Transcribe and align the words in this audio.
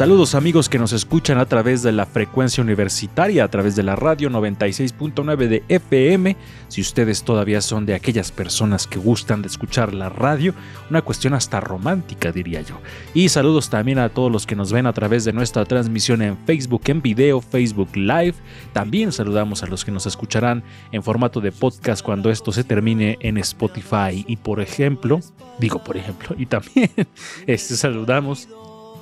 Saludos 0.00 0.34
amigos 0.34 0.70
que 0.70 0.78
nos 0.78 0.94
escuchan 0.94 1.36
a 1.36 1.44
través 1.44 1.82
de 1.82 1.92
la 1.92 2.06
frecuencia 2.06 2.64
universitaria, 2.64 3.44
a 3.44 3.48
través 3.48 3.76
de 3.76 3.82
la 3.82 3.96
radio 3.96 4.30
96.9 4.30 5.46
de 5.46 5.62
FM. 5.68 6.38
Si 6.68 6.80
ustedes 6.80 7.22
todavía 7.22 7.60
son 7.60 7.84
de 7.84 7.92
aquellas 7.92 8.32
personas 8.32 8.86
que 8.86 8.98
gustan 8.98 9.42
de 9.42 9.48
escuchar 9.48 9.92
la 9.92 10.08
radio, 10.08 10.54
una 10.88 11.02
cuestión 11.02 11.34
hasta 11.34 11.60
romántica 11.60 12.32
diría 12.32 12.62
yo. 12.62 12.80
Y 13.12 13.28
saludos 13.28 13.68
también 13.68 13.98
a 13.98 14.08
todos 14.08 14.32
los 14.32 14.46
que 14.46 14.56
nos 14.56 14.72
ven 14.72 14.86
a 14.86 14.94
través 14.94 15.26
de 15.26 15.34
nuestra 15.34 15.66
transmisión 15.66 16.22
en 16.22 16.38
Facebook 16.46 16.84
en 16.86 17.02
video, 17.02 17.42
Facebook 17.42 17.94
Live. 17.94 18.36
También 18.72 19.12
saludamos 19.12 19.62
a 19.62 19.66
los 19.66 19.84
que 19.84 19.92
nos 19.92 20.06
escucharán 20.06 20.64
en 20.92 21.02
formato 21.02 21.42
de 21.42 21.52
podcast 21.52 22.02
cuando 22.02 22.30
esto 22.30 22.52
se 22.52 22.64
termine 22.64 23.18
en 23.20 23.36
Spotify. 23.36 24.24
Y 24.26 24.36
por 24.36 24.62
ejemplo, 24.62 25.20
digo 25.58 25.84
por 25.84 25.98
ejemplo, 25.98 26.34
y 26.38 26.46
también 26.46 26.90
este, 27.46 27.76
saludamos 27.76 28.48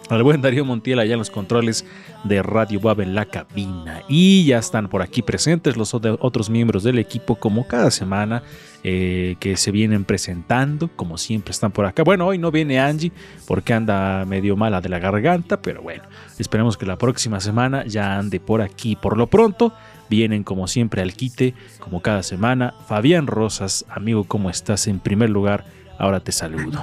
al 0.08 0.22
buen 0.22 0.40
Darío 0.40 0.64
Montiel 0.64 0.98
allá 0.98 1.12
en 1.12 1.18
los 1.18 1.30
controles 1.30 1.84
de 2.24 2.42
Radio 2.42 2.80
Web 2.80 3.00
en 3.00 3.14
la 3.14 3.26
cabina. 3.26 4.02
Y 4.08 4.44
ya 4.46 4.58
están 4.58 4.88
por 4.88 5.02
aquí 5.02 5.22
presentes 5.22 5.76
los 5.76 5.94
ot- 5.94 6.18
otros 6.20 6.48
miembros 6.50 6.82
del 6.82 6.98
equipo 6.98 7.34
como 7.36 7.66
cada 7.66 7.90
semana 7.90 8.42
eh, 8.84 9.36
que 9.40 9.56
se 9.56 9.70
vienen 9.70 10.04
presentando, 10.04 10.88
como 10.96 11.18
siempre 11.18 11.50
están 11.50 11.72
por 11.72 11.84
acá. 11.84 12.02
Bueno, 12.04 12.26
hoy 12.26 12.38
no 12.38 12.50
viene 12.50 12.80
Angie 12.80 13.12
porque 13.46 13.74
anda 13.74 14.24
medio 14.24 14.56
mala 14.56 14.80
de 14.80 14.88
la 14.88 14.98
garganta, 14.98 15.60
pero 15.60 15.82
bueno, 15.82 16.04
esperemos 16.38 16.76
que 16.76 16.86
la 16.86 16.96
próxima 16.96 17.40
semana 17.40 17.84
ya 17.86 18.16
ande 18.18 18.40
por 18.40 18.62
aquí. 18.62 18.96
Por 18.96 19.18
lo 19.18 19.26
pronto, 19.26 19.72
vienen 20.08 20.42
como 20.44 20.68
siempre 20.68 21.02
al 21.02 21.12
quite, 21.12 21.54
como 21.80 22.00
cada 22.00 22.22
semana. 22.22 22.74
Fabián 22.86 23.26
Rosas, 23.26 23.84
amigo, 23.90 24.24
¿cómo 24.24 24.48
estás? 24.48 24.86
En 24.86 25.00
primer 25.00 25.28
lugar, 25.28 25.64
ahora 25.98 26.20
te 26.20 26.32
saludo. 26.32 26.82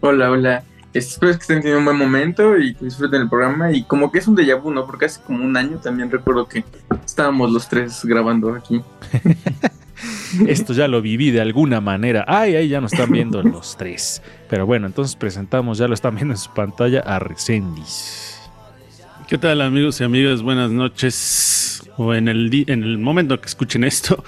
Hola, 0.00 0.30
hola. 0.30 0.62
Espero 0.96 1.32
que 1.32 1.42
estén 1.42 1.60
teniendo 1.60 1.80
un 1.80 1.84
buen 1.84 1.98
momento 1.98 2.56
y 2.56 2.74
que 2.74 2.86
disfruten 2.86 3.22
el 3.22 3.28
programa. 3.28 3.70
Y 3.70 3.84
como 3.84 4.10
que 4.10 4.18
es 4.18 4.28
un 4.28 4.34
déjà 4.34 4.60
vu, 4.60 4.70
¿no? 4.70 4.86
Porque 4.86 5.04
hace 5.04 5.20
como 5.20 5.44
un 5.44 5.56
año 5.56 5.78
también 5.78 6.10
recuerdo 6.10 6.48
que 6.48 6.64
estábamos 7.04 7.52
los 7.52 7.68
tres 7.68 8.02
grabando 8.04 8.54
aquí. 8.54 8.80
Esto 10.46 10.72
ya 10.72 10.88
lo 10.88 11.02
viví 11.02 11.30
de 11.30 11.40
alguna 11.40 11.80
manera. 11.80 12.24
Ay, 12.26 12.56
ahí 12.56 12.68
ya 12.68 12.80
nos 12.80 12.92
están 12.92 13.10
viendo 13.10 13.42
los 13.42 13.76
tres. 13.76 14.22
Pero 14.48 14.64
bueno, 14.64 14.86
entonces 14.86 15.16
presentamos, 15.16 15.76
ya 15.78 15.86
lo 15.86 15.94
están 15.94 16.14
viendo 16.14 16.32
en 16.32 16.38
su 16.38 16.52
pantalla, 16.54 17.00
a 17.00 17.18
Recendis. 17.18 18.40
¿Qué 19.28 19.38
tal 19.38 19.60
amigos 19.60 20.00
y 20.00 20.04
amigas? 20.04 20.40
Buenas 20.40 20.70
noches. 20.70 21.82
O 21.98 22.14
en 22.14 22.28
el, 22.28 22.64
en 22.68 22.84
el 22.84 22.98
momento 22.98 23.40
que 23.40 23.46
escuchen 23.46 23.84
esto. 23.84 24.22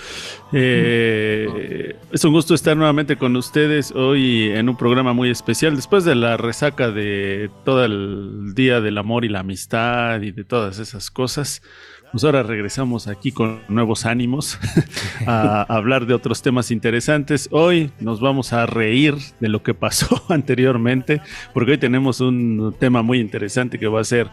Eh, 0.52 1.96
es 2.10 2.24
un 2.24 2.32
gusto 2.32 2.54
estar 2.54 2.76
nuevamente 2.76 3.16
con 3.16 3.36
ustedes 3.36 3.92
hoy 3.92 4.50
en 4.50 4.68
un 4.68 4.76
programa 4.76 5.12
muy 5.12 5.30
especial. 5.30 5.76
Después 5.76 6.04
de 6.04 6.14
la 6.14 6.36
resaca 6.36 6.90
de 6.90 7.50
todo 7.64 7.84
el 7.84 8.54
Día 8.54 8.80
del 8.80 8.98
Amor 8.98 9.24
y 9.24 9.28
la 9.28 9.40
Amistad 9.40 10.20
y 10.22 10.32
de 10.32 10.44
todas 10.44 10.78
esas 10.78 11.10
cosas. 11.10 11.62
Pues 12.10 12.24
ahora 12.24 12.42
regresamos 12.42 13.06
aquí 13.06 13.32
con 13.32 13.60
nuevos 13.68 14.06
ánimos 14.06 14.58
a 15.26 15.62
hablar 15.62 16.06
de 16.06 16.14
otros 16.14 16.40
temas 16.40 16.70
interesantes. 16.70 17.50
Hoy 17.52 17.90
nos 18.00 18.20
vamos 18.20 18.54
a 18.54 18.64
reír 18.64 19.16
de 19.40 19.48
lo 19.48 19.62
que 19.62 19.74
pasó 19.74 20.22
anteriormente, 20.30 21.20
porque 21.52 21.72
hoy 21.72 21.78
tenemos 21.78 22.20
un 22.20 22.74
tema 22.78 23.02
muy 23.02 23.20
interesante 23.20 23.78
que 23.78 23.88
va 23.88 24.00
a 24.00 24.04
ser 24.04 24.28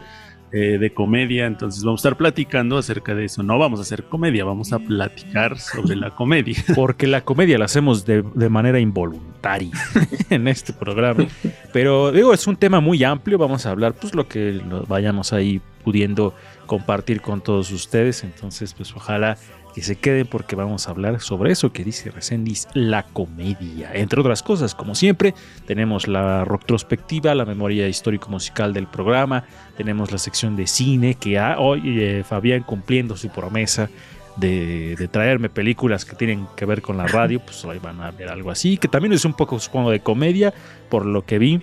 eh, 0.52 0.78
de 0.78 0.94
comedia, 0.94 1.46
entonces 1.46 1.82
vamos 1.82 2.00
a 2.00 2.08
estar 2.08 2.16
platicando 2.16 2.78
acerca 2.78 3.14
de 3.14 3.24
eso. 3.24 3.42
No 3.42 3.58
vamos 3.58 3.80
a 3.80 3.82
hacer 3.82 4.04
comedia, 4.04 4.44
vamos 4.44 4.72
a 4.72 4.78
platicar 4.78 5.58
sobre 5.58 5.96
la 5.96 6.10
comedia. 6.10 6.56
Porque 6.74 7.06
la 7.06 7.22
comedia 7.22 7.58
la 7.58 7.64
hacemos 7.64 8.06
de, 8.06 8.22
de 8.22 8.48
manera 8.48 8.78
involuntaria 8.78 9.72
en 10.30 10.48
este 10.48 10.72
programa. 10.72 11.26
Pero 11.72 12.12
digo, 12.12 12.32
es 12.32 12.46
un 12.46 12.56
tema 12.56 12.80
muy 12.80 13.02
amplio. 13.04 13.38
Vamos 13.38 13.66
a 13.66 13.70
hablar, 13.70 13.94
pues 13.94 14.14
lo 14.14 14.28
que 14.28 14.52
lo 14.52 14.84
vayamos 14.84 15.32
ahí 15.32 15.60
pudiendo 15.84 16.34
compartir 16.66 17.20
con 17.20 17.40
todos 17.40 17.70
ustedes. 17.70 18.24
Entonces, 18.24 18.74
pues 18.74 18.94
ojalá 18.94 19.38
que 19.76 19.82
se 19.82 19.96
queden 19.96 20.26
porque 20.26 20.56
vamos 20.56 20.88
a 20.88 20.90
hablar 20.92 21.20
sobre 21.20 21.52
eso 21.52 21.70
que 21.70 21.84
dice 21.84 22.10
Recendis, 22.10 22.66
la 22.72 23.02
comedia. 23.02 23.90
Entre 23.92 24.18
otras 24.18 24.42
cosas, 24.42 24.74
como 24.74 24.94
siempre, 24.94 25.34
tenemos 25.66 26.08
la 26.08 26.46
retrospectiva, 26.46 27.34
la 27.34 27.44
memoria 27.44 27.86
histórico-musical 27.86 28.72
del 28.72 28.86
programa, 28.86 29.44
tenemos 29.76 30.12
la 30.12 30.16
sección 30.16 30.56
de 30.56 30.66
cine 30.66 31.16
que 31.16 31.38
ha 31.38 31.58
hoy 31.58 31.82
eh, 32.00 32.24
Fabián 32.26 32.62
cumpliendo 32.62 33.18
su 33.18 33.28
promesa 33.28 33.90
de, 34.36 34.96
de 34.96 35.08
traerme 35.08 35.50
películas 35.50 36.06
que 36.06 36.16
tienen 36.16 36.46
que 36.56 36.64
ver 36.64 36.80
con 36.80 36.96
la 36.96 37.06
radio, 37.06 37.38
pues 37.40 37.62
hoy 37.66 37.78
van 37.78 38.00
a 38.00 38.10
ver 38.12 38.30
algo 38.30 38.50
así, 38.50 38.78
que 38.78 38.88
también 38.88 39.12
es 39.12 39.26
un 39.26 39.34
poco, 39.34 39.60
supongo, 39.60 39.90
de 39.90 40.00
comedia, 40.00 40.54
por 40.88 41.04
lo 41.04 41.26
que 41.26 41.38
vi. 41.38 41.60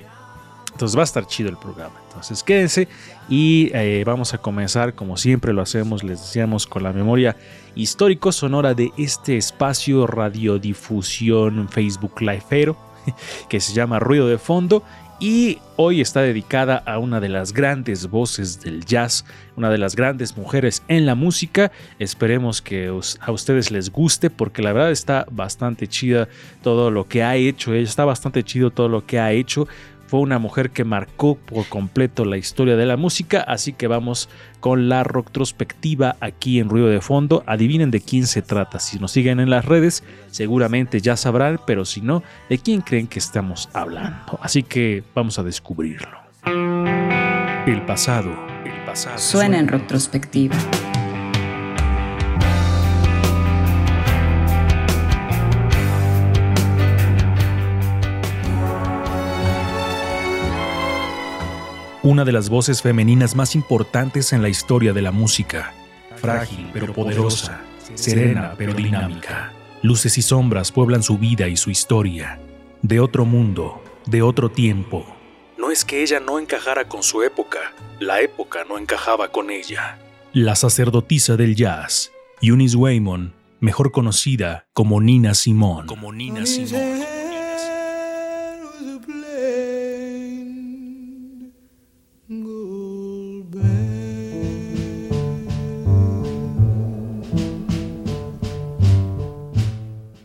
Entonces 0.71 0.95
va 0.95 1.01
a 1.01 1.05
estar 1.05 1.25
chido 1.25 1.49
el 1.49 1.57
programa. 1.57 1.95
Entonces 2.09 2.43
quédense 2.43 2.87
y 3.27 3.71
eh, 3.73 4.03
vamos 4.05 4.33
a 4.35 4.37
comenzar 4.39 4.93
como 4.93 5.17
siempre 5.17 5.53
lo 5.53 5.63
hacemos, 5.63 6.03
les 6.03 6.19
decíamos, 6.19 6.67
con 6.67 6.83
la 6.83 6.93
memoria 6.93 7.35
histórico 7.75 8.31
sonora 8.31 8.73
de 8.73 8.91
este 8.97 9.37
espacio 9.37 10.07
radiodifusión 10.07 11.67
Facebook 11.69 12.21
Liveero 12.21 12.77
que 13.49 13.59
se 13.59 13.73
llama 13.73 13.99
Ruido 13.99 14.27
de 14.27 14.37
Fondo 14.37 14.83
y 15.19 15.59
hoy 15.77 16.01
está 16.01 16.21
dedicada 16.21 16.83
a 16.85 16.97
una 16.97 17.21
de 17.21 17.29
las 17.29 17.53
grandes 17.53 18.09
voces 18.09 18.59
del 18.59 18.83
jazz, 18.83 19.23
una 19.55 19.69
de 19.69 19.77
las 19.77 19.95
grandes 19.95 20.35
mujeres 20.35 20.83
en 20.89 21.05
la 21.05 21.15
música. 21.15 21.71
Esperemos 21.97 22.61
que 22.61 22.87
a 23.21 23.31
ustedes 23.31 23.71
les 23.71 23.89
guste 23.89 24.29
porque 24.29 24.61
la 24.61 24.73
verdad 24.73 24.91
está 24.91 25.25
bastante 25.31 25.87
chida 25.87 26.27
todo 26.61 26.91
lo 26.91 27.07
que 27.07 27.23
ha 27.23 27.37
hecho, 27.37 27.73
está 27.73 28.03
bastante 28.03 28.43
chido 28.43 28.71
todo 28.71 28.89
lo 28.89 29.05
que 29.05 29.17
ha 29.17 29.31
hecho. 29.31 29.65
Fue 30.07 30.19
una 30.19 30.39
mujer 30.39 30.69
que 30.69 30.83
marcó 30.83 31.35
por 31.35 31.67
completo 31.67 32.25
la 32.25 32.37
historia 32.37 32.75
de 32.75 32.85
la 32.85 32.97
música, 32.97 33.41
así 33.41 33.73
que 33.73 33.87
vamos 33.87 34.29
con 34.59 34.89
la 34.89 35.03
retrospectiva 35.03 36.15
aquí 36.19 36.59
en 36.59 36.69
Ruido 36.69 36.87
de 36.87 37.01
Fondo. 37.01 37.43
Adivinen 37.47 37.91
de 37.91 38.01
quién 38.01 38.27
se 38.27 38.41
trata. 38.41 38.79
Si 38.79 38.99
nos 38.99 39.11
siguen 39.11 39.39
en 39.39 39.49
las 39.49 39.65
redes, 39.65 40.03
seguramente 40.29 41.01
ya 41.01 41.17
sabrán, 41.17 41.59
pero 41.65 41.85
si 41.85 42.01
no, 42.01 42.23
¿de 42.49 42.57
quién 42.59 42.81
creen 42.81 43.07
que 43.07 43.19
estamos 43.19 43.69
hablando? 43.73 44.39
Así 44.41 44.63
que 44.63 45.03
vamos 45.15 45.39
a 45.39 45.43
descubrirlo. 45.43 46.19
El 47.65 47.81
pasado. 47.85 48.29
El 48.65 48.85
pasado. 48.85 49.17
Suena 49.17 49.57
en 49.57 49.67
retrospectiva. 49.67 50.55
Una 62.03 62.25
de 62.25 62.33
las 62.33 62.49
voces 62.49 62.81
femeninas 62.81 63.33
más 63.33 63.55
importantes 63.55 64.33
en 64.33 64.41
la 64.41 64.49
historia 64.49 64.91
de 64.91 65.01
la 65.01 65.13
música. 65.13 65.73
Frágil 66.17 66.69
pero 66.73 66.93
poderosa, 66.93 67.61
serena 67.95 68.55
pero 68.57 68.73
dinámica. 68.73 69.53
Luces 69.83 70.17
y 70.17 70.21
sombras 70.21 70.73
pueblan 70.73 71.01
su 71.01 71.17
vida 71.17 71.47
y 71.47 71.55
su 71.55 71.69
historia. 71.69 72.41
De 72.81 72.99
otro 72.99 73.23
mundo, 73.23 73.81
de 74.05 74.21
otro 74.21 74.51
tiempo. 74.51 75.05
No 75.57 75.71
es 75.71 75.85
que 75.85 76.03
ella 76.03 76.19
no 76.19 76.39
encajara 76.39 76.89
con 76.89 77.03
su 77.03 77.23
época, 77.23 77.59
la 78.01 78.19
época 78.19 78.65
no 78.67 78.77
encajaba 78.77 79.29
con 79.29 79.49
ella. 79.49 79.97
La 80.33 80.57
sacerdotisa 80.57 81.37
del 81.37 81.55
jazz, 81.55 82.11
Eunice 82.41 82.75
Waymon, 82.75 83.33
mejor 83.61 83.93
conocida 83.93 84.65
como 84.73 84.99
Nina 84.99 85.33
Simone. 85.35 85.87
Como 85.87 86.11
Nina 86.11 86.45
Simone. 86.45 87.22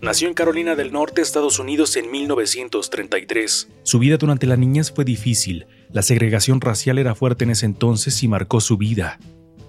Nació 0.09 0.27
en 0.27 0.33
Carolina 0.33 0.75
del 0.75 0.91
Norte, 0.91 1.21
Estados 1.21 1.59
Unidos, 1.59 1.95
en 1.97 2.11
1933. 2.11 3.69
Su 3.83 3.99
vida 3.99 4.17
durante 4.17 4.47
la 4.47 4.57
niñez 4.57 4.91
fue 4.91 5.05
difícil. 5.05 5.67
La 5.93 6.01
segregación 6.01 6.63
racial 6.63 6.97
era 6.97 7.15
fuerte 7.15 7.45
en 7.45 7.51
ese 7.51 7.67
entonces 7.67 8.23
y 8.23 8.27
marcó 8.27 8.63
su 8.63 8.79
vida. 8.79 9.19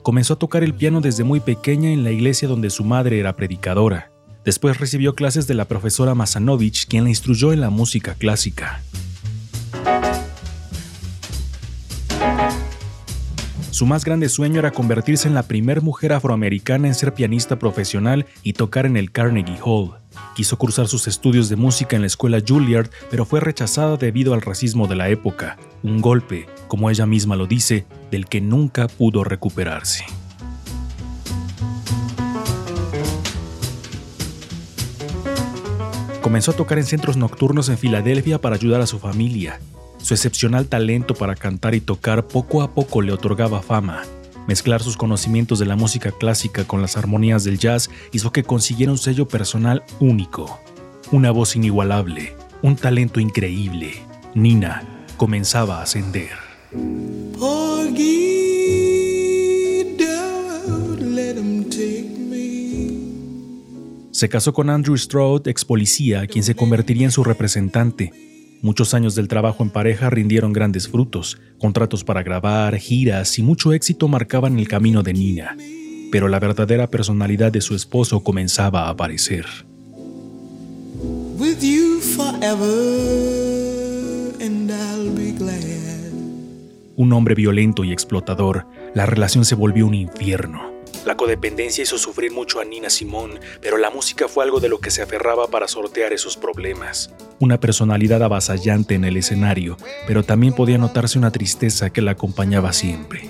Comenzó 0.02 0.36
a 0.36 0.40
tocar 0.40 0.64
el 0.64 0.74
piano 0.74 1.02
desde 1.02 1.26
muy 1.26 1.42
pequeña 1.42 1.92
en 1.92 2.06
la 2.06 2.12
iglesia 2.12 2.48
donde 2.48 2.70
su 2.70 2.86
madre 2.86 3.20
era 3.20 3.36
predicadora. 3.36 4.14
Después 4.46 4.80
recibió 4.80 5.14
clases 5.14 5.46
de 5.46 5.56
la 5.56 5.66
profesora 5.66 6.16
Masanovich, 6.16 6.88
quien 6.88 7.04
la 7.04 7.10
instruyó 7.10 7.52
en 7.52 7.60
la 7.60 7.70
música 7.70 8.14
clásica. 8.14 8.82
Su 13.72 13.86
más 13.86 14.06
grande 14.06 14.30
sueño 14.30 14.60
era 14.60 14.72
convertirse 14.72 15.28
en 15.28 15.34
la 15.34 15.44
primera 15.44 15.82
mujer 15.82 16.14
afroamericana 16.14 16.88
en 16.88 16.96
ser 16.96 17.14
pianista 17.14 17.60
profesional 17.60 18.26
y 18.42 18.54
tocar 18.54 18.86
en 18.86 18.96
el 18.96 19.12
Carnegie 19.12 19.60
Hall. 19.62 19.99
Quiso 20.36 20.58
cursar 20.58 20.88
sus 20.88 21.08
estudios 21.08 21.50
de 21.50 21.56
música 21.56 21.96
en 21.96 22.02
la 22.02 22.08
escuela 22.08 22.42
Juilliard, 22.46 22.90
pero 23.10 23.26
fue 23.26 23.40
rechazada 23.40 23.98
debido 23.98 24.34
al 24.34 24.42
racismo 24.42 24.88
de 24.88 24.96
la 24.96 25.10
época, 25.10 25.58
un 25.84 26.02
golpe, 26.02 26.48
como 26.68 26.90
ella 26.90 27.06
misma 27.06 27.36
lo 27.36 27.48
dice, 27.48 27.86
del 28.12 28.28
que 28.28 28.42
nunca 28.42 28.88
pudo 28.88 29.24
recuperarse. 29.24 30.06
Comenzó 36.22 36.52
a 36.52 36.56
tocar 36.56 36.78
en 36.78 36.86
centros 36.86 37.18
nocturnos 37.18 37.70
en 37.70 37.78
Filadelfia 37.78 38.40
para 38.40 38.56
ayudar 38.56 38.82
a 38.82 38.88
su 38.88 39.00
familia. 39.00 39.60
Su 39.98 40.14
excepcional 40.14 40.68
talento 40.68 41.16
para 41.16 41.36
cantar 41.36 41.76
y 41.76 41.82
tocar 41.82 42.28
poco 42.28 42.62
a 42.62 42.74
poco 42.74 43.02
le 43.02 43.12
otorgaba 43.12 43.62
fama. 43.62 44.04
Mezclar 44.50 44.82
sus 44.82 44.98
conocimientos 44.98 45.60
de 45.60 45.68
la 45.68 45.76
música 45.76 46.12
clásica 46.12 46.64
con 46.64 46.82
las 46.82 46.98
armonías 46.98 47.44
del 47.44 47.60
jazz 47.60 47.92
hizo 48.12 48.32
que 48.32 48.42
consiguiera 48.42 48.92
un 48.92 48.98
sello 48.98 49.28
personal 49.28 49.84
único. 50.00 50.60
Una 51.12 51.30
voz 51.30 51.56
inigualable, 51.56 52.36
un 52.64 52.76
talento 52.76 53.20
increíble. 53.20 54.02
Nina 54.34 55.06
comenzaba 55.18 55.78
a 55.78 55.84
ascender. 55.84 56.32
Se 64.10 64.30
casó 64.30 64.52
con 64.52 64.72
Andrew 64.72 64.98
Stroud, 64.98 65.48
ex 65.48 65.64
policía, 65.64 66.26
quien 66.26 66.44
se 66.44 66.56
convertiría 66.56 67.06
en 67.06 67.12
su 67.12 67.24
representante. 67.24 68.29
Muchos 68.62 68.94
años 68.94 69.16
del 69.16 69.30
trabajo 69.30 69.64
en 69.64 69.70
pareja 69.70 70.10
rindieron 70.10 70.52
grandes 70.52 70.90
frutos, 70.90 71.40
contratos 71.60 72.04
para 72.04 72.24
grabar, 72.24 72.76
giras 72.78 73.40
y 73.40 73.44
mucho 73.44 73.72
éxito 73.72 74.10
marcaban 74.10 74.60
el 74.60 74.68
camino 74.68 75.02
de 75.02 75.14
Nina, 75.14 75.56
pero 76.12 76.28
la 76.28 76.40
verdadera 76.40 76.88
personalidad 76.88 77.54
de 77.54 77.62
su 77.62 77.74
esposo 77.74 78.22
comenzaba 78.22 78.88
a 78.88 78.90
aparecer. 78.90 79.46
Un 86.98 87.14
hombre 87.14 87.36
violento 87.36 87.86
y 87.86 87.94
explotador, 87.94 88.68
la 88.94 89.06
relación 89.06 89.46
se 89.46 89.56
volvió 89.56 89.88
un 89.88 89.94
infierno. 89.94 90.69
La 91.10 91.18
codependencia 91.18 91.82
hizo 91.82 91.98
sufrir 91.98 92.32
mucho 92.32 92.60
a 92.60 92.66
Nina 92.66 92.92
Simón, 92.92 93.40
pero 93.64 93.80
la 93.80 93.90
música 93.90 94.28
fue 94.28 94.44
algo 94.44 94.60
de 94.60 94.70
lo 94.70 94.80
que 94.80 94.92
se 94.92 95.02
aferraba 95.02 95.48
para 95.48 95.68
sortear 95.68 96.14
esos 96.14 96.38
problemas. 96.38 97.12
Una 97.40 97.60
personalidad 97.60 98.22
avasallante 98.22 98.94
en 98.94 99.04
el 99.04 99.18
escenario, 99.18 99.76
pero 100.06 100.22
también 100.22 100.54
podía 100.54 100.78
notarse 100.78 101.18
una 101.18 101.32
tristeza 101.32 101.90
que 101.90 102.04
la 102.04 102.12
acompañaba 102.12 102.74
siempre. 102.74 103.28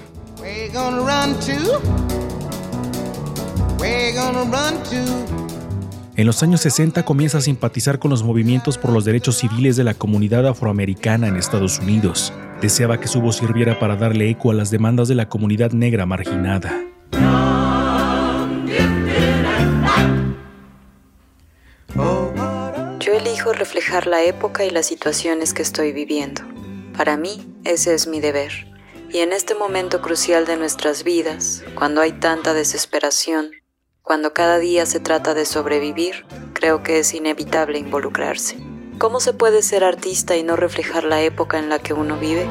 En 6.17 6.25
los 6.25 6.43
años 6.43 6.59
60 6.59 7.05
comienza 7.05 7.37
a 7.37 7.41
simpatizar 7.41 7.97
con 7.97 8.11
los 8.11 8.23
movimientos 8.23 8.77
por 8.77 8.91
los 8.91 9.05
derechos 9.05 9.37
civiles 9.37 9.77
de 9.77 9.85
la 9.85 9.93
comunidad 9.93 10.45
afroamericana 10.45 11.29
en 11.29 11.37
Estados 11.37 11.79
Unidos. 11.79 12.33
Deseaba 12.61 12.99
que 12.99 13.07
su 13.07 13.21
voz 13.21 13.37
sirviera 13.37 13.79
para 13.79 13.95
darle 13.95 14.29
eco 14.29 14.51
a 14.51 14.53
las 14.53 14.69
demandas 14.69 15.07
de 15.07 15.15
la 15.15 15.29
comunidad 15.29 15.71
negra 15.71 16.05
marginada. 16.05 16.89
Yo 23.09 23.15
elijo 23.15 23.53
reflejar 23.53 24.05
la 24.05 24.21
época 24.21 24.65
y 24.65 24.69
las 24.69 24.85
situaciones 24.85 25.55
que 25.55 25.63
estoy 25.63 25.93
viviendo. 25.93 26.43
Para 26.95 27.17
mí, 27.17 27.51
ese 27.63 27.95
es 27.95 28.05
mi 28.05 28.19
deber. 28.19 28.67
Y 29.09 29.21
en 29.21 29.33
este 29.33 29.55
momento 29.55 29.99
crucial 29.99 30.45
de 30.45 30.57
nuestras 30.57 31.03
vidas, 31.03 31.63
cuando 31.73 32.01
hay 32.01 32.11
tanta 32.11 32.53
desesperación, 32.53 33.49
cuando 34.03 34.35
cada 34.35 34.59
día 34.59 34.85
se 34.85 34.99
trata 34.99 35.33
de 35.33 35.45
sobrevivir, 35.45 36.27
creo 36.53 36.83
que 36.83 36.99
es 36.99 37.15
inevitable 37.15 37.79
involucrarse. 37.79 38.57
¿Cómo 38.99 39.19
se 39.19 39.33
puede 39.33 39.63
ser 39.63 39.83
artista 39.83 40.37
y 40.37 40.43
no 40.43 40.55
reflejar 40.55 41.03
la 41.03 41.23
época 41.23 41.57
en 41.57 41.69
la 41.69 41.79
que 41.79 41.93
uno 41.95 42.15
vive? 42.19 42.47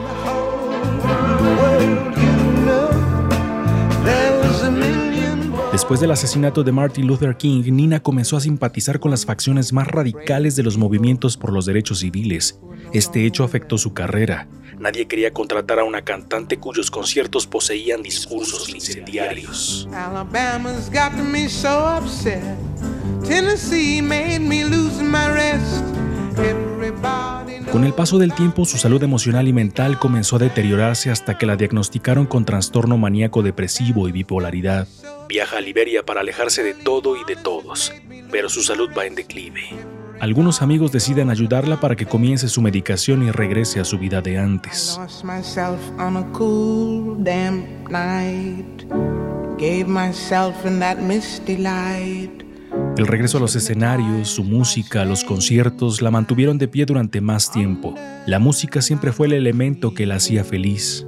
Después 5.89 6.01
del 6.01 6.11
asesinato 6.11 6.63
de 6.65 6.71
Martin 6.71 7.07
Luther 7.07 7.35
King, 7.39 7.63
Nina 7.73 8.01
comenzó 8.01 8.37
a 8.37 8.43
simpatizar 8.43 9.01
con 9.01 9.11
las 9.11 9.25
facciones 9.25 9.73
más 9.73 9.89
radicales 9.89 10.55
de 10.55 10.63
los 10.63 10.77
movimientos 10.77 11.39
por 11.39 11.51
los 11.51 11.65
derechos 11.65 12.01
civiles. 12.01 12.61
Este 12.93 13.25
hecho 13.25 13.43
afectó 13.43 13.79
su 13.79 13.95
carrera. 13.95 14.47
Nadie 14.79 15.07
quería 15.09 15.33
contratar 15.33 15.79
a 15.79 15.85
una 15.85 16.03
cantante 16.03 16.59
cuyos 16.59 16.91
conciertos 16.91 17.47
poseían 17.47 18.03
discursos 18.03 18.69
incendiarios. 18.69 19.89
Con 27.73 27.85
el 27.85 27.93
paso 27.93 28.19
del 28.19 28.33
tiempo, 28.33 28.65
su 28.65 28.79
salud 28.79 29.03
emocional 29.03 29.47
y 29.47 29.53
mental 29.53 29.99
comenzó 29.99 30.37
a 30.37 30.39
deteriorarse 30.39 31.11
hasta 31.11 31.37
que 31.37 31.47
la 31.47 31.57
diagnosticaron 31.57 32.27
con 32.27 32.45
trastorno 32.45 32.97
maníaco 32.97 33.43
depresivo 33.43 34.09
y 34.09 34.13
bipolaridad. 34.13 34.89
Viaja 35.29 35.59
a 35.59 35.61
Liberia 35.61 36.03
para 36.05 36.21
alejarse 36.21 36.63
de 36.63 36.75
todo 36.75 37.17
y 37.17 37.25
de 37.25 37.37
todos, 37.37 37.93
pero 38.31 38.49
su 38.49 38.63
salud 38.63 38.89
va 38.97 39.05
en 39.05 39.15
declive. 39.15 39.63
Algunos 40.21 40.63
amigos 40.63 40.91
deciden 40.91 41.31
ayudarla 41.31 41.79
para 41.79 41.95
que 41.95 42.07
comience 42.07 42.49
su 42.49 42.63
medicación 42.63 43.23
y 43.23 43.31
regrese 43.31 43.79
a 43.81 43.85
su 43.85 43.99
vida 43.99 44.21
de 44.21 44.39
antes. 44.39 44.99
Gave 49.59 49.89
myself 49.89 50.65
in 50.65 50.79
that 50.79 50.99
misty 50.99 51.57
light. 51.57 52.48
El 52.99 53.07
regreso 53.07 53.39
a 53.39 53.41
los 53.41 53.55
escenarios, 53.55 54.29
su 54.29 54.43
música, 54.43 55.05
los 55.05 55.23
conciertos 55.23 56.03
la 56.03 56.11
mantuvieron 56.11 56.59
de 56.59 56.67
pie 56.67 56.85
durante 56.85 57.21
más 57.21 57.53
tiempo. 57.53 57.95
La 58.27 58.41
música 58.41 58.83
siempre 58.83 59.13
fue 59.13 59.29
el 59.29 59.35
elemento 59.35 59.95
que 59.95 60.05
la 60.05 60.17
hacía 60.17 60.43
feliz. 60.43 61.07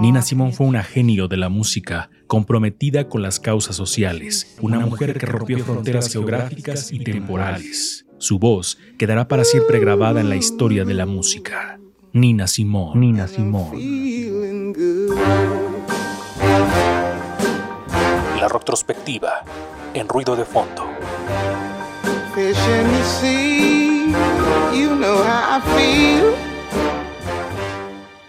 Nina 0.00 0.22
Simón 0.22 0.54
fue 0.54 0.66
una 0.66 0.82
genio 0.82 1.28
de 1.28 1.36
la 1.36 1.50
música, 1.50 2.08
comprometida 2.26 3.10
con 3.10 3.20
las 3.20 3.38
causas 3.38 3.76
sociales, 3.76 4.56
una 4.62 4.80
mujer 4.80 5.18
que 5.18 5.26
rompió 5.26 5.58
fronteras 5.58 6.10
geográficas 6.10 6.92
y 6.92 7.00
temporales. 7.00 8.06
Su 8.16 8.38
voz 8.38 8.78
quedará 8.96 9.28
para 9.28 9.44
siempre 9.44 9.80
grabada 9.80 10.22
en 10.22 10.30
la 10.30 10.36
historia 10.36 10.86
de 10.86 10.94
la 10.94 11.04
música. 11.04 11.78
Nina 12.14 12.46
Simón. 12.46 12.98
Nina 12.98 13.28
Simón. 13.28 13.72
La 18.40 18.48
retrospectiva 18.48 19.44
en 19.94 20.08
ruido 20.08 20.36
de 20.36 20.44
fondo. 20.44 20.86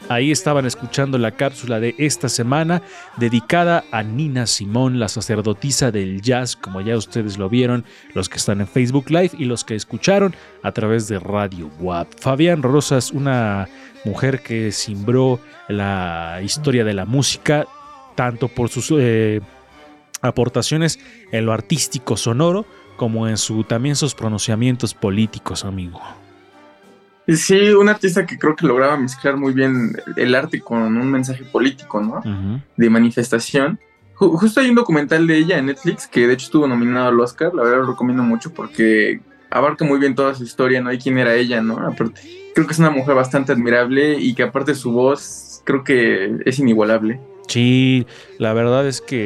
Ahí 0.09 0.31
estaban 0.31 0.65
escuchando 0.65 1.17
la 1.17 1.31
cápsula 1.31 1.81
de 1.81 1.93
esta 1.97 2.29
semana 2.29 2.81
dedicada 3.17 3.83
a 3.91 4.03
Nina 4.03 4.47
Simón, 4.47 4.99
la 4.99 5.09
sacerdotisa 5.09 5.91
del 5.91 6.21
jazz, 6.21 6.55
como 6.55 6.79
ya 6.79 6.95
ustedes 6.95 7.37
lo 7.37 7.49
vieron, 7.49 7.83
los 8.13 8.29
que 8.29 8.37
están 8.37 8.61
en 8.61 8.67
Facebook 8.67 9.09
Live 9.09 9.31
y 9.37 9.43
los 9.43 9.65
que 9.65 9.75
escucharon 9.75 10.33
a 10.63 10.71
través 10.71 11.09
de 11.09 11.19
Radio 11.19 11.69
WAP. 11.81 12.07
Fabián 12.19 12.63
Rosas, 12.63 13.11
una 13.11 13.67
mujer 14.05 14.41
que 14.41 14.71
simbró 14.71 15.41
la 15.67 16.39
historia 16.41 16.85
de 16.85 16.93
la 16.93 17.05
música, 17.05 17.67
tanto 18.17 18.49
por 18.49 18.67
sus 18.67 18.91
eh, 18.97 19.39
aportaciones 20.21 20.99
en 21.31 21.45
lo 21.45 21.53
artístico 21.53 22.17
sonoro, 22.17 22.65
como 22.97 23.27
en 23.29 23.37
su 23.37 23.63
también 23.63 23.95
sus 23.95 24.13
pronunciamientos 24.15 24.93
políticos, 24.93 25.63
amigo. 25.63 26.01
Sí, 27.27 27.69
un 27.71 27.89
artista 27.89 28.25
que 28.25 28.37
creo 28.39 28.55
que 28.55 28.65
lograba 28.65 28.97
mezclar 28.97 29.35
muy 29.37 29.53
bien 29.53 29.95
el 30.15 30.33
arte 30.33 30.61
con 30.61 30.81
un 30.97 31.11
mensaje 31.11 31.43
político, 31.43 32.01
¿no? 32.01 32.21
De 32.75 32.89
manifestación. 32.89 33.79
Ju- 34.15 34.35
justo 34.39 34.61
hay 34.61 34.69
un 34.69 34.75
documental 34.75 35.27
de 35.27 35.37
ella 35.37 35.57
en 35.59 35.67
Netflix 35.67 36.07
que 36.07 36.25
de 36.25 36.33
hecho 36.33 36.45
estuvo 36.45 36.67
nominado 36.67 37.09
al 37.09 37.19
Oscar, 37.19 37.53
la 37.53 37.63
verdad 37.63 37.79
lo 37.79 37.87
recomiendo 37.91 38.23
mucho 38.23 38.51
porque 38.53 39.19
abarca 39.51 39.85
muy 39.85 39.99
bien 39.99 40.15
toda 40.15 40.33
su 40.33 40.43
historia, 40.43 40.81
¿no? 40.81 40.91
Y 40.91 40.97
quién 40.97 41.17
era 41.19 41.35
ella, 41.35 41.61
¿no? 41.61 41.77
Aparte, 41.85 42.21
creo 42.55 42.65
que 42.65 42.73
es 42.73 42.79
una 42.79 42.89
mujer 42.89 43.13
bastante 43.13 43.51
admirable 43.51 44.17
y 44.19 44.33
que 44.33 44.43
aparte 44.43 44.73
su 44.73 44.91
voz 44.91 45.61
creo 45.65 45.83
que 45.83 46.37
es 46.45 46.57
inigualable. 46.59 47.19
Sí, 47.47 48.05
la 48.37 48.53
verdad 48.53 48.87
es 48.87 49.01
que. 49.01 49.17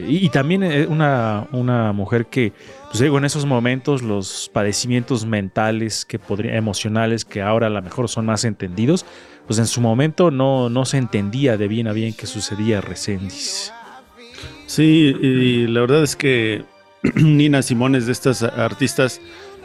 eh, 0.00 0.04
y, 0.08 0.28
también 0.28 0.64
eh, 0.64 0.86
una, 0.86 1.46
una 1.52 1.92
mujer 1.92 2.26
que, 2.26 2.52
pues 2.88 2.98
digo, 2.98 3.16
en 3.16 3.24
esos 3.24 3.46
momentos 3.46 4.02
los 4.02 4.50
padecimientos 4.52 5.24
mentales, 5.24 6.04
que 6.04 6.18
podría, 6.18 6.56
emocionales, 6.56 7.24
que 7.24 7.40
ahora 7.40 7.68
a 7.68 7.70
lo 7.70 7.80
mejor 7.80 8.08
son 8.08 8.26
más 8.26 8.44
entendidos, 8.44 9.06
pues 9.46 9.58
en 9.60 9.66
su 9.66 9.80
momento 9.80 10.32
no, 10.32 10.68
no 10.68 10.84
se 10.84 10.98
entendía 10.98 11.56
de 11.56 11.68
bien 11.68 11.86
a 11.86 11.92
bien 11.92 12.12
qué 12.12 12.26
sucedía 12.26 12.80
a. 12.80 13.72
Sí, 14.66 15.16
y 15.22 15.66
la 15.68 15.80
verdad 15.80 16.02
es 16.02 16.16
que 16.16 16.64
Nina 17.14 17.62
Simón 17.62 17.94
es 17.94 18.06
de 18.06 18.12
estas 18.12 18.42
artistas 18.42 19.20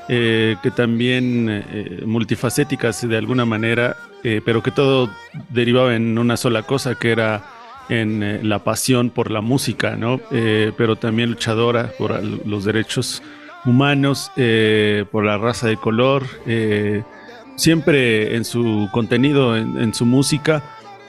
eh, 0.09 0.57
que 0.61 0.69
también 0.69 1.47
eh, 1.49 2.03
multifacéticas 2.05 3.07
de 3.07 3.17
alguna 3.17 3.45
manera, 3.45 3.97
pero 4.45 4.63
que 4.63 4.71
todo 4.71 5.09
derivaba 5.49 5.97
en 5.97 6.17
una 6.17 6.37
sola 6.37 6.63
cosa, 6.63 6.95
que 6.95 7.11
era 7.11 7.43
en 7.89 8.23
eh, 8.23 8.39
la 8.43 8.59
pasión 8.63 9.09
por 9.09 9.31
la 9.31 9.41
música, 9.41 9.95
¿no? 9.95 10.19
Eh, 10.31 10.71
pero 10.77 10.95
también 10.95 11.29
luchadora 11.29 11.91
por 11.97 12.23
los 12.23 12.65
derechos 12.65 13.21
humanos, 13.65 14.31
eh, 14.35 15.05
por 15.11 15.25
la 15.25 15.37
raza 15.37 15.67
de 15.67 15.77
color, 15.77 16.23
siempre 17.55 18.35
en 18.35 18.45
su 18.45 18.89
contenido, 18.91 19.55
en, 19.55 19.77
en 19.77 19.93
su 19.93 20.05
música. 20.05 20.63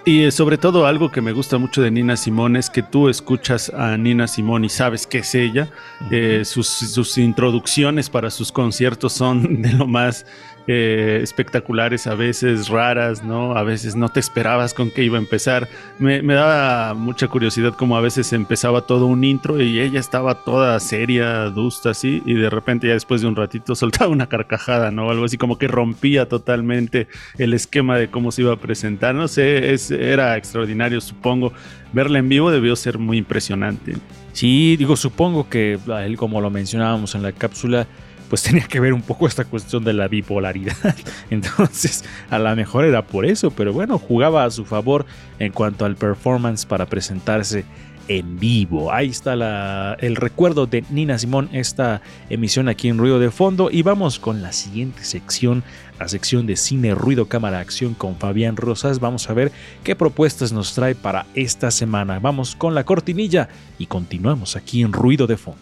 Y 0.06 0.24
eh, 0.24 0.30
sobre 0.30 0.58
todo 0.58 0.86
algo 0.86 1.10
que 1.10 1.22
me 1.22 1.32
gusta 1.32 1.56
mucho 1.56 1.80
de 1.80 1.90
Nina 1.90 2.16
Simón 2.16 2.56
es 2.56 2.68
que 2.68 2.82
tú 2.82 3.08
escuchas 3.08 3.70
a 3.70 3.96
Nina 3.96 4.28
Simón 4.28 4.66
y 4.66 4.68
sabes 4.68 5.06
que 5.06 5.18
es 5.18 5.34
ella. 5.34 5.70
Eh, 6.10 6.42
sus, 6.44 6.66
sus 6.68 7.16
introducciones 7.16 8.10
para 8.10 8.30
sus 8.30 8.52
conciertos 8.52 9.14
son 9.14 9.62
de 9.62 9.72
lo 9.72 9.86
más 9.86 10.26
eh, 10.66 11.20
espectaculares, 11.22 12.06
a 12.06 12.14
veces 12.14 12.68
raras, 12.68 13.22
¿no? 13.22 13.54
A 13.54 13.62
veces 13.64 13.96
no 13.96 14.08
te 14.08 14.18
esperabas 14.18 14.72
con 14.72 14.90
qué 14.90 15.04
iba 15.04 15.18
a 15.18 15.20
empezar. 15.20 15.68
Me, 15.98 16.22
me 16.22 16.32
daba 16.32 16.94
mucha 16.94 17.28
curiosidad 17.28 17.74
como 17.74 17.98
a 17.98 18.00
veces 18.00 18.32
empezaba 18.32 18.86
todo 18.86 19.04
un 19.04 19.24
intro 19.24 19.60
y 19.60 19.78
ella 19.78 20.00
estaba 20.00 20.42
toda 20.42 20.80
seria, 20.80 21.42
adusta, 21.42 21.90
así, 21.90 22.22
y 22.24 22.32
de 22.32 22.48
repente 22.48 22.86
ya 22.86 22.94
después 22.94 23.20
de 23.20 23.26
un 23.26 23.36
ratito 23.36 23.74
soltaba 23.74 24.10
una 24.10 24.30
carcajada, 24.30 24.90
¿no? 24.90 25.10
Algo 25.10 25.26
así 25.26 25.36
como 25.36 25.58
que 25.58 25.68
rompía 25.68 26.30
totalmente 26.30 27.08
el 27.36 27.52
esquema 27.52 27.98
de 27.98 28.08
cómo 28.08 28.32
se 28.32 28.40
iba 28.40 28.54
a 28.54 28.56
presentar. 28.56 29.14
No 29.14 29.28
sé, 29.28 29.74
es, 29.74 29.90
era 29.94 30.36
extraordinario, 30.36 31.00
supongo. 31.00 31.52
Verla 31.92 32.18
en 32.18 32.28
vivo 32.28 32.50
debió 32.50 32.74
ser 32.76 32.98
muy 32.98 33.18
impresionante. 33.18 33.94
Sí, 34.32 34.76
digo, 34.76 34.96
supongo 34.96 35.48
que 35.48 35.78
él, 36.04 36.16
como 36.16 36.40
lo 36.40 36.50
mencionábamos 36.50 37.14
en 37.14 37.22
la 37.22 37.32
cápsula, 37.32 37.86
pues 38.28 38.42
tenía 38.42 38.66
que 38.66 38.80
ver 38.80 38.92
un 38.92 39.02
poco 39.02 39.26
esta 39.26 39.44
cuestión 39.44 39.84
de 39.84 39.92
la 39.92 40.08
bipolaridad. 40.08 40.76
Entonces, 41.30 42.04
a 42.30 42.38
lo 42.38 42.54
mejor 42.56 42.84
era 42.84 43.06
por 43.06 43.26
eso, 43.26 43.50
pero 43.50 43.72
bueno, 43.72 43.98
jugaba 43.98 44.44
a 44.44 44.50
su 44.50 44.64
favor 44.64 45.06
en 45.38 45.52
cuanto 45.52 45.84
al 45.84 45.96
performance 45.96 46.66
para 46.66 46.86
presentarse 46.86 47.64
en 48.08 48.38
vivo. 48.38 48.92
Ahí 48.92 49.08
está 49.08 49.94
el 49.94 50.16
recuerdo 50.16 50.66
de 50.66 50.84
Nina 50.90 51.18
Simón, 51.18 51.48
esta 51.52 52.02
emisión 52.28 52.68
aquí 52.68 52.88
en 52.88 52.98
Ruido 52.98 53.18
de 53.18 53.30
Fondo. 53.30 53.70
Y 53.70 53.82
vamos 53.82 54.18
con 54.18 54.42
la 54.42 54.52
siguiente 54.52 55.04
sección, 55.04 55.62
la 55.98 56.08
sección 56.08 56.46
de 56.46 56.56
cine, 56.56 56.94
ruido, 56.94 57.26
cámara, 57.26 57.60
acción 57.60 57.94
con 57.94 58.16
Fabián 58.16 58.56
Rosas. 58.56 59.00
Vamos 59.00 59.28
a 59.30 59.34
ver 59.34 59.52
qué 59.82 59.94
propuestas 59.96 60.52
nos 60.52 60.74
trae 60.74 60.94
para 60.94 61.26
esta 61.34 61.70
semana. 61.70 62.18
Vamos 62.18 62.56
con 62.56 62.74
la 62.74 62.84
cortinilla 62.84 63.48
y 63.78 63.86
continuamos 63.86 64.56
aquí 64.56 64.82
en 64.82 64.92
Ruido 64.92 65.26
de 65.26 65.36
Fondo. 65.36 65.60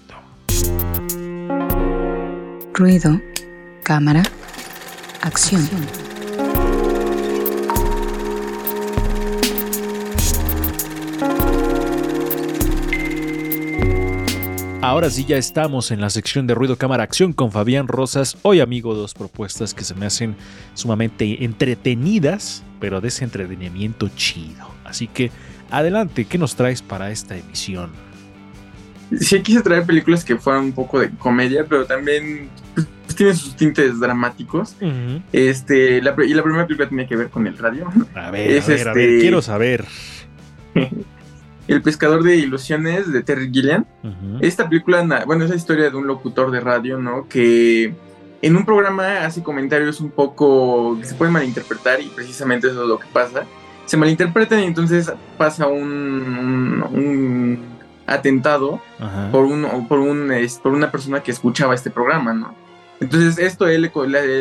Ruido, 2.74 3.20
cámara, 3.84 4.22
acción. 5.20 5.68
Ahora 14.82 15.10
sí 15.10 15.24
ya 15.24 15.36
estamos 15.36 15.92
en 15.92 16.00
la 16.00 16.10
sección 16.10 16.48
de 16.48 16.54
Ruido 16.54 16.76
Cámara 16.76 17.04
Acción 17.04 17.32
con 17.32 17.52
Fabián 17.52 17.86
Rosas. 17.86 18.36
Hoy 18.42 18.58
amigo, 18.58 18.94
dos 18.94 19.14
propuestas 19.14 19.74
que 19.74 19.84
se 19.84 19.94
me 19.94 20.06
hacen 20.06 20.34
sumamente 20.74 21.44
entretenidas, 21.44 22.64
pero 22.80 23.00
de 23.00 23.06
ese 23.08 23.22
entretenimiento 23.22 24.10
chido. 24.16 24.68
Así 24.84 25.06
que 25.06 25.30
adelante, 25.70 26.24
¿qué 26.24 26.36
nos 26.36 26.56
traes 26.56 26.82
para 26.82 27.12
esta 27.12 27.36
emisión? 27.36 27.90
Sí, 29.20 29.40
quise 29.42 29.60
traer 29.62 29.84
películas 29.84 30.24
que 30.24 30.36
fueran 30.36 30.64
un 30.64 30.72
poco 30.72 30.98
de 30.98 31.10
comedia, 31.10 31.64
pero 31.68 31.84
también 31.86 32.48
pues, 32.74 33.14
tienen 33.14 33.36
sus 33.36 33.54
tintes 33.54 34.00
dramáticos. 34.00 34.74
Este, 35.32 36.02
la, 36.02 36.16
y 36.26 36.34
la 36.34 36.42
primera 36.42 36.66
película 36.66 36.88
tiene 36.88 37.06
que 37.06 37.14
ver 37.14 37.28
con 37.30 37.46
el 37.46 37.56
radio. 37.56 37.88
A 38.16 38.32
ver, 38.32 38.50
Es 38.50 38.64
a 38.64 38.72
ver, 38.72 38.88
a 38.88 38.94
ver, 38.94 39.08
este- 39.08 39.20
quiero 39.20 39.42
saber. 39.42 39.84
El 41.72 41.82
pescador 41.82 42.22
de 42.22 42.36
ilusiones 42.36 43.12
de 43.12 43.22
Terry 43.22 43.50
Gilliam. 43.52 43.84
Esta 44.40 44.68
película, 44.68 45.24
bueno, 45.26 45.44
es 45.44 45.50
la 45.50 45.56
historia 45.56 45.90
de 45.90 45.96
un 45.96 46.06
locutor 46.06 46.50
de 46.50 46.60
radio, 46.60 46.98
¿no? 46.98 47.26
Que 47.28 47.94
en 48.42 48.56
un 48.56 48.64
programa 48.64 49.24
hace 49.24 49.42
comentarios 49.42 50.00
un 50.00 50.10
poco 50.10 50.98
que 50.98 51.04
se 51.06 51.14
pueden 51.14 51.32
malinterpretar 51.32 52.00
y 52.00 52.06
precisamente 52.08 52.68
eso 52.68 52.82
es 52.82 52.88
lo 52.88 52.98
que 52.98 53.06
pasa. 53.12 53.44
Se 53.86 53.96
malinterpretan 53.96 54.60
y 54.60 54.64
entonces 54.64 55.12
pasa 55.38 55.66
un, 55.66 55.82
un- 55.82 56.84
un 56.92 57.58
atentado 58.06 58.80
Ajá. 59.00 59.30
por, 59.30 59.44
un, 59.44 59.86
por, 59.88 59.98
un, 60.00 60.30
por 60.62 60.72
una 60.72 60.90
persona 60.90 61.22
que 61.22 61.30
escuchaba 61.30 61.74
este 61.74 61.90
programa, 61.90 62.32
¿no? 62.34 62.54
Entonces 63.00 63.38
esto 63.38 63.66
él 63.66 63.90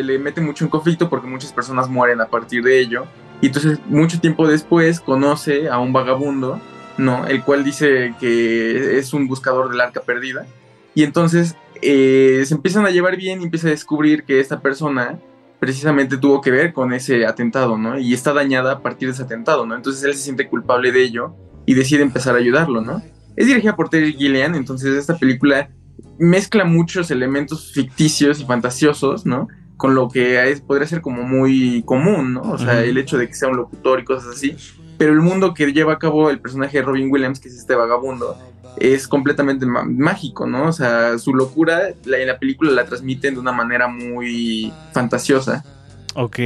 le 0.05 0.19
mete 0.19 0.39
mucho 0.41 0.63
en 0.65 0.69
conflicto 0.69 1.09
porque 1.09 1.27
muchas 1.27 1.51
personas 1.51 1.89
mueren 1.89 2.21
a 2.21 2.27
partir 2.27 2.63
de 2.63 2.79
ello. 2.79 3.05
Y 3.41 3.47
entonces 3.47 3.79
mucho 3.87 4.19
tiempo 4.19 4.47
después 4.47 4.99
conoce 4.99 5.67
a 5.69 5.79
un 5.79 5.91
vagabundo, 5.93 6.59
¿no? 7.01 7.27
El 7.27 7.43
cual 7.43 7.63
dice 7.63 8.13
que 8.19 8.97
es 8.97 9.13
un 9.13 9.27
buscador 9.27 9.69
del 9.69 9.81
arca 9.81 10.01
perdida. 10.01 10.45
Y 10.93 11.03
entonces 11.03 11.55
eh, 11.81 12.43
se 12.45 12.53
empiezan 12.53 12.85
a 12.85 12.91
llevar 12.91 13.17
bien 13.17 13.41
y 13.41 13.45
empieza 13.45 13.67
a 13.67 13.71
descubrir 13.71 14.23
que 14.23 14.39
esta 14.39 14.61
persona 14.61 15.19
precisamente 15.59 16.17
tuvo 16.17 16.41
que 16.41 16.51
ver 16.51 16.73
con 16.73 16.93
ese 16.93 17.25
atentado, 17.25 17.77
¿no? 17.77 17.97
Y 17.99 18.13
está 18.13 18.33
dañada 18.33 18.73
a 18.73 18.79
partir 18.79 19.07
de 19.07 19.13
ese 19.13 19.23
atentado, 19.23 19.65
¿no? 19.65 19.75
Entonces 19.75 20.03
él 20.03 20.13
se 20.15 20.23
siente 20.23 20.47
culpable 20.47 20.91
de 20.91 21.03
ello 21.03 21.35
y 21.65 21.73
decide 21.73 22.01
empezar 22.01 22.35
a 22.35 22.39
ayudarlo, 22.39 22.81
¿no? 22.81 23.01
Es 23.35 23.47
dirigida 23.47 23.75
por 23.75 23.89
Terry 23.89 24.13
Gilliam, 24.13 24.55
entonces 24.55 24.95
esta 24.95 25.17
película 25.17 25.69
mezcla 26.17 26.65
muchos 26.65 27.11
elementos 27.11 27.71
ficticios 27.71 28.39
y 28.39 28.45
fantasiosos, 28.45 29.25
¿no? 29.25 29.47
Con 29.77 29.95
lo 29.95 30.09
que 30.09 30.49
es, 30.49 30.61
podría 30.61 30.87
ser 30.87 31.01
como 31.01 31.23
muy 31.23 31.83
común, 31.85 32.33
¿no? 32.33 32.41
O 32.41 32.57
sea, 32.57 32.83
el 32.83 32.97
hecho 32.97 33.17
de 33.17 33.27
que 33.27 33.33
sea 33.33 33.49
un 33.49 33.57
locutor 33.57 33.99
y 33.99 34.03
cosas 34.03 34.35
así. 34.35 34.55
Pero 35.01 35.13
el 35.13 35.21
mundo 35.21 35.55
que 35.55 35.73
lleva 35.73 35.93
a 35.93 35.97
cabo 35.97 36.29
el 36.29 36.39
personaje 36.39 36.77
de 36.77 36.83
Robin 36.83 37.11
Williams, 37.11 37.39
que 37.39 37.47
es 37.47 37.55
este 37.55 37.73
vagabundo, 37.73 38.37
es 38.77 39.07
completamente 39.07 39.65
mágico, 39.65 40.45
¿no? 40.45 40.67
O 40.67 40.71
sea, 40.71 41.17
su 41.17 41.33
locura 41.33 41.89
la, 42.05 42.19
en 42.19 42.27
la 42.27 42.37
película 42.37 42.69
la 42.71 42.85
transmiten 42.85 43.33
de 43.33 43.39
una 43.39 43.51
manera 43.51 43.87
muy 43.87 44.71
fantasiosa. 44.93 45.65
Ok, 46.13 46.37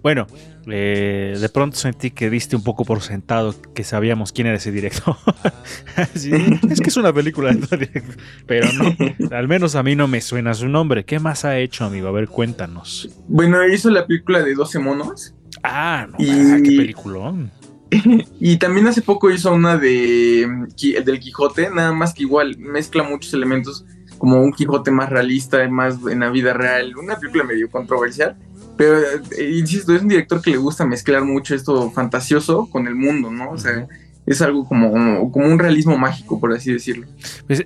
bueno, 0.00 0.28
eh, 0.68 1.36
de 1.40 1.48
pronto 1.48 1.76
sentí 1.76 2.12
que 2.12 2.30
diste 2.30 2.54
un 2.54 2.62
poco 2.62 2.84
por 2.84 3.02
sentado 3.02 3.52
que 3.74 3.82
sabíamos 3.82 4.30
quién 4.30 4.46
era 4.46 4.58
ese 4.58 4.70
director. 4.70 5.16
Sí, 6.14 6.30
es 6.70 6.80
que 6.80 6.90
es 6.90 6.96
una 6.96 7.12
película 7.12 7.52
de 7.52 7.76
director, 7.76 8.14
pero 8.46 8.68
no, 8.74 9.36
al 9.36 9.48
menos 9.48 9.74
a 9.74 9.82
mí 9.82 9.96
no 9.96 10.06
me 10.06 10.20
suena 10.20 10.54
su 10.54 10.68
nombre. 10.68 11.04
¿Qué 11.04 11.18
más 11.18 11.44
ha 11.44 11.58
hecho, 11.58 11.84
amigo? 11.84 12.06
A 12.06 12.12
ver, 12.12 12.28
cuéntanos. 12.28 13.08
Bueno, 13.26 13.66
hizo 13.66 13.90
la 13.90 14.06
película 14.06 14.40
de 14.40 14.54
12 14.54 14.78
monos. 14.78 15.34
Ah, 15.64 16.06
no, 16.08 16.16
Y- 16.20 16.62
qué 16.62 16.76
peliculón. 16.76 17.50
Y 18.40 18.58
también 18.58 18.86
hace 18.86 19.02
poco 19.02 19.30
hizo 19.30 19.52
una 19.52 19.76
de 19.76 20.66
del 21.04 21.20
Quijote, 21.20 21.70
nada 21.70 21.92
más 21.92 22.14
que 22.14 22.22
igual 22.22 22.56
mezcla 22.58 23.02
muchos 23.02 23.32
elementos 23.34 23.84
como 24.18 24.40
un 24.42 24.52
Quijote 24.52 24.90
más 24.90 25.10
realista, 25.10 25.68
más 25.68 25.98
en 26.10 26.20
la 26.20 26.30
vida 26.30 26.52
real, 26.52 26.96
una 26.96 27.18
película 27.18 27.44
medio 27.44 27.70
controversial, 27.70 28.36
pero 28.76 28.98
eh, 28.98 29.50
insisto, 29.58 29.94
es 29.94 30.02
un 30.02 30.08
director 30.08 30.40
que 30.40 30.50
le 30.50 30.56
gusta 30.56 30.84
mezclar 30.84 31.24
mucho 31.24 31.54
esto 31.54 31.90
fantasioso 31.90 32.68
con 32.70 32.86
el 32.86 32.94
mundo, 32.94 33.30
¿no? 33.30 33.50
O 33.50 33.58
sea, 33.58 33.86
es 34.26 34.40
algo 34.40 34.64
como, 34.66 35.30
como 35.30 35.46
un 35.46 35.58
realismo 35.58 35.98
mágico, 35.98 36.40
por 36.40 36.52
así 36.52 36.72
decirlo. 36.72 37.06
Pues, 37.46 37.64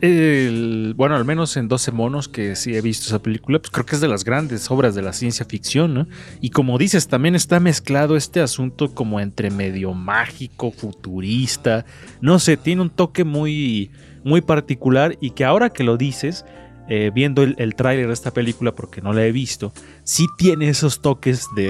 bueno, 0.97 1.15
al 1.15 1.25
menos 1.25 1.57
en 1.57 1.69
12 1.69 1.93
monos 1.93 2.29
que 2.29 2.57
sí 2.57 2.75
he 2.75 2.81
visto 2.81 3.07
esa 3.07 3.21
película, 3.21 3.59
pues 3.61 3.71
creo 3.71 3.87
que 3.87 3.95
es 3.95 4.01
de 4.01 4.09
las 4.09 4.25
grandes 4.25 4.71
obras 4.71 4.95
de 4.95 5.03
la 5.03 5.13
ciencia 5.13 5.47
ficción, 5.47 5.95
¿no? 5.95 6.07
Y 6.41 6.51
como 6.51 6.79
dices, 6.79 7.07
también 7.07 7.35
está 7.35 7.61
mezclado 7.61 8.17
este 8.17 8.41
asunto 8.41 8.95
como 8.95 9.21
entre 9.21 9.51
medio 9.51 9.95
mágico, 9.95 10.73
futurista, 10.73 11.85
no 12.21 12.39
sé, 12.39 12.57
tiene 12.57 12.83
un 12.83 12.91
toque 12.91 13.25
muy, 13.25 13.91
muy 14.25 14.41
particular 14.41 15.17
y 15.21 15.31
que 15.31 15.45
ahora 15.45 15.71
que 15.71 15.85
lo 15.85 15.97
dices, 15.97 16.45
eh, 16.89 17.11
viendo 17.15 17.43
el, 17.43 17.55
el 17.59 17.75
tráiler 17.75 18.07
de 18.07 18.13
esta 18.13 18.33
película, 18.33 18.75
porque 18.75 19.01
no 19.03 19.13
la 19.13 19.25
he 19.25 19.33
visto, 19.33 19.73
sí 20.05 20.27
tiene 20.39 20.69
esos 20.69 21.01
toques 21.03 21.47
de, 21.55 21.69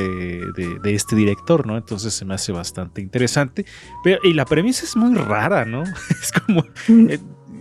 de- 0.57 0.79
de 0.83 0.95
este 0.95 1.17
director, 1.17 1.67
¿no? 1.67 1.77
Entonces 1.77 2.15
se 2.15 2.25
me 2.25 2.35
hace 2.35 2.53
bastante 2.53 3.01
interesante. 3.01 3.67
Pero, 4.05 4.21
y 4.23 4.33
la 4.33 4.45
premisa 4.45 4.85
es 4.85 4.97
muy 4.97 5.15
rara, 5.15 5.65
¿no? 5.65 5.83
Es 6.23 6.33
como... 6.33 6.65
eh, 6.89 7.19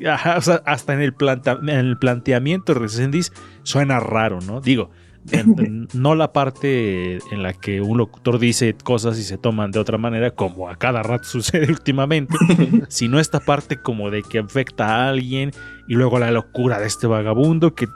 ajá, 0.08 0.38
o 0.38 0.42
sea, 0.42 0.62
hasta 0.66 0.94
en 0.94 1.02
el, 1.02 1.14
planta- 1.14 1.60
en 1.62 1.70
el 1.70 1.98
planteamiento 1.98 2.74
de 2.74 2.80
Resendiz 2.80 3.32
suena 3.64 4.00
raro, 4.00 4.40
¿no? 4.42 4.62
Digo, 4.62 4.92
no 5.94 6.16
la 6.16 6.34
parte 6.34 7.18
en 7.32 7.44
la 7.44 7.54
que 7.54 7.82
un 7.82 7.98
locutor 7.98 8.40
dice 8.40 8.76
cosas 8.84 9.18
y 9.20 9.24
se 9.24 9.38
toman 9.38 9.72
de 9.72 9.80
otra 9.80 9.98
manera, 9.98 10.32
como 10.32 10.70
a 10.70 10.76
cada 10.76 11.04
rato 11.04 11.24
sucede 11.28 11.68
últimamente, 11.70 12.36
sino 12.90 13.20
esta 13.20 13.40
parte 13.40 13.78
como 13.78 14.10
de 14.10 14.24
que 14.24 14.40
afecta 14.40 14.88
a 14.88 15.10
alguien 15.10 15.52
y 15.88 15.96
luego 15.96 16.20
la 16.20 16.32
locura 16.32 16.80
de 16.80 16.88
este 16.88 17.08
vagabundo 17.08 17.74
que, 17.76 17.88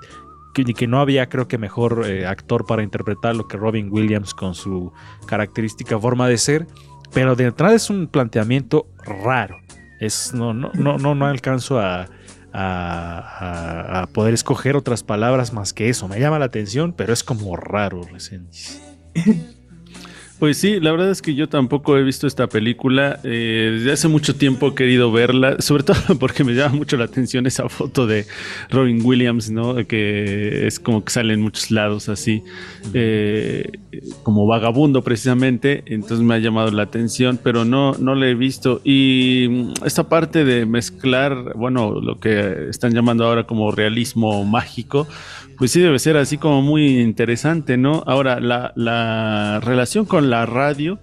que, 0.54 0.88
no 0.88 1.00
había 1.00 1.30
creo 1.30 1.48
que 1.48 1.58
mejor 1.58 2.04
eh, 2.06 2.26
actor 2.26 2.66
para 2.66 2.84
interpretar 2.84 3.36
lo 3.36 3.48
que 3.48 3.58
Robin 3.58 3.90
Williams 3.92 4.34
con 4.34 4.56
su 4.56 4.92
característica 5.26 6.00
forma 6.00 6.28
de 6.28 6.38
ser, 6.38 6.68
pero 7.14 7.36
de 7.36 7.46
entrada 7.46 7.76
es 7.76 7.90
un 7.90 8.08
planteamiento 8.08 8.88
raro. 9.06 9.58
Es, 10.00 10.34
no, 10.34 10.54
no, 10.54 10.72
no, 10.74 10.98
no, 10.98 11.14
no 11.14 11.28
alcanzo 11.28 11.80
a, 11.80 12.08
a, 12.54 14.08
poder 14.14 14.34
escoger 14.34 14.76
otras 14.76 15.04
palabras 15.04 15.54
más 15.54 15.74
que 15.74 15.90
eso. 15.90 16.08
Me 16.08 16.20
llama 16.20 16.40
la 16.40 16.46
atención, 16.46 16.94
pero 16.94 17.14
es 17.14 17.24
como 17.24 17.56
raro, 17.56 18.02
Pues 20.42 20.58
sí, 20.58 20.80
la 20.80 20.90
verdad 20.90 21.12
es 21.12 21.22
que 21.22 21.36
yo 21.36 21.48
tampoco 21.48 21.96
he 22.00 22.04
visto 22.04 22.26
esta 22.26 22.48
película. 22.48 23.20
Eh, 23.24 23.74
desde 23.76 23.92
hace 23.92 24.08
mucho 24.08 24.36
tiempo 24.36 24.70
he 24.70 24.74
querido 24.74 25.12
verla, 25.12 25.58
sobre 25.62 25.84
todo 25.84 26.18
porque 26.20 26.44
me 26.44 26.54
llama 26.54 26.78
mucho 26.78 26.98
la 26.98 27.06
atención 27.06 27.46
esa 27.46 27.70
foto 27.70 28.08
de 28.08 28.26
Robin 28.72 29.06
Williams, 29.06 29.52
¿no? 29.52 29.76
Que 29.86 30.66
es 30.66 30.80
como 30.80 31.06
que 31.06 31.12
sale 31.12 31.36
en 31.36 31.42
muchos 31.44 31.70
lados 31.70 32.10
así, 32.10 32.42
eh, 32.96 33.70
como 34.24 34.48
vagabundo 34.48 35.04
precisamente. 35.04 35.84
Entonces 35.86 36.22
me 36.22 36.34
ha 36.34 36.40
llamado 36.40 36.72
la 36.72 36.82
atención, 36.82 37.40
pero 37.44 37.64
no, 37.64 37.94
no 38.00 38.16
la 38.16 38.26
he 38.26 38.34
visto. 38.34 38.82
Y 38.84 39.72
esta 39.86 40.10
parte 40.10 40.44
de 40.44 40.66
mezclar, 40.66 41.56
bueno, 41.56 42.02
lo 42.02 42.20
que 42.20 42.68
están 42.68 42.94
llamando 42.96 43.26
ahora 43.26 43.46
como 43.46 43.70
realismo 43.70 44.44
mágico, 44.44 45.08
pues 45.62 45.74
sí 45.74 45.80
debe 45.80 46.00
ser 46.00 46.18
así 46.18 46.40
como 46.40 46.64
muy 46.64 47.00
interesante, 47.02 47.78
¿no? 47.78 48.02
Ahora, 48.08 48.40
la, 48.40 49.60
relación 49.64 50.06
con 50.06 50.32
la 50.32 50.48
radio. 50.48 50.98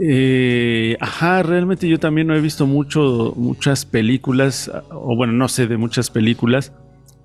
Eh, 0.00 0.96
ajá, 0.98 1.42
realmente 1.42 1.86
yo 1.86 1.98
también 1.98 2.26
no 2.26 2.34
he 2.34 2.40
visto 2.40 2.66
mucho, 2.66 3.34
muchas 3.36 3.84
películas, 3.84 4.72
o 4.90 5.14
bueno, 5.14 5.34
no 5.34 5.48
sé 5.48 5.66
de 5.66 5.76
muchas 5.76 6.08
películas, 6.08 6.72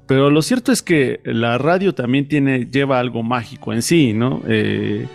pero 0.07 0.29
lo 0.29 0.41
cierto 0.41 0.73
es 0.73 0.81
que 0.81 1.21
la 1.23 1.57
radio 1.57 1.95
también 1.95 2.27
tiene, 2.27 2.65
lleva 2.65 2.99
algo 2.99 3.23
mágico 3.23 3.71
en 3.71 3.81
sí, 3.81 4.11
¿no? 4.11 4.41
Eh, 4.45 5.07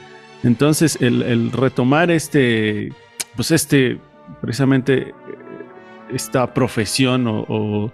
entonces, 0.42 0.96
el, 1.02 1.52
retomar 1.52 2.10
este, 2.10 2.94
pues 3.36 3.50
este, 3.50 3.98
precisamente 4.40 5.12
esta 6.10 6.54
profesión 6.54 7.26
o 7.26 7.92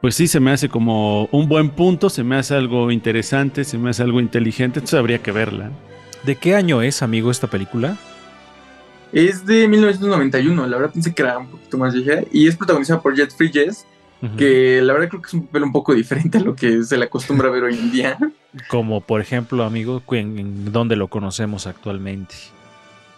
pues 0.00 0.14
sí, 0.14 0.26
se 0.28 0.40
me 0.40 0.50
hace 0.50 0.68
como 0.68 1.26
un 1.26 1.48
buen 1.48 1.70
punto, 1.70 2.08
se 2.08 2.24
me 2.24 2.36
hace 2.36 2.54
algo 2.54 2.90
interesante, 2.90 3.64
se 3.64 3.76
me 3.76 3.90
hace 3.90 4.02
algo 4.02 4.20
inteligente, 4.20 4.78
entonces 4.78 4.98
habría 4.98 5.22
que 5.22 5.32
verla. 5.32 5.70
¿De 6.24 6.36
qué 6.36 6.54
año 6.54 6.80
es, 6.82 7.02
amigo, 7.02 7.30
esta 7.30 7.48
película? 7.48 7.96
Es 9.12 9.44
de 9.44 9.68
1991, 9.68 10.66
la 10.66 10.76
verdad 10.76 10.92
pensé 10.92 11.14
que 11.14 11.22
era 11.22 11.38
un 11.38 11.48
poquito 11.48 11.76
más 11.76 11.94
vieja, 11.94 12.22
y 12.32 12.48
es 12.48 12.56
protagonizada 12.56 13.02
por 13.02 13.14
Jet 13.14 13.36
Bridges, 13.36 13.86
que 14.36 14.82
la 14.82 14.92
verdad 14.92 15.08
creo 15.08 15.22
que 15.22 15.28
es 15.28 15.34
un 15.34 15.46
papel 15.46 15.62
un 15.62 15.72
poco 15.72 15.94
diferente 15.94 16.36
a 16.36 16.42
lo 16.42 16.54
que 16.54 16.82
se 16.82 16.98
le 16.98 17.06
acostumbra 17.06 17.48
a 17.48 17.50
ver 17.50 17.64
hoy 17.64 17.74
en 17.74 17.90
día. 17.90 18.18
Como 18.68 19.00
por 19.00 19.20
ejemplo, 19.20 19.64
amigo, 19.64 20.02
¿en 20.12 20.72
dónde 20.72 20.96
lo 20.96 21.08
conocemos 21.08 21.66
actualmente? 21.66 22.34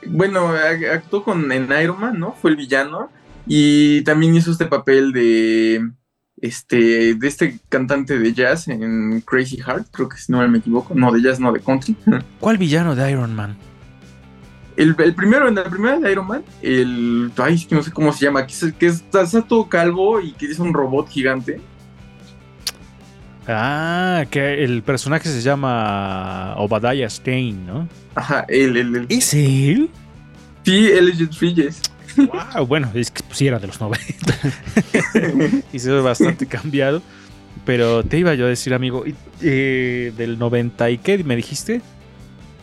Bueno, 0.06 0.48
actuó 0.92 1.22
con 1.22 1.52
en 1.52 1.68
Iron 1.80 2.00
Man, 2.00 2.18
¿no? 2.18 2.32
Fue 2.40 2.50
el 2.50 2.56
villano, 2.56 3.08
y 3.46 4.02
también 4.02 4.34
hizo 4.34 4.50
este 4.50 4.66
papel 4.66 5.12
de 5.12 5.90
este, 6.42 7.14
de 7.14 7.28
este 7.28 7.60
cantante 7.68 8.18
de 8.18 8.32
jazz 8.34 8.66
en 8.66 9.22
Crazy 9.22 9.58
Heart, 9.58 9.86
creo 9.92 10.08
que 10.08 10.18
si 10.18 10.32
no 10.32 10.46
me 10.48 10.58
equivoco, 10.58 10.92
no 10.92 11.12
de 11.12 11.22
jazz, 11.22 11.38
no 11.38 11.52
de 11.52 11.60
country. 11.60 11.96
¿Cuál 12.40 12.58
villano 12.58 12.94
de 12.94 13.10
Iron 13.10 13.34
Man? 13.34 13.56
El, 14.76 14.96
primero, 15.14 15.48
en 15.48 15.54
la 15.54 15.64
primera 15.64 15.98
de 16.00 16.10
Iron 16.10 16.26
Man, 16.26 16.42
el, 16.60 17.30
ay, 17.36 17.64
que 17.64 17.74
no 17.76 17.82
sé 17.82 17.92
cómo 17.92 18.12
se 18.12 18.24
llama, 18.24 18.44
que, 18.44 18.52
es, 18.52 18.72
que 18.72 18.86
está, 18.86 19.24
todo 19.42 19.68
calvo 19.68 20.20
y 20.20 20.32
que 20.32 20.46
es 20.46 20.58
un 20.58 20.74
robot 20.74 21.08
gigante. 21.08 21.60
Ah, 23.46 24.24
que 24.28 24.64
el 24.64 24.82
personaje 24.82 25.28
se 25.28 25.42
y 25.42 26.54
Obadiah 26.58 27.08
Stein, 27.08 27.66
¿no? 27.66 27.88
Ajá, 28.16 28.44
él, 28.48 28.76
él, 28.76 29.06
¿Es 29.08 29.32
él? 29.32 29.90
Sí, 30.64 30.88
él 30.88 31.08
es 31.08 31.18
Jet. 31.18 31.91
Wow, 32.16 32.66
bueno, 32.66 32.90
es 32.94 33.10
que 33.10 33.22
pues, 33.22 33.38
sí 33.38 33.46
era 33.46 33.58
de 33.58 33.66
los 33.66 33.80
90. 33.80 34.02
y 35.72 35.78
se 35.78 35.90
ve 35.90 36.00
bastante 36.00 36.46
cambiado. 36.46 37.02
Pero 37.64 38.02
te 38.02 38.18
iba 38.18 38.34
yo 38.34 38.46
a 38.46 38.48
decir, 38.48 38.74
amigo, 38.74 39.04
eh, 39.40 40.12
del 40.16 40.38
90 40.38 40.90
y 40.90 40.98
qué 40.98 41.22
me 41.22 41.36
dijiste? 41.36 41.80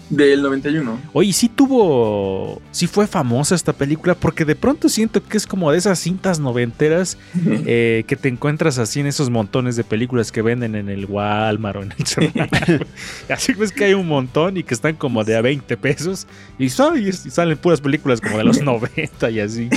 Del 0.10 0.42
91. 0.42 1.00
Oye, 1.14 1.34
sí 1.34 1.50
tuvo. 1.50 2.62
Sí 2.72 2.88
fue 2.88 3.06
famosa 3.06 3.54
esta 3.54 3.74
película, 3.74 4.16
porque 4.16 4.44
de 4.44 4.56
pronto 4.56 4.90
siento 4.90 5.24
que 5.24 5.38
es 5.38 5.46
como 5.46 5.72
de 5.72 5.78
esas 5.78 6.00
cintas 6.00 6.40
noventeras 6.40 7.18
eh, 7.46 8.04
que 8.08 8.16
te 8.16 8.28
encuentras 8.28 8.80
así 8.80 9.02
en 9.02 9.08
esos 9.08 9.30
montones 9.30 9.76
de 9.76 9.84
películas 9.84 10.32
que 10.32 10.42
venden 10.42 10.76
en 10.76 10.90
el 10.90 11.06
Walmart 11.06 11.78
o 11.78 11.84
en 11.84 11.94
el 11.98 12.88
Así 13.30 13.54
ves 13.54 13.72
que 13.72 13.86
hay 13.86 13.94
un 13.94 14.08
montón 14.08 14.58
y 14.58 14.64
que 14.64 14.74
están 14.74 14.96
como 14.96 15.24
de 15.24 15.36
a 15.36 15.42
20 15.42 15.78
pesos 15.78 16.28
y, 16.58 16.70
salen 16.70 17.58
puras 17.58 17.82
películas 17.82 18.20
como 18.20 18.38
de 18.38 18.44
los 18.44 18.62
90 18.64 19.30
y 19.30 19.40
así. 19.40 19.70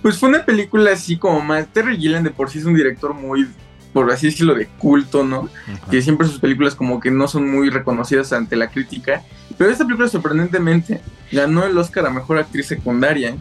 Pues 0.00 0.18
fue 0.18 0.30
una 0.30 0.44
película 0.44 0.92
así 0.92 1.18
como 1.18 1.40
más. 1.40 1.66
Terry 1.72 1.96
Gilliam 1.96 2.24
de 2.24 2.30
por 2.30 2.50
sí 2.50 2.58
es 2.58 2.64
un 2.64 2.74
director 2.74 3.12
muy 3.12 3.46
por 3.94 4.10
así 4.10 4.26
decirlo, 4.26 4.54
de 4.54 4.66
culto, 4.66 5.22
¿no? 5.22 5.48
Que 5.88 6.02
siempre 6.02 6.26
sus 6.26 6.40
películas 6.40 6.74
como 6.74 6.98
que 6.98 7.12
no 7.12 7.28
son 7.28 7.48
muy 7.48 7.70
reconocidas 7.70 8.32
ante 8.32 8.56
la 8.56 8.68
crítica. 8.68 9.22
Pero 9.56 9.70
esta 9.70 9.84
película 9.84 10.08
sorprendentemente 10.08 11.00
ganó 11.30 11.64
el 11.64 11.78
Oscar 11.78 12.04
a 12.06 12.10
Mejor 12.10 12.38
Actriz 12.38 12.66
Secundaria. 12.66 13.36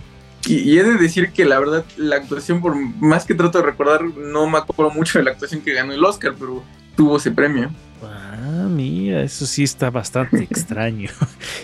Y, 0.46 0.78
he 0.78 0.84
de 0.84 0.96
decir 0.96 1.32
que 1.32 1.44
la 1.44 1.58
verdad, 1.58 1.84
la 1.98 2.18
actuación, 2.18 2.62
por 2.62 2.76
más 2.76 3.26
que 3.26 3.34
trato 3.34 3.58
de 3.58 3.66
recordar, 3.66 4.04
no 4.04 4.48
me 4.48 4.60
acuerdo 4.60 4.94
mucho 4.94 5.18
de 5.18 5.26
la 5.26 5.32
actuación 5.32 5.62
que 5.62 5.74
ganó 5.74 5.92
el 5.92 6.06
Oscar, 6.06 6.36
pero 6.38 6.64
tuvo 6.96 7.18
ese 7.18 7.32
premio. 7.32 7.72
Ah, 8.04 8.68
mira, 8.70 9.24
eso 9.24 9.48
sí 9.48 9.64
está 9.64 9.90
bastante 9.90 10.44
extraño. 10.50 11.10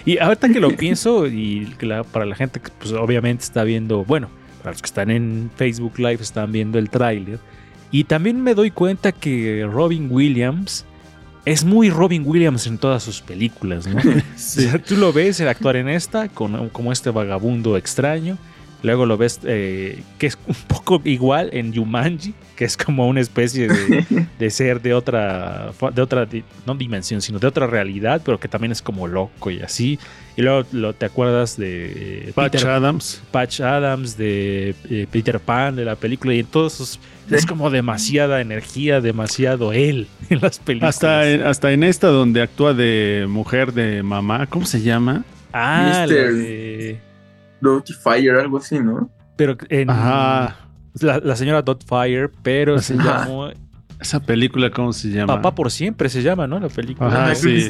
Y 0.03 0.17
ahorita 0.17 0.49
que 0.49 0.59
lo 0.59 0.75
pienso, 0.75 1.27
y 1.27 1.75
para 2.11 2.25
la 2.25 2.35
gente 2.35 2.59
que 2.59 2.71
pues, 2.79 2.91
obviamente 2.93 3.43
está 3.43 3.63
viendo, 3.63 4.03
bueno, 4.03 4.29
para 4.63 4.71
los 4.71 4.81
que 4.81 4.87
están 4.87 5.11
en 5.11 5.51
Facebook 5.55 5.99
Live 5.99 6.19
están 6.21 6.51
viendo 6.51 6.79
el 6.79 6.89
tráiler, 6.89 7.39
y 7.91 8.03
también 8.03 8.41
me 8.41 8.53
doy 8.53 8.71
cuenta 8.71 9.11
que 9.11 9.67
Robin 9.71 10.07
Williams 10.11 10.85
es 11.45 11.63
muy 11.63 11.89
Robin 11.89 12.23
Williams 12.25 12.67
en 12.67 12.77
todas 12.77 13.01
sus 13.01 13.21
películas, 13.21 13.87
¿no? 13.87 13.99
tú 14.87 14.97
lo 14.97 15.13
ves 15.13 15.41
actuar 15.41 15.77
en 15.77 15.89
esta 15.89 16.27
con, 16.29 16.69
como 16.69 16.91
este 16.91 17.09
vagabundo 17.09 17.77
extraño. 17.77 18.37
Luego 18.81 19.05
lo 19.05 19.17
ves 19.17 19.41
eh, 19.43 20.03
que 20.17 20.27
es 20.27 20.37
un 20.47 20.55
poco 20.67 21.01
igual 21.03 21.49
en 21.51 21.73
Yumanji, 21.73 22.33
que 22.55 22.63
es 22.63 22.77
como 22.77 23.07
una 23.09 23.19
especie 23.19 23.67
de, 23.67 24.49
ser 24.51 24.81
de 24.81 24.93
otra, 24.93 25.71
de 25.93 26.01
otra 26.01 26.27
no 26.65 26.75
dimensión, 26.75 27.21
sino 27.21 27.39
de 27.39 27.47
otra 27.47 27.67
realidad, 27.67 28.21
pero 28.23 28.39
que 28.39 28.47
también 28.47 28.71
es 28.71 28.81
como 28.81 29.07
loco 29.07 29.51
y 29.51 29.59
así. 29.59 29.99
Y 30.37 30.43
luego 30.43 30.65
lo, 30.71 30.93
te 30.93 31.05
acuerdas 31.05 31.57
de 31.57 32.31
Patch 32.33 32.63
Adams. 32.63 33.21
Patch 33.31 33.59
Adams, 33.59 34.17
de 34.17 34.73
eh, 34.89 35.07
Peter 35.11 35.41
Pan, 35.41 35.75
de 35.75 35.83
la 35.83 35.97
película, 35.97 36.33
y 36.33 36.39
en 36.39 36.45
todos 36.45 36.75
esos 36.75 36.99
es 37.29 37.45
como 37.45 37.69
demasiada 37.69 38.41
energía, 38.41 39.01
demasiado 39.01 39.73
él 39.73 40.07
en 40.29 40.39
las 40.39 40.59
películas. 40.59 40.95
Hasta 40.95 41.29
en, 41.29 41.41
hasta 41.41 41.71
en 41.73 41.83
esta 41.83 42.07
donde 42.07 42.41
actúa 42.41 42.73
de 42.73 43.25
mujer 43.29 43.73
de 43.73 44.03
mamá, 44.03 44.47
¿cómo 44.47 44.65
se 44.65 44.81
llama? 44.81 45.25
Ah, 45.51 46.05
la 46.07 46.07
de... 46.07 47.08
Fire, 48.01 48.35
algo 48.35 48.57
así, 48.57 48.79
¿no? 48.79 49.09
Pero 49.35 49.57
en... 49.69 49.89
Ajá. 49.89 50.57
La, 51.01 51.35
señora 51.35 51.63
Fire, 51.87 52.31
pero 52.43 52.79
se 52.79 52.95
llamó... 52.95 53.49
Esa 53.99 54.21
película, 54.21 54.71
¿cómo 54.71 54.93
se 54.93 55.09
llama? 55.09 55.35
Papá 55.35 55.53
por 55.53 55.71
siempre 55.71 56.07
se 56.07 56.21
llama, 56.21 56.47
¿no? 56.47 56.57
La 56.57 56.69
película. 56.69 57.09
Ajá, 57.09 57.35
sí. 57.35 57.67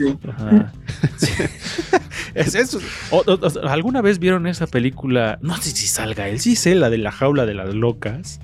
¿Alguna 3.63 4.01
vez 4.01 4.19
vieron 4.19 4.45
esa 4.45 4.67
película? 4.67 5.39
No 5.41 5.57
sé 5.57 5.71
si 5.71 5.87
salga 5.87 6.27
él, 6.27 6.39
sí 6.39 6.55
sé, 6.55 6.75
la 6.75 6.91
de 6.91 6.99
la 6.99 7.11
jaula 7.11 7.47
de 7.47 7.55
las 7.55 7.73
locas. 7.73 8.39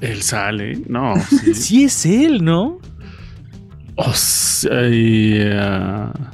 Él 0.00 0.22
sale, 0.22 0.82
no. 0.88 1.14
Sí, 1.54 1.84
es 1.84 2.04
él, 2.06 2.44
¿no? 2.44 2.80
Oh, 4.00 4.12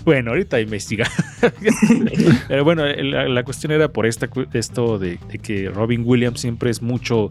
bueno, 0.04 0.32
ahorita 0.32 0.60
investiga. 0.60 1.10
Pero 2.48 2.62
bueno, 2.62 2.84
la, 2.86 3.42
cuestión 3.42 3.72
era 3.72 3.88
por 3.88 4.04
esta, 4.04 4.28
esto 4.52 4.98
de, 4.98 5.18
que 5.42 5.70
Robin 5.70 6.02
Williams 6.04 6.40
siempre 6.40 6.68
es 6.68 6.82
mucho, 6.82 7.30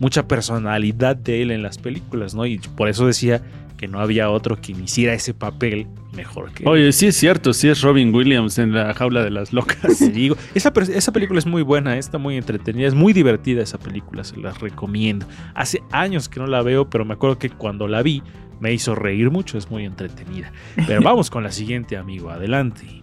mucha 0.00 0.26
personalidad 0.26 1.16
de 1.16 1.42
él 1.42 1.50
en 1.50 1.62
las 1.62 1.76
películas, 1.76 2.34
¿no? 2.34 2.46
Y 2.46 2.58
por 2.76 2.88
eso 2.88 3.06
decía 3.06 3.42
que 3.76 3.86
no 3.86 4.00
había 4.00 4.30
otro 4.30 4.58
que 4.58 4.72
hiciera 4.72 5.12
ese 5.12 5.34
papel 5.34 5.86
mejor 6.14 6.52
que 6.52 6.66
Oye, 6.66 6.92
sí 6.92 7.08
es 7.08 7.16
cierto, 7.16 7.52
sí 7.52 7.68
es 7.68 7.82
Robin 7.82 8.14
Williams 8.14 8.56
en 8.58 8.72
la 8.72 8.94
jaula 8.94 9.22
de 9.22 9.30
las 9.30 9.52
locas. 9.52 10.00
digo, 10.14 10.36
esa, 10.54 10.72
esa 10.94 11.12
película 11.12 11.38
es 11.38 11.46
muy 11.46 11.60
buena, 11.60 11.98
está 11.98 12.16
muy 12.16 12.38
entretenida, 12.38 12.86
es 12.86 12.94
muy 12.94 13.12
divertida 13.12 13.62
esa 13.62 13.78
película, 13.78 14.24
se 14.24 14.38
la 14.38 14.52
recomiendo. 14.52 15.26
Hace 15.54 15.82
años 15.90 16.30
que 16.30 16.40
no 16.40 16.46
la 16.46 16.62
veo, 16.62 16.88
pero 16.88 17.04
me 17.04 17.12
acuerdo 17.12 17.38
que 17.38 17.50
cuando 17.50 17.86
la 17.86 18.00
vi 18.02 18.22
me 18.64 18.72
hizo 18.72 18.94
reír 18.94 19.30
mucho, 19.30 19.58
es 19.58 19.70
muy 19.70 19.84
entretenida. 19.84 20.50
Pero 20.86 21.02
vamos 21.02 21.28
con 21.28 21.42
la 21.44 21.52
siguiente, 21.52 21.98
amigo, 21.98 22.30
adelante. 22.30 23.02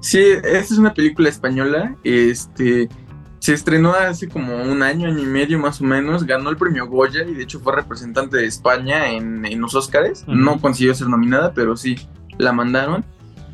Sí, 0.00 0.20
esta 0.20 0.58
es 0.58 0.78
una 0.78 0.94
película 0.94 1.28
española, 1.28 1.94
este, 2.02 2.88
se 3.40 3.52
estrenó 3.52 3.92
hace 3.92 4.26
como 4.26 4.56
un 4.56 4.82
año, 4.82 5.06
año 5.06 5.18
y 5.18 5.26
medio 5.26 5.58
más 5.58 5.82
o 5.82 5.84
menos, 5.84 6.24
ganó 6.24 6.48
el 6.48 6.56
premio 6.56 6.86
Goya 6.86 7.24
y 7.24 7.34
de 7.34 7.42
hecho 7.42 7.60
fue 7.60 7.76
representante 7.76 8.38
de 8.38 8.46
España 8.46 9.12
en, 9.12 9.44
en 9.44 9.60
los 9.60 9.74
Oscars, 9.74 10.22
Ujú. 10.22 10.34
no 10.34 10.58
consiguió 10.58 10.94
ser 10.94 11.08
nominada, 11.08 11.52
pero 11.52 11.76
sí, 11.76 11.96
la 12.38 12.52
mandaron. 12.52 13.04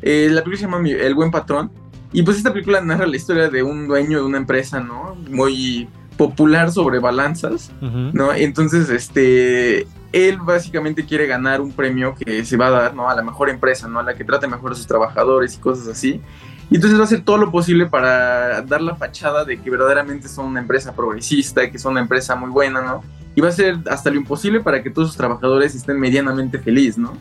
Eh, 0.01 0.29
la 0.31 0.43
película 0.45 0.57
se 0.57 0.63
llama 0.71 0.89
El 0.89 1.13
Buen 1.13 1.29
Patrón 1.31 1.71
y 2.13 2.23
pues 2.23 2.37
esta 2.37 2.53
película 2.53 2.79
narra 2.79 3.05
la 3.05 3.17
historia 3.17 3.49
de 3.49 3.63
un 3.63 3.87
dueño 3.87 4.19
de 4.19 4.25
una 4.25 4.37
empresa, 4.37 4.79
¿no? 4.79 5.15
Muy 5.29 5.89
popular 6.17 6.71
sobre 6.71 6.99
balanzas, 6.99 7.71
Ujú. 7.81 8.11
¿no? 8.13 8.33
Entonces, 8.33 8.89
este, 8.89 9.87
él 10.11 10.37
básicamente 10.39 11.05
quiere 11.05 11.27
ganar 11.27 11.61
un 11.61 11.71
premio 11.71 12.15
que 12.15 12.45
se 12.45 12.57
va 12.57 12.67
a 12.67 12.71
dar, 12.71 12.95
¿no? 12.95 13.09
A 13.09 13.15
la 13.15 13.21
mejor 13.21 13.49
empresa, 13.49 13.87
¿no? 13.87 13.99
A 13.99 14.03
la 14.03 14.15
que 14.15 14.23
trate 14.23 14.47
mejor 14.47 14.71
a 14.71 14.75
sus 14.75 14.87
trabajadores 14.87 15.55
y 15.55 15.57
cosas 15.59 15.87
así. 15.87 16.21
Y 16.69 16.75
entonces 16.75 16.97
va 16.97 17.03
a 17.03 17.05
hacer 17.05 17.21
todo 17.21 17.37
lo 17.37 17.51
posible 17.51 17.85
para 17.85 18.61
dar 18.63 18.81
la 18.81 18.95
fachada 18.95 19.45
de 19.45 19.59
que 19.61 19.69
verdaderamente 19.69 20.27
son 20.27 20.47
una 20.47 20.61
empresa 20.61 20.95
progresista, 20.95 21.69
que 21.69 21.77
son 21.77 21.91
una 21.91 22.01
empresa 22.01 22.35
muy 22.35 22.49
buena, 22.49 22.81
¿no? 22.81 23.03
Y 23.35 23.41
va 23.41 23.47
a 23.47 23.51
hacer 23.51 23.77
hasta 23.89 24.09
lo 24.09 24.15
imposible 24.15 24.61
para 24.61 24.81
que 24.81 24.89
todos 24.89 25.09
sus 25.09 25.17
trabajadores 25.17 25.75
estén 25.75 25.99
medianamente 25.99 26.57
felices, 26.57 26.97
¿no? 26.97 27.13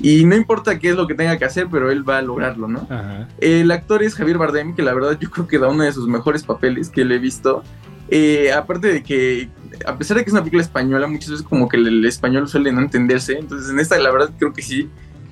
Y 0.00 0.24
no 0.24 0.36
importa 0.36 0.78
qué 0.78 0.90
es 0.90 0.96
lo 0.96 1.06
que 1.06 1.14
tenga 1.14 1.36
que 1.36 1.44
hacer, 1.44 1.66
pero 1.70 1.90
él 1.90 2.08
va 2.08 2.18
a 2.18 2.22
lograrlo, 2.22 2.68
¿no? 2.68 2.86
Ajá. 2.88 3.28
El 3.40 3.70
actor 3.72 4.02
es 4.02 4.14
Javier 4.14 4.38
Bardem, 4.38 4.74
que 4.74 4.82
la 4.82 4.94
verdad 4.94 5.18
yo 5.20 5.28
creo 5.28 5.48
que 5.48 5.58
da 5.58 5.68
uno 5.68 5.82
de 5.82 5.92
sus 5.92 6.06
mejores 6.06 6.44
papeles 6.44 6.88
que 6.88 7.04
le 7.04 7.16
he 7.16 7.18
visto. 7.18 7.64
Eh, 8.10 8.52
aparte 8.52 8.88
de 8.88 9.02
que, 9.02 9.48
a 9.84 9.96
pesar 9.96 10.16
de 10.16 10.24
que 10.24 10.30
es 10.30 10.32
una 10.32 10.42
película 10.42 10.62
española, 10.62 11.06
muchas 11.06 11.30
veces 11.30 11.46
como 11.46 11.68
que 11.68 11.76
el, 11.76 11.86
el 11.86 12.04
español 12.06 12.48
suele 12.48 12.72
no 12.72 12.80
entenderse. 12.80 13.38
Entonces 13.38 13.70
en 13.70 13.78
esta 13.80 13.98
la 13.98 14.10
verdad 14.10 14.30
creo 14.38 14.52
que 14.52 14.62
sí, 14.62 14.88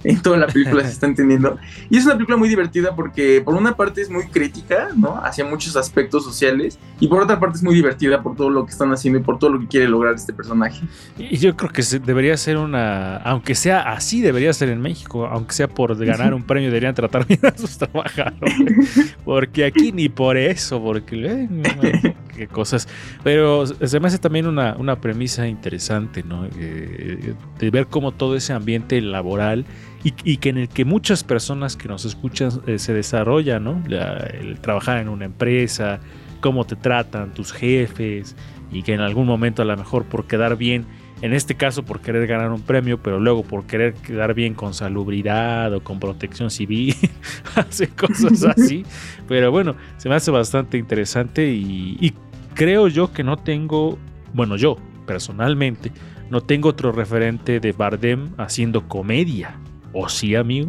en 0.10 0.22
toda 0.22 0.36
la 0.36 0.46
película 0.46 0.84
se 0.84 0.90
está 0.90 1.06
entendiendo. 1.06 1.58
Y 1.90 1.98
es 1.98 2.04
una 2.04 2.14
película 2.14 2.36
muy 2.36 2.48
divertida 2.48 2.94
porque 2.94 3.42
por 3.44 3.54
una 3.54 3.76
parte 3.76 4.02
es 4.02 4.08
muy 4.08 4.26
crítica, 4.28 4.90
¿no? 4.96 5.20
Hacia 5.22 5.44
muchos 5.44 5.76
aspectos 5.76 6.24
sociales. 6.24 6.78
Y 7.00 7.08
por 7.08 7.22
otra 7.22 7.40
parte 7.40 7.56
es 7.56 7.62
muy 7.64 7.74
divertida 7.74 8.22
por 8.22 8.36
todo 8.36 8.48
lo 8.48 8.64
que 8.64 8.72
están 8.72 8.92
haciendo 8.92 9.18
y 9.18 9.22
por 9.22 9.38
todo 9.38 9.50
lo 9.50 9.60
que 9.60 9.66
quiere 9.66 9.88
lograr 9.88 10.14
este 10.14 10.32
personaje. 10.32 10.80
Y 11.18 11.36
yo 11.38 11.56
creo 11.56 11.70
que 11.70 11.82
debería 12.04 12.36
ser 12.36 12.56
una, 12.56 13.16
aunque 13.18 13.54
sea 13.54 13.92
así, 13.92 14.20
debería 14.20 14.52
ser 14.52 14.68
en 14.68 14.80
México, 14.80 15.26
aunque 15.26 15.54
sea 15.54 15.68
por 15.68 15.96
ganar 15.96 16.34
un 16.34 16.44
premio, 16.44 16.68
deberían 16.68 16.94
tratar 16.94 17.26
bien 17.26 17.40
a 17.44 17.56
sus 17.56 17.76
trabajadores. 17.76 19.16
Porque 19.24 19.64
aquí 19.64 19.90
ni 19.90 20.08
por 20.08 20.36
eso, 20.36 20.80
porque 20.80 21.16
eh, 21.26 22.14
qué 22.36 22.46
cosas. 22.46 22.86
Pero 23.24 23.66
se 23.66 23.98
me 23.98 24.06
hace 24.06 24.18
también 24.18 24.46
una, 24.46 24.76
una 24.76 25.00
premisa 25.00 25.48
interesante, 25.48 26.22
¿no? 26.22 26.46
Eh, 26.58 27.34
de 27.58 27.70
ver 27.70 27.88
cómo 27.88 28.12
todo 28.12 28.36
ese 28.36 28.52
ambiente 28.52 29.00
laboral 29.00 29.66
y, 30.04 30.14
y 30.24 30.36
que 30.38 30.50
en 30.50 30.58
el 30.58 30.68
que 30.68 30.84
muchas 30.84 31.24
personas 31.24 31.76
que 31.76 31.88
nos 31.88 32.04
escuchan 32.04 32.50
eh, 32.66 32.78
se 32.78 32.92
desarrollan, 32.92 33.64
¿no? 33.64 33.82
La- 33.88 34.16
el 34.18 34.58
trabajar 34.60 34.98
en 34.98 35.08
una 35.08 35.24
empresa, 35.24 36.00
cómo 36.40 36.64
te 36.64 36.76
tratan 36.76 37.32
tus 37.34 37.52
jefes 37.52 38.36
y 38.70 38.82
que 38.82 38.92
en 38.94 39.00
algún 39.00 39.26
momento 39.26 39.62
a 39.62 39.64
lo 39.64 39.76
mejor 39.76 40.04
por 40.04 40.26
quedar 40.26 40.56
bien, 40.56 40.84
en 41.22 41.32
este 41.32 41.54
caso 41.54 41.82
por 41.84 42.00
querer 42.00 42.26
ganar 42.26 42.50
un 42.52 42.60
premio, 42.60 42.98
pero 43.02 43.18
luego 43.18 43.42
por 43.42 43.64
querer 43.66 43.94
quedar 43.94 44.34
bien 44.34 44.52
con 44.54 44.74
salubridad 44.74 45.72
o 45.72 45.80
con 45.82 45.98
protección 45.98 46.50
civil, 46.50 46.94
hace 47.56 47.88
cosas 47.88 48.44
así. 48.56 48.84
Pero 49.26 49.50
bueno, 49.50 49.76
se 49.96 50.08
me 50.08 50.14
hace 50.14 50.30
bastante 50.30 50.76
interesante 50.78 51.48
y, 51.48 51.96
y 52.00 52.12
creo 52.54 52.88
yo 52.88 53.12
que 53.12 53.24
no 53.24 53.38
tengo, 53.38 53.98
bueno, 54.34 54.56
yo 54.56 54.76
personalmente 55.06 55.90
no 56.28 56.40
tengo 56.42 56.68
otro 56.68 56.92
referente 56.92 57.60
de 57.60 57.72
Bardem 57.72 58.28
haciendo 58.36 58.86
comedia. 58.88 59.58
¿O 59.98 60.10
sí, 60.10 60.34
amigo? 60.34 60.68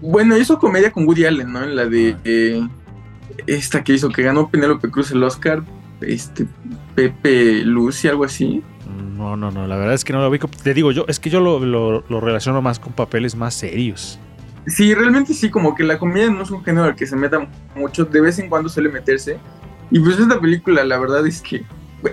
Bueno, 0.00 0.36
hizo 0.36 0.58
comedia 0.58 0.90
con 0.90 1.06
Woody 1.06 1.24
Allen, 1.24 1.52
¿no? 1.52 1.62
En 1.62 1.76
la 1.76 1.86
de 1.86 2.16
eh, 2.24 2.66
esta 3.46 3.84
que 3.84 3.92
hizo, 3.92 4.08
que 4.08 4.22
ganó 4.22 4.48
Penélope 4.50 4.90
Cruz 4.90 5.12
el 5.12 5.22
Oscar, 5.22 5.62
este 6.00 6.46
Pepe 6.96 7.62
Lucy, 7.64 8.08
algo 8.08 8.24
así. 8.24 8.62
No, 9.16 9.36
no, 9.36 9.52
no, 9.52 9.68
la 9.68 9.76
verdad 9.76 9.94
es 9.94 10.02
que 10.04 10.12
no 10.12 10.20
lo 10.20 10.28
ubico. 10.28 10.48
Te 10.48 10.74
digo 10.74 10.90
yo, 10.90 11.04
es 11.06 11.20
que 11.20 11.30
yo 11.30 11.38
lo, 11.40 11.60
lo- 11.64 12.02
lo 12.08 12.20
relaciono 12.20 12.60
más 12.60 12.80
con 12.80 12.92
papeles 12.92 13.36
más 13.36 13.54
serios. 13.54 14.18
Sí, 14.66 14.92
realmente 14.92 15.32
sí, 15.32 15.48
como 15.48 15.76
que 15.76 15.84
la 15.84 15.96
comedia 15.98 16.28
no 16.30 16.42
es 16.42 16.50
un 16.50 16.64
género 16.64 16.86
al 16.86 16.96
que 16.96 17.06
se 17.06 17.14
meta 17.14 17.48
mucho, 17.76 18.04
de 18.04 18.20
vez 18.20 18.38
en 18.40 18.48
cuando 18.48 18.68
suele 18.68 18.88
meterse. 18.88 19.38
Y 19.92 20.00
pues 20.00 20.18
esta 20.18 20.40
película, 20.40 20.82
la 20.84 20.98
verdad 20.98 21.24
es 21.26 21.40
que 21.40 21.64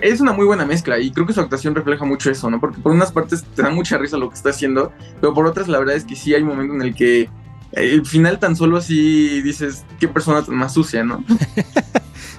es 0.02 0.20
una 0.20 0.32
muy 0.32 0.46
buena 0.46 0.64
mezcla 0.66 0.98
y 0.98 1.10
creo 1.10 1.26
que 1.26 1.32
su 1.32 1.40
actuación 1.40 1.74
refleja 1.74 2.04
mucho 2.04 2.30
eso, 2.30 2.50
¿no? 2.50 2.60
Porque 2.60 2.80
por 2.80 2.92
unas 2.92 3.12
partes 3.12 3.42
te 3.42 3.62
da 3.62 3.70
mucha 3.70 3.98
risa 3.98 4.16
lo 4.16 4.28
que 4.28 4.34
está 4.34 4.50
haciendo, 4.50 4.92
pero 5.20 5.34
por 5.34 5.46
otras 5.46 5.68
la 5.68 5.78
verdad 5.78 5.96
es 5.96 6.04
que 6.04 6.16
sí 6.16 6.34
hay 6.34 6.42
un 6.42 6.48
momento 6.48 6.74
en 6.74 6.82
el 6.82 6.94
que 6.94 7.28
el 7.72 8.04
final 8.06 8.38
tan 8.38 8.56
solo 8.56 8.78
así 8.78 9.42
dices, 9.42 9.84
qué 10.00 10.08
persona 10.08 10.42
tan 10.42 10.54
más 10.54 10.74
sucia, 10.74 11.04
¿no? 11.04 11.24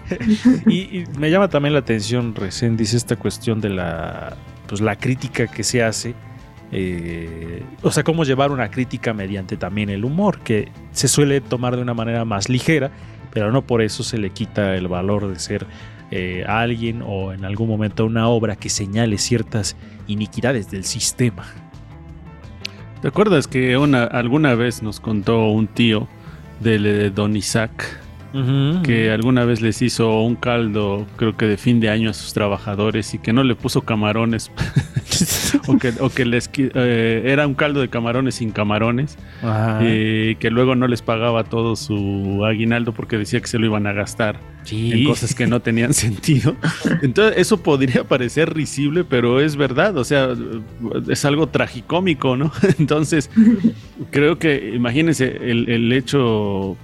y, 0.68 1.00
y 1.00 1.04
me 1.18 1.30
llama 1.30 1.50
también 1.50 1.74
la 1.74 1.80
atención, 1.80 2.34
recién 2.36 2.78
dice 2.78 2.98
esta 2.98 3.16
cuestión 3.16 3.62
de 3.62 3.70
la, 3.70 4.36
pues, 4.68 4.82
la 4.82 4.96
crítica 4.96 5.48
que 5.48 5.64
se 5.64 5.84
hace. 5.84 6.16
eh, 6.72 7.64
o 7.82 7.92
sea, 7.92 8.04
cómo 8.04 8.24
llevar 8.24 8.52
una 8.52 8.70
crítica 8.70 9.14
mediante 9.14 9.58
también 9.58 9.90
el 9.90 10.06
humor, 10.06 10.40
que 10.40 10.72
se 10.92 11.08
suele 11.08 11.42
tomar 11.42 11.76
de 11.76 11.82
una 11.82 11.94
manera 11.94 12.26
más 12.26 12.50
ligera, 12.50 12.92
pero 13.32 13.52
no 13.52 13.62
por 13.64 13.82
eso 13.82 14.04
se 14.04 14.18
le 14.18 14.32
quita 14.32 14.76
el 14.76 14.88
valor 14.88 15.28
de 15.28 15.40
ser 15.40 15.68
eh, 16.12 16.44
alguien 16.48 17.04
o 17.06 17.34
en 17.34 17.46
algún 17.46 17.68
momento 17.68 18.06
una 18.06 18.28
obra 18.28 18.56
que 18.56 18.70
señale 18.70 19.18
ciertas 19.18 19.76
iniquidades 20.08 20.72
del 20.72 20.84
sistema. 20.84 21.46
¿Te 23.02 23.08
acuerdas 23.08 23.48
que 23.48 23.78
una, 23.78 24.04
alguna 24.04 24.56
vez 24.56 24.84
nos 24.84 25.00
contó 25.00 25.50
un 25.50 25.68
tío 25.68 26.08
del 26.60 26.86
eh, 26.86 27.10
Don 27.12 27.36
Isaac 27.36 28.02
que 28.84 29.12
alguna 29.12 29.44
vez 29.46 29.62
les 29.62 29.82
hizo 29.82 30.22
un 30.22 30.36
caldo, 30.36 31.08
creo 31.18 31.36
que 31.36 31.46
de 31.46 31.58
fin 31.58 31.80
de 31.80 31.90
año 31.90 32.10
a 32.10 32.14
sus 32.14 32.34
trabajadores 32.34 33.14
y 33.14 33.20
que 33.20 33.34
no 33.34 33.44
le 33.44 33.56
puso 33.56 33.82
camarones 33.82 34.52
o 35.68 35.78
que, 35.78 35.94
o 36.00 36.10
que 36.10 36.26
les 36.26 36.50
eh, 36.58 37.24
era 37.26 37.48
un 37.48 37.56
caldo 37.56 37.82
de 37.82 37.90
camarones 37.90 38.36
sin 38.36 38.52
camarones 38.52 39.18
Ajá. 39.42 39.80
y 39.84 40.36
que 40.36 40.50
luego 40.52 40.76
no 40.76 40.88
les 40.88 41.02
pagaba 41.02 41.44
todo 41.44 41.76
su 41.76 42.44
aguinaldo 42.46 42.94
porque 42.94 43.18
decía 43.18 43.40
que 43.42 43.48
se 43.48 43.58
lo 43.60 43.66
iban 43.66 43.88
a 43.88 43.94
gastar 43.94 44.40
Sí. 44.64 44.92
en 44.92 45.06
cosas 45.06 45.34
que 45.34 45.48
no 45.48 45.62
tenían 45.62 45.94
sentido. 45.96 46.54
Entonces, 47.02 47.38
eso 47.40 47.64
podría 47.64 48.04
parecer 48.04 48.54
risible, 48.54 49.04
pero 49.06 49.40
es 49.40 49.56
verdad, 49.56 49.98
o 49.98 50.04
sea, 50.04 50.30
es 51.10 51.26
algo 51.26 51.48
tragicómico, 51.48 52.36
¿no? 52.36 52.52
Entonces, 52.78 53.32
creo 54.12 54.38
que, 54.38 54.74
imagínense, 54.76 55.50
el, 55.50 55.70
el 55.70 55.92
hecho, 55.94 56.78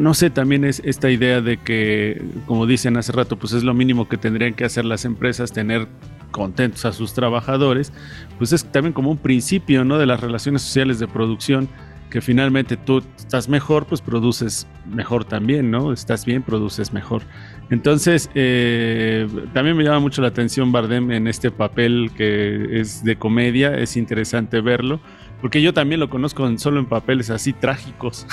no 0.00 0.14
sé, 0.14 0.30
también 0.30 0.64
es 0.64 0.80
esta 0.84 1.10
idea 1.10 1.40
de 1.40 1.56
que, 1.56 2.22
como 2.46 2.66
dicen 2.66 2.96
hace 2.96 3.12
rato, 3.12 3.36
pues 3.36 3.52
es 3.52 3.64
lo 3.64 3.74
mínimo 3.74 4.08
que 4.08 4.16
tendrían 4.16 4.54
que 4.54 4.64
hacer 4.64 4.84
las 4.84 5.04
empresas, 5.04 5.52
tener 5.52 5.88
contentos 6.30 6.84
a 6.84 6.92
sus 6.92 7.14
trabajadores, 7.14 7.92
pues 8.38 8.52
es 8.52 8.64
también 8.64 8.92
como 8.92 9.10
un 9.10 9.18
principio, 9.18 9.84
¿no? 9.84 9.98
De 9.98 10.06
las 10.06 10.20
relaciones 10.20 10.62
sociales 10.62 10.98
de 10.98 11.08
producción 11.08 11.68
que 12.10 12.20
finalmente 12.20 12.76
tú 12.76 13.02
estás 13.16 13.48
mejor, 13.48 13.86
pues 13.86 14.02
produces 14.02 14.66
mejor 14.86 15.24
también, 15.24 15.70
¿no? 15.70 15.94
Estás 15.94 16.26
bien, 16.26 16.42
produces 16.42 16.92
mejor. 16.92 17.22
Entonces, 17.70 18.28
eh, 18.34 19.26
también 19.54 19.78
me 19.78 19.82
llama 19.82 20.00
mucho 20.00 20.20
la 20.20 20.28
atención 20.28 20.72
Bardem 20.72 21.10
en 21.10 21.26
este 21.26 21.50
papel 21.50 22.10
que 22.14 22.80
es 22.80 23.02
de 23.02 23.16
comedia, 23.16 23.74
es 23.74 23.96
interesante 23.96 24.60
verlo, 24.60 25.00
porque 25.42 25.60
yo 25.60 25.74
también 25.74 26.00
lo 26.00 26.08
conozco 26.08 26.46
en- 26.46 26.58
solo 26.58 26.80
en 26.80 26.86
papeles 26.86 27.28
así 27.28 27.52
trágicos, 27.52 28.26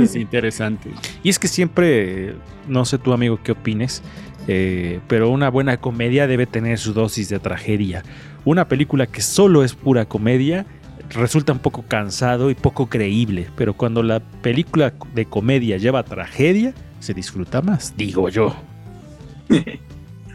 es 0.00 0.16
interesante. 0.16 0.88
Y 1.22 1.28
es 1.28 1.38
que 1.38 1.48
siempre, 1.48 2.34
no 2.68 2.86
sé 2.86 2.96
tu 2.96 3.12
amigo 3.12 3.38
qué 3.42 3.52
opines, 3.52 4.02
eh, 4.48 5.00
pero 5.08 5.28
una 5.28 5.50
buena 5.50 5.76
comedia 5.78 6.26
debe 6.26 6.46
tener 6.46 6.78
su 6.78 6.94
dosis 6.94 7.28
de 7.28 7.38
tragedia. 7.40 8.02
Una 8.46 8.66
película 8.68 9.06
que 9.06 9.20
solo 9.20 9.62
es 9.64 9.74
pura 9.74 10.06
comedia 10.06 10.64
resulta 11.10 11.52
un 11.52 11.58
poco 11.60 11.82
cansado 11.86 12.50
y 12.50 12.54
poco 12.54 12.86
creíble, 12.88 13.48
pero 13.56 13.74
cuando 13.74 14.02
la 14.02 14.20
película 14.20 14.92
de 15.14 15.26
comedia 15.26 15.76
lleva 15.76 16.02
tragedia, 16.04 16.72
se 17.00 17.12
disfruta 17.14 17.60
más, 17.62 17.94
digo 17.96 18.28
yo. 18.28 18.56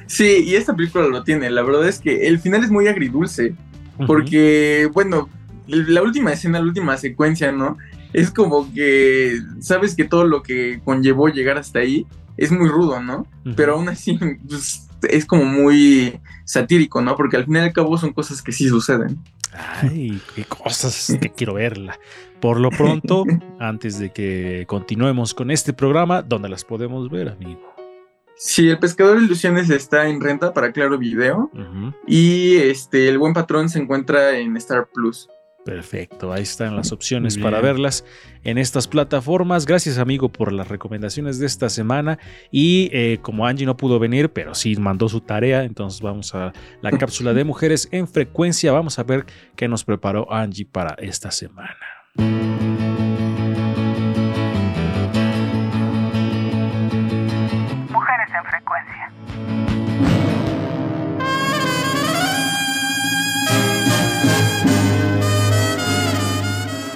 Sí, 0.08 0.44
y 0.46 0.56
esta 0.56 0.76
película 0.76 1.08
lo 1.08 1.24
tiene. 1.24 1.50
La 1.50 1.62
verdad 1.64 1.88
es 1.88 2.00
que 2.00 2.28
el 2.28 2.40
final 2.40 2.64
es 2.64 2.70
muy 2.72 2.88
agridulce. 2.88 3.56
Porque, 4.08 4.90
bueno, 4.94 5.30
la 5.72 6.02
última 6.02 6.34
escena, 6.34 6.60
la 6.60 6.66
última 6.66 6.98
secuencia, 6.98 7.52
¿no? 7.52 7.78
Es 8.14 8.32
como 8.32 8.72
que 8.74 9.40
sabes 9.60 9.96
que 9.96 10.04
todo 10.04 10.26
lo 10.26 10.44
que 10.44 10.82
conllevó 10.84 11.30
llegar 11.30 11.58
hasta 11.58 11.80
ahí 11.80 12.06
es 12.38 12.52
muy 12.52 12.68
rudo, 12.68 13.02
¿no? 13.02 13.26
Pero 13.56 13.76
aún 13.76 13.90
así 13.90 14.20
pues, 14.48 14.88
es 15.04 15.26
como 15.26 15.46
muy 15.46 16.20
satírico, 16.46 17.02
¿no? 17.02 17.16
Porque 17.16 17.38
al 17.38 17.46
final 17.46 17.64
y 17.64 17.68
al 17.68 17.74
cabo 17.74 17.98
son 17.98 18.14
cosas 18.14 18.42
que 18.42 18.52
sí 18.52 18.68
suceden. 18.68 19.20
Ay, 19.54 20.22
qué 20.36 20.46
cosas 20.46 21.18
que 21.20 21.30
quiero 21.36 21.56
verla. 21.56 22.00
Por 22.40 22.60
lo 22.60 22.70
pronto, 22.70 23.26
antes 23.60 24.00
de 24.00 24.12
que 24.12 24.66
continuemos 24.68 25.34
con 25.34 25.52
este 25.52 25.74
programa, 25.74 26.22
¿dónde 26.22 26.50
las 26.50 26.66
podemos 26.66 27.10
ver, 27.10 27.30
amigo? 27.30 27.62
Sí, 28.36 28.70
El 28.70 28.80
Pescador 28.80 29.20
de 29.20 29.26
Ilusiones 29.26 29.70
está 29.70 30.08
en 30.08 30.20
renta 30.20 30.52
para 30.52 30.72
Claro 30.72 30.98
Video 30.98 31.52
y 32.08 32.56
este 32.56 33.08
El 33.08 33.20
Buen 33.20 33.34
Patrón 33.34 33.70
se 33.70 33.78
encuentra 33.78 34.36
en 34.40 34.58
Star 34.58 34.88
Plus. 34.92 35.30
Perfecto, 35.63 36.34
ahí 36.34 36.41
están 36.41 36.76
las 36.76 36.91
opciones 36.91 37.38
para 37.38 37.62
verlas 37.62 38.04
en 38.43 38.58
estas 38.58 38.88
plataformas. 38.88 39.67
Gracias 39.67 40.00
amigo 40.00 40.30
por 40.30 40.52
las 40.52 40.67
recomendaciones 40.69 41.38
de 41.38 41.45
esta 41.45 41.69
semana 41.69 42.17
y 42.52 42.89
eh, 42.93 43.19
como 43.21 43.45
Angie 43.45 43.67
no 43.67 43.78
pudo 43.78 44.00
venir, 44.00 44.32
pero 44.32 44.56
sí 44.56 44.76
mandó 44.78 45.08
su 45.08 45.21
tarea, 45.21 45.63
entonces 45.63 46.02
vamos 46.02 46.34
a 46.34 46.52
la 46.82 46.91
cápsula 46.97 47.34
de 47.34 47.43
mujeres 47.43 47.88
en 47.91 48.08
frecuencia. 48.08 48.71
Vamos 48.71 48.97
a 48.97 49.04
ver 49.04 49.28
qué 49.56 49.67
nos 49.67 49.84
preparó 49.84 50.34
Angie 50.34 50.65
para 50.65 50.95
esta 50.95 51.30
semana. 51.30 51.78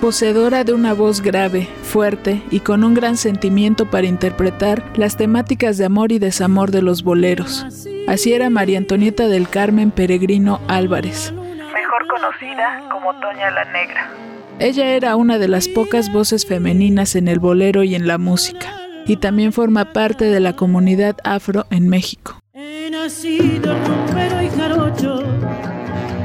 Poseedora 0.06 0.63
de 0.63 0.72
una 0.72 0.94
voz 0.94 1.20
grave, 1.20 1.68
fuerte 1.82 2.44
y 2.52 2.60
con 2.60 2.84
un 2.84 2.94
gran 2.94 3.18
sentimiento 3.18 3.89
para 3.89 4.06
interpretar 4.06 4.84
las 4.96 5.18
temáticas 5.18 5.80
de 5.80 5.86
amor 5.86 6.12
y 6.12 6.20
desamor 6.20 6.70
de 6.70 6.84
los 6.84 7.02
boleros. 7.02 7.65
Así 8.08 8.32
era 8.32 8.52
María 8.52 8.78
Antonieta 8.78 9.28
del 9.28 9.50
Carmen 9.50 9.89
Peregrino 9.89 10.62
Álvarez. 10.68 11.34
Mejor 11.34 12.08
conocida 12.08 12.88
como 12.91 13.20
Toña 13.20 13.50
la 13.50 13.65
Negra. 13.65 14.12
Ella 14.60 14.89
era 14.89 15.15
una 15.15 15.39
de 15.39 15.48
las 15.48 15.68
pocas 15.68 16.13
voces 16.13 16.46
femeninas 16.46 17.15
en 17.15 17.28
el 17.28 17.39
bolero 17.39 17.82
y 17.82 17.96
en 17.96 18.06
la 18.06 18.20
música, 18.20 18.80
y 19.08 19.18
también 19.18 19.54
forma 19.54 19.91
parte 19.91 20.26
de 20.26 20.39
la 20.39 20.56
comunidad 20.56 21.18
afro 21.24 21.65
en 21.72 21.89
México. 21.89 22.39
He 22.54 22.91
nacido 22.91 23.76
rompero 23.88 24.39
y 24.39 24.50
jarocho, 24.50 25.24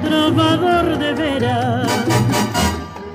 trovador 0.04 0.98
de 0.98 1.14
veras. 1.14 1.90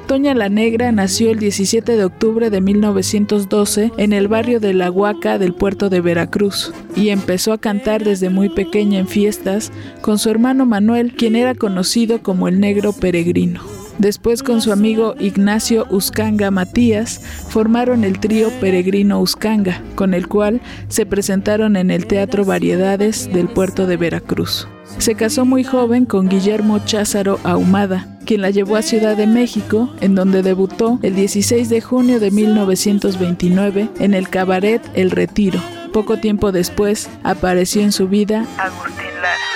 Toña 0.08 0.36
la 0.36 0.50
Negra 0.50 0.92
nació 0.92 1.32
el 1.32 1.40
17 1.40 1.98
de 1.98 2.06
octubre 2.06 2.52
de 2.52 2.62
1912 2.62 3.92
en 3.98 4.14
el 4.14 4.28
barrio 4.28 4.60
de 4.60 4.76
La 4.76 4.92
Huaca 4.92 5.40
del 5.40 5.56
puerto 5.56 5.90
de 5.90 6.00
Veracruz 6.00 6.72
y 6.96 7.10
empezó 7.10 7.54
a 7.54 7.58
cantar 7.58 8.04
desde 8.04 8.30
muy 8.30 8.50
pequeña 8.50 9.00
en 9.00 9.08
fiestas 9.08 9.72
con 10.02 10.20
su 10.20 10.30
hermano 10.30 10.68
Manuel, 10.68 11.14
quien 11.16 11.36
era 11.36 11.56
conocido 11.56 12.22
como 12.22 12.48
el 12.48 12.60
Negro 12.60 12.94
Peregrino. 12.94 13.62
Después 13.98 14.44
con 14.44 14.62
su 14.62 14.72
amigo 14.72 15.16
Ignacio 15.20 15.88
Uscanga 15.90 16.52
Matías 16.52 17.22
formaron 17.50 18.04
el 18.04 18.20
trío 18.20 18.50
Peregrino 18.60 19.20
Uscanga, 19.20 19.82
con 19.96 20.14
el 20.14 20.28
cual 20.28 20.62
se 20.88 21.08
presentaron 21.08 21.78
en 21.78 21.90
el 21.90 22.06
Teatro 22.06 22.46
Variedades 22.46 23.28
del 23.34 23.48
puerto 23.48 23.88
de 23.88 23.98
Veracruz. 23.98 24.68
Se 25.00 25.16
casó 25.16 25.46
muy 25.46 25.64
joven 25.64 26.06
con 26.06 26.30
Guillermo 26.30 26.80
Cházaro 26.86 27.40
Ahumada, 27.44 28.15
quien 28.26 28.42
la 28.42 28.50
llevó 28.50 28.76
a 28.76 28.82
Ciudad 28.82 29.16
de 29.16 29.28
México, 29.28 29.90
en 30.02 30.16
donde 30.16 30.42
debutó 30.42 31.00
el 31.02 31.16
16 31.16 31.70
de 31.70 31.82
junio 31.82 32.20
de 32.20 32.32
1929 32.32 33.90
en 34.00 34.14
el 34.14 34.30
cabaret 34.30 34.82
El 34.94 35.12
Retiro. 35.12 35.62
Poco 35.94 36.18
tiempo 36.18 36.52
después 36.52 37.10
apareció 37.24 37.82
en 37.82 37.92
su 37.92 38.08
vida 38.10 38.46
Agustín 38.58 39.06
Lara. 39.22 39.56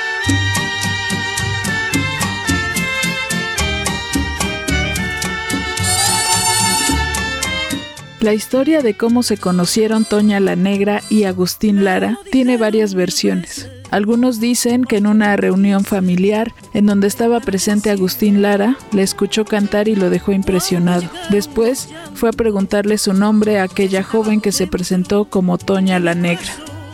La 8.21 8.33
historia 8.33 8.81
de 8.81 8.95
cómo 8.95 9.23
se 9.23 9.37
conocieron 9.37 10.05
Toña 10.05 10.39
la 10.39 10.55
Negra 10.55 11.01
y 11.09 11.23
Agustín 11.23 11.83
Lara 11.85 12.19
tiene 12.31 12.57
varias 12.57 12.93
versiones. 12.93 13.69
Algunos 13.91 14.39
dicen 14.39 14.83
que 14.83 14.97
en 14.97 15.07
una 15.07 15.35
reunión 15.35 15.83
familiar 15.83 16.53
en 16.73 16.85
donde 16.85 17.07
estaba 17.07 17.39
presente 17.39 17.89
Agustín 17.89 18.41
Lara, 18.41 18.77
le 18.91 19.01
escuchó 19.01 19.45
cantar 19.45 19.87
y 19.87 19.95
lo 19.95 20.09
dejó 20.09 20.31
impresionado. 20.31 21.03
Después 21.29 21.89
fue 22.13 22.29
a 22.29 22.33
preguntarle 22.33 22.97
su 22.97 23.13
nombre 23.13 23.59
a 23.59 23.63
aquella 23.63 24.03
joven 24.03 24.41
que 24.41 24.51
se 24.51 24.67
presentó 24.67 25.25
como 25.25 25.57
Toña 25.57 25.99
la 25.99 26.13
Negra. 26.13 26.51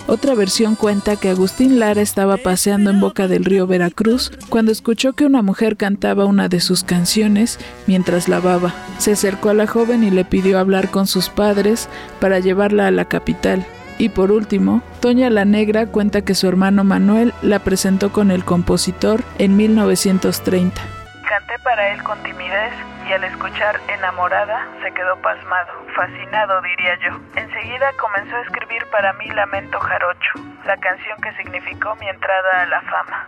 Otra 0.08 0.36
versión 0.36 0.75
cuenta 0.75 1.15
que 1.15 1.29
Agustín 1.29 1.79
Lara 1.79 2.01
estaba 2.01 2.38
paseando 2.38 2.91
en 2.91 2.99
boca 2.99 3.27
del 3.27 3.43
río 3.43 3.65
Veracruz 3.65 4.31
cuando 4.49 4.71
escuchó 4.71 5.13
que 5.13 5.25
una 5.25 5.41
mujer 5.41 5.77
cantaba 5.77 6.25
una 6.25 6.47
de 6.47 6.60
sus 6.60 6.84
canciones 6.84 7.58
mientras 7.88 8.27
lavaba. 8.27 8.73
Se 8.99 9.13
acercó 9.13 9.49
a 9.49 9.55
la 9.55 9.65
joven 9.65 10.03
y 10.03 10.12
le 10.12 10.23
pidió 10.23 10.60
hablar 10.60 10.91
con 10.91 11.08
sus 11.08 11.29
padres 11.29 11.89
para 12.19 12.39
llevarla 12.39 12.86
a 12.86 12.91
la 12.91 13.05
capital. 13.05 13.65
Y 13.97 14.10
por 14.10 14.31
último, 14.31 14.81
Toña 14.99 15.29
la 15.29 15.45
Negra 15.45 15.86
cuenta 15.86 16.21
que 16.21 16.36
su 16.36 16.47
hermano 16.47 16.84
Manuel 16.84 17.34
la 17.41 17.60
presentó 17.60 18.12
con 18.12 18.31
el 18.31 18.43
compositor 18.43 19.23
en 19.38 19.55
1930. 19.55 20.81
Canté 21.27 21.53
para 21.63 21.93
él 21.93 22.03
con 22.03 22.21
timidez 22.23 22.73
y 23.08 23.13
al 23.13 23.23
escuchar 23.23 23.79
Enamorada 23.88 24.67
se 24.84 24.91
quedó 24.91 25.15
pasmado, 25.21 25.71
fascinado 25.95 26.62
diría 26.62 26.97
yo. 27.05 27.19
Enseguida 27.36 27.91
comenzó 27.99 28.36
a 28.36 28.41
escribir 28.41 28.86
para 28.91 29.13
mí 29.13 29.27
Lamento 29.29 29.79
Jarocho, 29.79 30.31
la 30.65 30.75
canción 30.77 31.19
que 31.21 31.31
significó 31.34 31.95
mi 31.95 32.08
entrada 32.08 32.62
a 32.62 32.65
la 32.65 32.81
fama. 32.81 33.27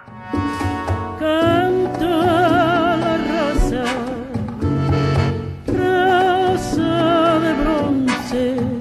Canta 1.19 2.07
la 2.97 3.17
rosa, 3.29 3.83
rosa 5.67 7.39
de 7.39 7.53
bronce. 7.53 8.76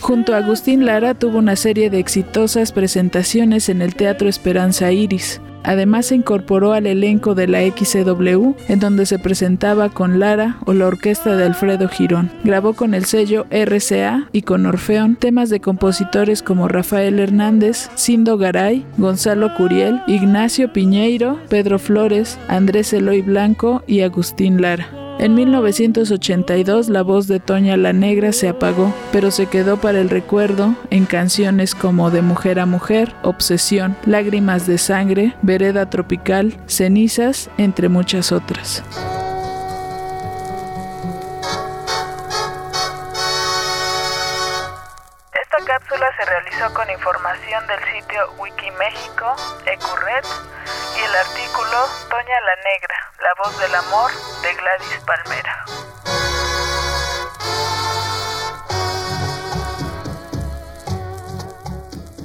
Junto 0.00 0.34
a 0.34 0.38
Agustín 0.38 0.86
Lara 0.86 1.14
tuvo 1.14 1.38
una 1.38 1.56
serie 1.56 1.90
de 1.90 1.98
exitosas 1.98 2.72
presentaciones 2.72 3.68
en 3.68 3.82
el 3.82 3.94
Teatro 3.94 4.28
Esperanza 4.28 4.90
Iris. 4.92 5.40
Además 5.62 6.06
se 6.06 6.14
incorporó 6.14 6.72
al 6.72 6.86
elenco 6.86 7.34
de 7.34 7.46
la 7.46 7.60
XCW, 7.60 8.54
en 8.68 8.80
donde 8.80 9.04
se 9.04 9.18
presentaba 9.18 9.90
con 9.90 10.18
Lara 10.18 10.56
o 10.64 10.72
la 10.72 10.86
orquesta 10.86 11.36
de 11.36 11.44
Alfredo 11.44 11.88
Girón. 11.88 12.30
Grabó 12.44 12.72
con 12.72 12.94
el 12.94 13.04
sello 13.04 13.46
RCA 13.50 14.28
y 14.32 14.42
con 14.42 14.64
Orfeón 14.64 15.16
temas 15.16 15.50
de 15.50 15.60
compositores 15.60 16.42
como 16.42 16.66
Rafael 16.66 17.18
Hernández, 17.18 17.90
Cindo 17.94 18.38
Garay, 18.38 18.86
Gonzalo 18.96 19.54
Curiel, 19.54 20.00
Ignacio 20.06 20.72
Piñeiro, 20.72 21.38
Pedro 21.50 21.78
Flores, 21.78 22.38
Andrés 22.48 22.92
Eloy 22.94 23.20
Blanco 23.20 23.82
y 23.86 24.00
Agustín 24.00 24.62
Lara. 24.62 24.99
En 25.20 25.34
1982 25.34 26.88
la 26.88 27.02
voz 27.02 27.26
de 27.26 27.40
Toña 27.40 27.76
la 27.76 27.92
Negra 27.92 28.32
se 28.32 28.48
apagó, 28.48 28.94
pero 29.12 29.30
se 29.30 29.48
quedó 29.48 29.78
para 29.78 30.00
el 30.00 30.08
recuerdo 30.08 30.74
en 30.88 31.04
canciones 31.04 31.74
como 31.74 32.10
De 32.10 32.22
Mujer 32.22 32.58
a 32.58 32.64
Mujer, 32.64 33.12
Obsesión, 33.22 33.96
Lágrimas 34.06 34.66
de 34.66 34.78
Sangre, 34.78 35.34
Vereda 35.42 35.90
Tropical, 35.90 36.56
Cenizas, 36.64 37.50
entre 37.58 37.90
muchas 37.90 38.32
otras. 38.32 38.82
Información 46.92 47.66
del 47.66 47.80
sitio 47.92 48.32
Wikiméxico, 48.38 49.36
Ecurred 49.66 50.24
y 50.96 51.00
el 51.00 51.16
artículo 51.16 51.88
Toña 52.08 52.40
la 52.40 52.56
Negra, 52.56 53.12
la 53.20 53.34
voz 53.42 53.58
del 53.58 53.74
amor 53.74 54.10
de 54.42 54.54
Gladys 54.54 55.00
Palmera. 55.06 55.64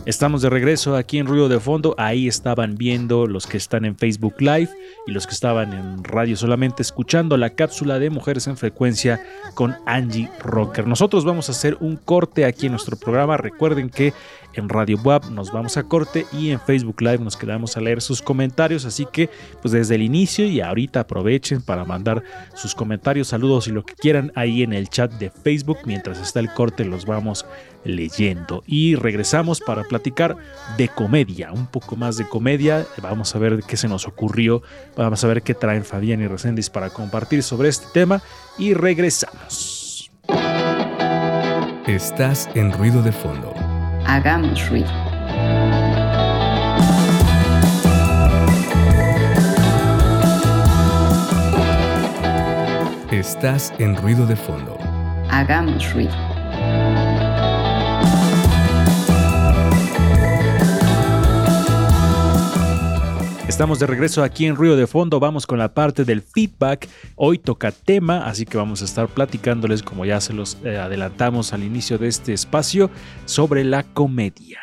Estamos 0.06 0.44
de 0.44 0.52
regreso 0.52 0.96
aquí 0.96 1.18
en 1.18 1.26
Ruido 1.26 1.50
de 1.50 1.60
Fondo. 1.60 1.96
Ahí 1.98 2.28
estaban 2.28 2.76
viendo 2.76 3.26
los 3.26 3.48
que 3.48 3.58
están 3.58 3.86
en 3.86 3.96
Facebook 3.96 4.36
Live 4.38 4.70
y 5.08 5.12
los 5.12 5.26
que 5.26 5.34
estaban 5.34 5.74
en 5.74 6.04
radio 6.04 6.38
solamente 6.38 6.84
escuchando 6.84 7.38
la 7.38 7.50
cápsula 7.50 7.98
de 7.98 8.12
Mujeres 8.12 8.46
en 8.46 8.56
Frecuencia 8.56 9.20
con 9.56 9.76
Angie 9.88 10.30
Rocker. 10.42 10.86
Nosotros 10.86 11.26
vamos 11.26 11.50
a 11.50 11.54
hacer 11.54 11.76
un 11.80 11.96
corte 11.96 12.46
aquí 12.46 12.68
en 12.68 12.74
nuestro 12.74 12.98
programa. 12.98 13.36
Recuerden 13.38 13.90
que 13.90 14.14
en 14.54 14.70
Radio 14.70 15.00
Web 15.04 15.32
nos 15.32 15.52
vamos 15.52 15.76
a 15.76 15.84
corte 15.84 16.28
y 16.32 16.52
en 16.52 16.60
Facebook 16.60 17.02
Live 17.02 17.18
nos 17.18 17.36
quedamos 17.36 17.76
a 17.76 17.82
leer 17.82 18.00
sus 18.00 18.22
comentarios. 18.22 18.86
Así 18.86 19.08
que, 19.12 19.32
pues 19.64 19.72
desde 19.72 19.96
el 19.96 20.04
inicio 20.04 20.46
y 20.46 20.62
ahorita 20.62 21.00
aprovechen 21.00 21.64
para 21.64 21.84
mandar 21.84 22.22
sus 22.54 22.76
comentarios, 22.76 23.30
saludos 23.30 23.68
y 23.68 23.72
lo 23.72 23.84
que 23.84 23.96
quieran 23.96 24.32
ahí 24.36 24.62
en 24.62 24.74
el 24.74 24.88
chat 24.88 25.12
de 25.14 25.32
Facebook. 25.32 25.80
Mientras 25.86 26.20
está 26.20 26.40
el 26.40 26.54
corte, 26.54 26.86
los 26.86 27.08
vamos 27.08 27.46
leyendo. 27.86 28.64
Y 28.68 28.96
regresamos 28.96 29.62
para 29.62 29.84
platicar 29.84 30.36
de 30.78 30.90
comedia, 30.90 31.54
un 31.54 31.68
poco 31.68 31.96
más 31.96 32.18
de 32.18 32.28
comedia. 32.28 32.86
Vamos 33.02 33.34
a 33.36 33.40
ver 33.40 33.64
qué 33.66 33.78
se 33.78 33.88
nos 33.88 34.08
ocurrió. 34.08 34.62
Vamos 34.98 35.24
a 35.24 35.28
ver 35.28 35.42
qué 35.42 35.54
traen 35.54 35.86
Fabián 35.86 36.22
y 36.22 36.28
Reséndiz 36.28 36.70
para 36.70 36.90
compartir 36.90 37.44
sobre 37.44 37.70
este 37.70 37.88
tema. 37.94 38.22
Y 38.58 38.74
regresamos. 38.74 40.12
Estás 41.88 42.50
en 42.56 42.74
ruido 42.74 43.02
de 43.04 43.12
fondo. 43.12 43.54
Hagamos 44.08 44.70
ruido. 44.70 44.90
Estás 53.12 53.74
en 53.78 53.96
ruido 53.96 54.26
de 54.26 54.36
fondo. 54.36 54.78
Hagamos 55.30 55.94
ruido. 55.94 56.12
Estamos 63.56 63.80
de 63.80 63.88
regreso 63.88 64.22
aquí 64.22 64.48
en 64.48 64.58
Río 64.58 64.76
de 64.76 64.86
Fondo, 64.86 65.18
vamos 65.22 65.48
con 65.48 65.58
la 65.58 65.74
parte 65.74 66.04
del 66.04 66.22
feedback. 66.22 66.90
Hoy 67.16 67.38
toca 67.38 67.72
tema, 67.72 68.28
así 68.28 68.46
que 68.46 68.58
vamos 68.58 68.82
a 68.82 68.86
estar 68.86 69.08
platicándoles, 69.08 69.82
como 69.82 70.04
ya 70.04 70.20
se 70.20 70.34
los 70.34 70.58
eh, 70.66 70.78
adelantamos 70.78 71.54
al 71.54 71.64
inicio 71.64 71.98
de 71.98 72.10
este 72.10 72.34
espacio, 72.34 72.90
sobre 73.24 73.64
la 73.64 73.84
comedia. 73.84 74.60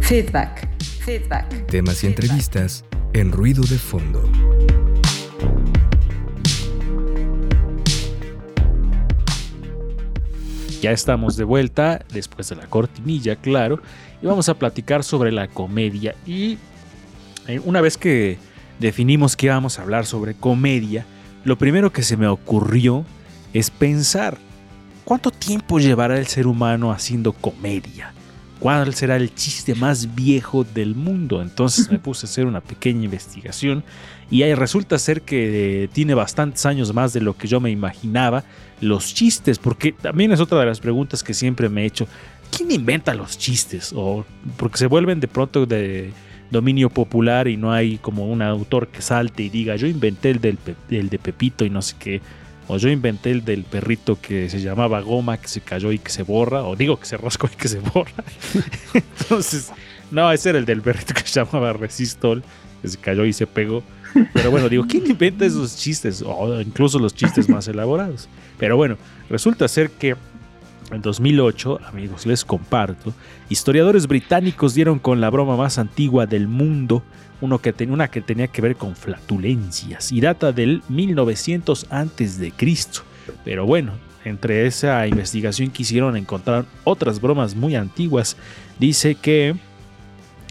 Feedback. 0.00 0.70
Feedback. 1.04 1.66
Temas 1.66 2.02
y 2.02 2.06
entrevistas 2.06 2.86
en 3.12 3.30
ruido 3.30 3.62
de 3.64 3.76
fondo. 3.76 4.24
Ya 10.80 10.92
estamos 10.92 11.36
de 11.36 11.42
vuelta 11.42 12.00
después 12.12 12.48
de 12.48 12.56
la 12.56 12.66
cortinilla, 12.68 13.34
claro, 13.34 13.80
y 14.22 14.26
vamos 14.26 14.48
a 14.48 14.54
platicar 14.54 15.04
sobre 15.04 15.32
la 15.32 15.48
comedia. 15.48 16.14
Y 16.26 16.58
eh, 17.46 17.60
una 17.64 17.80
vez 17.80 17.96
que 17.96 18.38
definimos 18.78 19.36
que 19.36 19.46
íbamos 19.46 19.78
a 19.78 19.82
hablar 19.82 20.06
sobre 20.06 20.34
comedia, 20.34 21.06
lo 21.44 21.56
primero 21.56 21.92
que 21.92 22.02
se 22.02 22.16
me 22.16 22.26
ocurrió 22.26 23.04
es 23.52 23.70
pensar, 23.70 24.38
¿cuánto 25.04 25.30
tiempo 25.30 25.78
llevará 25.78 26.18
el 26.18 26.26
ser 26.26 26.46
humano 26.46 26.92
haciendo 26.92 27.32
comedia? 27.32 28.12
¿Cuál 28.58 28.92
será 28.94 29.16
el 29.16 29.32
chiste 29.34 29.76
más 29.76 30.16
viejo 30.16 30.64
del 30.64 30.96
mundo? 30.96 31.40
Entonces 31.40 31.90
me 31.90 31.98
puse 32.00 32.26
a 32.26 32.28
hacer 32.28 32.46
una 32.46 32.60
pequeña 32.60 33.04
investigación 33.04 33.84
y 34.30 34.42
ahí 34.42 34.54
resulta 34.54 34.98
ser 34.98 35.22
que 35.22 35.84
eh, 35.84 35.88
tiene 35.88 36.14
bastantes 36.14 36.66
años 36.66 36.92
más 36.92 37.12
de 37.12 37.20
lo 37.20 37.36
que 37.36 37.48
yo 37.48 37.60
me 37.60 37.70
imaginaba 37.70 38.44
los 38.80 39.14
chistes, 39.14 39.58
porque 39.58 39.92
también 39.92 40.32
es 40.32 40.40
otra 40.40 40.60
de 40.60 40.66
las 40.66 40.80
preguntas 40.80 41.22
que 41.22 41.34
siempre 41.34 41.68
me 41.68 41.82
he 41.82 41.86
hecho. 41.86 42.06
¿Quién 42.50 42.70
inventa 42.70 43.14
los 43.14 43.38
chistes? 43.38 43.92
O 43.94 44.24
porque 44.56 44.78
se 44.78 44.86
vuelven 44.86 45.20
de 45.20 45.28
pronto 45.28 45.66
de 45.66 46.12
dominio 46.50 46.90
popular 46.90 47.48
y 47.48 47.56
no 47.56 47.72
hay 47.72 47.98
como 47.98 48.26
un 48.26 48.42
autor 48.42 48.88
que 48.88 49.02
salte 49.02 49.42
y 49.42 49.48
diga 49.50 49.76
yo 49.76 49.86
inventé 49.86 50.30
el, 50.30 50.40
del 50.40 50.58
el 50.90 51.10
de 51.10 51.18
Pepito 51.18 51.64
y 51.64 51.70
no 51.70 51.82
sé 51.82 51.96
qué. 51.98 52.20
O 52.70 52.76
yo 52.76 52.90
inventé 52.90 53.30
el 53.30 53.44
del 53.46 53.64
perrito 53.64 54.20
que 54.20 54.50
se 54.50 54.60
llamaba 54.60 55.00
goma, 55.00 55.38
que 55.38 55.48
se 55.48 55.62
cayó 55.62 55.90
y 55.90 55.98
que 55.98 56.10
se 56.10 56.22
borra. 56.22 56.64
O 56.64 56.76
digo 56.76 57.00
que 57.00 57.06
se 57.06 57.16
roscó 57.16 57.48
y 57.50 57.56
que 57.56 57.66
se 57.66 57.80
borra. 57.80 58.24
Entonces, 58.92 59.72
no, 60.10 60.30
ese 60.30 60.50
era 60.50 60.58
el 60.58 60.66
del 60.66 60.82
perrito 60.82 61.14
que 61.14 61.22
se 61.22 61.40
llamaba 61.40 61.72
Resistol, 61.72 62.42
que 62.82 62.88
se 62.88 62.98
cayó 62.98 63.24
y 63.24 63.32
se 63.32 63.46
pegó. 63.46 63.82
Pero 64.34 64.50
bueno, 64.50 64.68
digo, 64.68 64.84
¿quién 64.86 65.06
inventa 65.06 65.46
esos 65.46 65.76
chistes? 65.76 66.22
O 66.22 66.60
incluso 66.60 66.98
los 66.98 67.14
chistes 67.14 67.48
más 67.48 67.68
elaborados. 67.68 68.28
Pero 68.58 68.76
bueno, 68.76 68.98
resulta 69.30 69.66
ser 69.66 69.90
que 69.90 70.16
en 70.90 71.02
2008, 71.02 71.80
amigos, 71.86 72.26
les 72.26 72.44
comparto, 72.44 73.12
historiadores 73.48 74.06
británicos 74.06 74.74
dieron 74.74 74.98
con 74.98 75.20
la 75.20 75.30
broma 75.30 75.56
más 75.56 75.78
antigua 75.78 76.26
del 76.26 76.48
mundo, 76.48 77.02
uno 77.40 77.60
que 77.60 77.74
una 77.88 78.08
que 78.08 78.20
tenía 78.20 78.48
que 78.48 78.62
ver 78.62 78.76
con 78.76 78.96
flatulencias 78.96 80.12
y 80.12 80.20
data 80.20 80.52
del 80.52 80.82
1900 80.88 81.86
antes 81.90 82.38
de 82.38 82.52
Cristo. 82.52 83.02
Pero 83.44 83.66
bueno, 83.66 83.92
entre 84.24 84.66
esa 84.66 85.06
investigación 85.06 85.70
que 85.70 85.82
hicieron 85.82 86.16
encontrar 86.16 86.64
otras 86.84 87.20
bromas 87.20 87.54
muy 87.54 87.76
antiguas. 87.76 88.36
Dice 88.78 89.14
que 89.14 89.54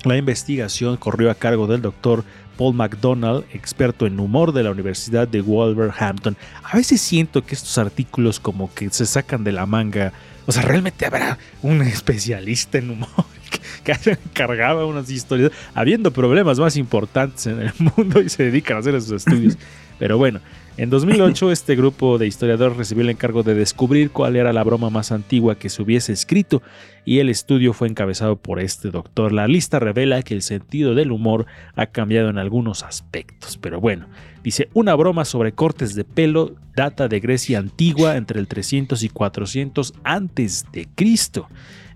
la 0.04 0.18
investigación 0.18 0.98
corrió 0.98 1.32
a 1.32 1.36
cargo 1.36 1.68
del 1.68 1.82
doctor 1.82 2.24
Paul 2.58 2.74
McDonald, 2.74 3.46
experto 3.54 4.06
en 4.06 4.20
humor 4.20 4.52
de 4.52 4.64
la 4.64 4.72
Universidad 4.72 5.28
de 5.28 5.42
Wolverhampton. 5.42 6.36
A 6.64 6.76
veces 6.76 7.00
siento 7.02 7.46
que 7.46 7.56
estos 7.56 7.78
artículos 7.78 8.40
como 8.40 8.74
que 8.74 8.90
se 8.90 9.06
sacan 9.06 9.44
de 9.44 9.52
la 9.52 9.66
manga. 9.66 10.12
O 10.46 10.52
sea, 10.52 10.64
realmente 10.64 11.06
habrá 11.06 11.38
un 11.62 11.82
especialista 11.82 12.78
en 12.78 12.92
humor 12.92 13.26
que 13.84 13.94
encargaba 14.12 14.86
unas 14.86 15.10
historias, 15.10 15.52
habiendo 15.74 16.12
problemas 16.12 16.60
más 16.60 16.76
importantes 16.78 17.48
en 17.48 17.62
el 17.62 17.74
mundo 17.80 18.22
y 18.22 18.30
se 18.30 18.44
dedican 18.44 18.78
a 18.78 18.80
hacer 18.80 18.96
esos 18.96 19.12
estudios. 19.12 19.58
Pero 20.00 20.18
bueno, 20.18 20.40
en 20.78 20.90
2008 20.90 21.52
este 21.52 21.76
grupo 21.76 22.18
de 22.18 22.28
historiadores 22.28 22.78
recibió 22.78 23.04
el 23.04 23.10
encargo 23.10 23.44
de 23.44 23.56
descubrir 23.56 24.12
cuál 24.12 24.36
era 24.36 24.54
la 24.54 24.64
broma 24.64 24.90
más 24.90 25.12
antigua 25.12 25.58
que 25.58 25.70
se 25.70 25.82
hubiese 25.82 26.14
escrito 26.14 26.62
y 27.06 27.20
el 27.20 27.30
estudio 27.30 27.74
fue 27.74 27.88
encabezado 27.88 28.36
por 28.36 28.60
este 28.60 28.90
doctor. 28.92 29.32
La 29.32 29.48
lista 29.48 29.80
revela 29.80 30.22
que 30.24 30.34
el 30.34 30.42
sentido 30.42 30.94
del 30.94 31.12
humor 31.12 31.46
ha 31.76 31.88
cambiado 31.88 32.30
en 32.30 32.38
algunos 32.38 32.84
aspectos, 32.84 33.58
pero 33.58 33.80
bueno, 33.82 34.08
dice 34.44 34.70
una 34.74 34.94
broma 34.96 35.26
sobre 35.26 35.54
cortes 35.54 35.96
de 35.96 36.04
pelo 36.04 36.56
data 36.76 37.08
de 37.08 37.20
Grecia 37.20 37.60
antigua 37.60 38.18
entre 38.18 38.40
el 38.40 38.48
300 38.48 39.02
y 39.04 39.10
400 39.10 39.94
antes 40.04 40.66
de 40.72 40.88
Cristo. 40.96 41.48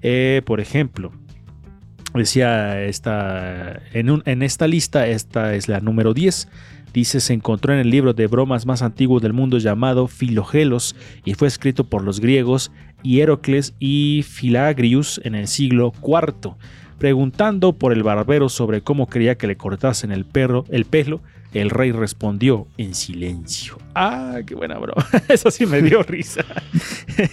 Eh, 0.02 0.42
por 0.46 0.60
ejemplo, 0.60 1.12
decía 2.14 2.82
esta 2.84 3.82
en, 3.94 4.10
un- 4.10 4.24
en 4.26 4.44
esta 4.44 4.68
lista, 4.68 5.08
esta 5.08 5.54
es 5.56 5.68
la 5.68 5.80
número 5.82 6.14
10. 6.14 6.48
Dice, 6.94 7.22
se 7.22 7.34
encontró 7.34 7.74
en 7.74 7.80
el 7.80 7.90
libro 7.90 8.14
de 8.14 8.28
bromas 8.28 8.66
más 8.66 8.82
antiguo 8.82 9.20
del 9.20 9.32
mundo 9.32 9.58
llamado 9.58 10.08
Filogelos 10.08 10.96
y 11.24 11.36
fue 11.36 11.48
escrito 11.48 11.86
por 11.86 12.04
los 12.04 12.20
griegos 12.20 12.72
Hierocles 13.02 13.74
y 13.80 14.24
Filagrius 14.28 15.22
en 15.24 15.36
el 15.36 15.48
siglo 15.48 15.94
IV. 16.04 16.56
Preguntando 17.00 17.74
por 17.74 17.94
el 17.94 18.04
barbero 18.04 18.50
sobre 18.50 18.82
cómo 18.82 19.08
quería 19.08 19.36
que 19.36 19.48
le 19.48 19.56
cortasen 19.58 20.12
el, 20.12 20.26
perro, 20.26 20.66
el 20.70 20.86
pelo, 20.86 21.22
el 21.54 21.70
rey 21.70 21.92
respondió 21.92 22.68
en 22.78 22.96
silencio. 22.96 23.78
Ah, 23.94 24.40
qué 24.46 24.56
buena 24.56 24.78
broma. 24.78 25.06
Eso 25.28 25.52
sí 25.52 25.66
me 25.66 25.82
dio 25.82 26.02
risa. 26.04 26.46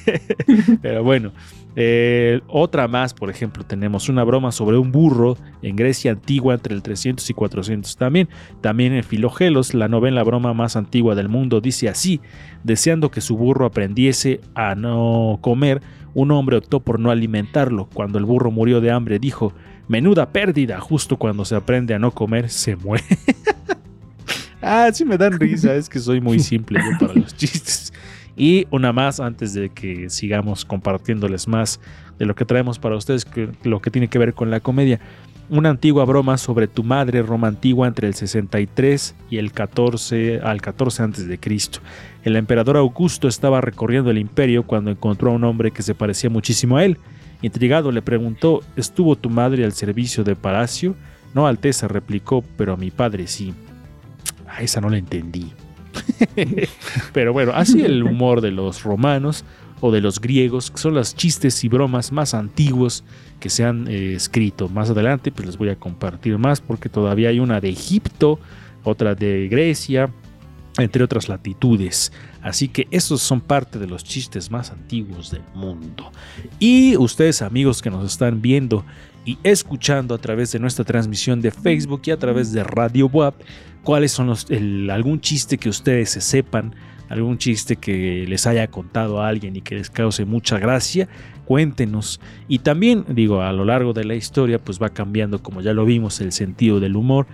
Pero 0.82 1.04
bueno, 1.04 1.32
eh, 1.76 2.40
otra 2.48 2.88
más, 2.88 3.14
por 3.14 3.30
ejemplo, 3.30 3.64
tenemos 3.64 4.08
una 4.08 4.24
broma 4.24 4.50
sobre 4.50 4.78
un 4.78 4.90
burro 4.90 5.36
en 5.62 5.76
Grecia 5.76 6.10
antigua 6.10 6.54
entre 6.54 6.74
el 6.74 6.82
300 6.82 7.30
y 7.30 7.34
400 7.34 7.96
también. 7.96 8.28
También 8.60 8.92
en 8.92 9.04
Filogelos, 9.04 9.74
la 9.74 9.86
novela 9.86 10.24
broma 10.24 10.52
más 10.54 10.74
antigua 10.74 11.14
del 11.14 11.28
mundo, 11.28 11.60
dice 11.60 11.88
así, 11.88 12.20
deseando 12.64 13.12
que 13.12 13.20
su 13.20 13.36
burro 13.36 13.66
aprendiese 13.66 14.40
a 14.56 14.74
no 14.74 15.38
comer, 15.40 15.80
un 16.14 16.32
hombre 16.32 16.56
optó 16.56 16.80
por 16.80 16.98
no 16.98 17.12
alimentarlo. 17.12 17.88
Cuando 17.94 18.18
el 18.18 18.24
burro 18.24 18.50
murió 18.50 18.80
de 18.80 18.90
hambre, 18.90 19.20
dijo, 19.20 19.52
menuda 19.86 20.32
pérdida, 20.32 20.80
justo 20.80 21.16
cuando 21.16 21.44
se 21.44 21.54
aprende 21.54 21.94
a 21.94 22.00
no 22.00 22.10
comer, 22.10 22.50
se 22.50 22.74
muere. 22.74 23.04
ah, 24.62 24.90
sí 24.92 25.04
me 25.04 25.16
dan 25.16 25.38
risa, 25.38 25.74
es 25.74 25.88
que 25.88 25.98
soy 25.98 26.20
muy 26.20 26.38
simple 26.40 26.80
yo 26.80 26.98
para 26.98 27.14
los 27.14 27.36
chistes. 27.36 27.92
Y 28.36 28.66
una 28.70 28.92
más 28.92 29.18
antes 29.18 29.52
de 29.52 29.68
que 29.68 30.08
sigamos 30.10 30.64
compartiéndoles 30.64 31.48
más 31.48 31.80
de 32.18 32.26
lo 32.26 32.36
que 32.36 32.44
traemos 32.44 32.78
para 32.78 32.96
ustedes, 32.96 33.26
lo 33.64 33.80
que 33.80 33.90
tiene 33.90 34.08
que 34.08 34.18
ver 34.18 34.32
con 34.32 34.50
la 34.50 34.60
comedia. 34.60 35.00
Una 35.50 35.70
antigua 35.70 36.04
broma 36.04 36.36
sobre 36.36 36.68
tu 36.68 36.84
madre, 36.84 37.22
Roma 37.22 37.48
antigua, 37.48 37.88
entre 37.88 38.06
el 38.06 38.14
63 38.14 39.14
y 39.30 39.38
el 39.38 39.50
14 39.50 40.40
al 40.40 40.60
14 40.60 41.02
antes 41.02 41.26
de 41.26 41.38
Cristo. 41.38 41.80
El 42.22 42.36
emperador 42.36 42.76
Augusto 42.76 43.26
estaba 43.26 43.60
recorriendo 43.60 44.10
el 44.10 44.18
imperio 44.18 44.62
cuando 44.64 44.90
encontró 44.90 45.30
a 45.30 45.34
un 45.34 45.44
hombre 45.44 45.70
que 45.70 45.82
se 45.82 45.94
parecía 45.94 46.28
muchísimo 46.28 46.76
a 46.76 46.84
él. 46.84 46.98
Intrigado 47.40 47.90
le 47.92 48.02
preguntó, 48.02 48.62
¿estuvo 48.76 49.16
tu 49.16 49.30
madre 49.30 49.64
al 49.64 49.72
servicio 49.72 50.22
de 50.22 50.36
palacio? 50.36 50.94
No, 51.34 51.46
Alteza, 51.46 51.88
replicó, 51.88 52.44
pero 52.56 52.74
a 52.74 52.76
mi 52.76 52.90
padre 52.90 53.26
sí. 53.26 53.54
A 54.58 54.62
esa 54.62 54.80
no 54.80 54.90
la 54.90 54.98
entendí. 54.98 55.52
Pero 57.12 57.32
bueno, 57.32 57.52
así 57.54 57.80
el 57.82 58.02
humor 58.02 58.40
de 58.40 58.50
los 58.50 58.82
romanos 58.82 59.44
o 59.80 59.92
de 59.92 60.00
los 60.00 60.20
griegos, 60.20 60.72
que 60.72 60.78
son 60.78 60.94
los 60.94 61.14
chistes 61.14 61.62
y 61.62 61.68
bromas 61.68 62.10
más 62.10 62.34
antiguos 62.34 63.04
que 63.38 63.50
se 63.50 63.64
han 63.64 63.86
eh, 63.86 64.14
escrito. 64.14 64.68
Más 64.68 64.90
adelante, 64.90 65.30
pues 65.30 65.46
les 65.46 65.56
voy 65.56 65.68
a 65.68 65.76
compartir 65.76 66.38
más 66.38 66.60
porque 66.60 66.88
todavía 66.88 67.28
hay 67.28 67.38
una 67.38 67.60
de 67.60 67.68
Egipto, 67.68 68.40
otra 68.82 69.14
de 69.14 69.46
Grecia, 69.48 70.10
entre 70.76 71.04
otras 71.04 71.28
latitudes. 71.28 72.12
Así 72.42 72.66
que 72.66 72.88
esos 72.90 73.22
son 73.22 73.40
parte 73.40 73.78
de 73.78 73.86
los 73.86 74.02
chistes 74.02 74.50
más 74.50 74.72
antiguos 74.72 75.30
del 75.30 75.42
mundo. 75.54 76.10
Y 76.58 76.96
ustedes 76.96 77.42
amigos 77.42 77.80
que 77.80 77.90
nos 77.90 78.04
están 78.10 78.42
viendo 78.42 78.84
y 79.28 79.38
escuchando 79.42 80.14
a 80.14 80.18
través 80.18 80.52
de 80.52 80.58
nuestra 80.58 80.86
transmisión 80.86 81.42
de 81.42 81.50
Facebook 81.50 82.00
y 82.06 82.12
a 82.12 82.16
través 82.16 82.50
de 82.50 82.64
Radio 82.64 83.08
WAP, 83.08 83.34
cuáles 83.82 84.10
son 84.10 84.28
los, 84.28 84.46
algún 84.90 85.20
chiste 85.20 85.58
que 85.58 85.68
ustedes 85.68 86.08
se 86.08 86.22
sepan, 86.22 86.74
algún 87.10 87.36
chiste 87.36 87.76
que 87.76 88.24
les 88.26 88.46
haya 88.46 88.66
contado 88.68 89.20
a 89.20 89.28
alguien 89.28 89.54
y 89.54 89.60
que 89.60 89.74
les 89.74 89.90
cause 89.90 90.24
mucha 90.24 90.58
gracia, 90.58 91.08
cuéntenos. 91.44 92.22
Y 92.48 92.60
también, 92.60 93.04
digo, 93.06 93.42
a 93.42 93.52
lo 93.52 93.66
largo 93.66 93.92
de 93.92 94.04
la 94.04 94.14
historia, 94.14 94.58
pues 94.58 94.80
va 94.80 94.88
cambiando, 94.88 95.42
como 95.42 95.60
ya 95.60 95.74
lo 95.74 95.84
vimos, 95.84 96.22
el 96.22 96.32
sentido 96.32 96.80
del 96.80 96.96
humor. 96.96 97.26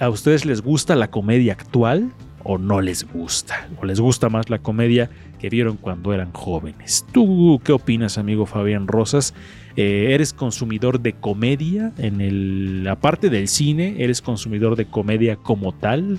¿A 0.00 0.10
ustedes 0.10 0.44
les 0.44 0.60
gusta 0.60 0.94
la 0.94 1.10
comedia 1.10 1.54
actual 1.54 2.12
o 2.42 2.58
no 2.58 2.82
les 2.82 3.10
gusta? 3.10 3.66
¿O 3.80 3.86
les 3.86 3.98
gusta 3.98 4.28
más 4.28 4.50
la 4.50 4.58
comedia 4.58 5.08
que 5.40 5.48
vieron 5.48 5.78
cuando 5.78 6.12
eran 6.12 6.32
jóvenes? 6.32 7.06
¿Tú 7.12 7.62
qué 7.64 7.72
opinas, 7.72 8.18
amigo 8.18 8.44
Fabián 8.44 8.86
Rosas? 8.86 9.32
Eh, 9.76 10.14
¿Eres 10.14 10.32
consumidor 10.32 11.00
de 11.00 11.14
comedia 11.14 11.92
en 11.98 12.20
el 12.20 12.86
aparte 12.88 13.28
del 13.28 13.48
cine? 13.48 13.96
¿Eres 13.98 14.22
consumidor 14.22 14.76
de 14.76 14.86
comedia 14.86 15.36
como 15.36 15.72
tal 15.72 16.18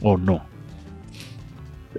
o 0.00 0.16
no? 0.16 0.42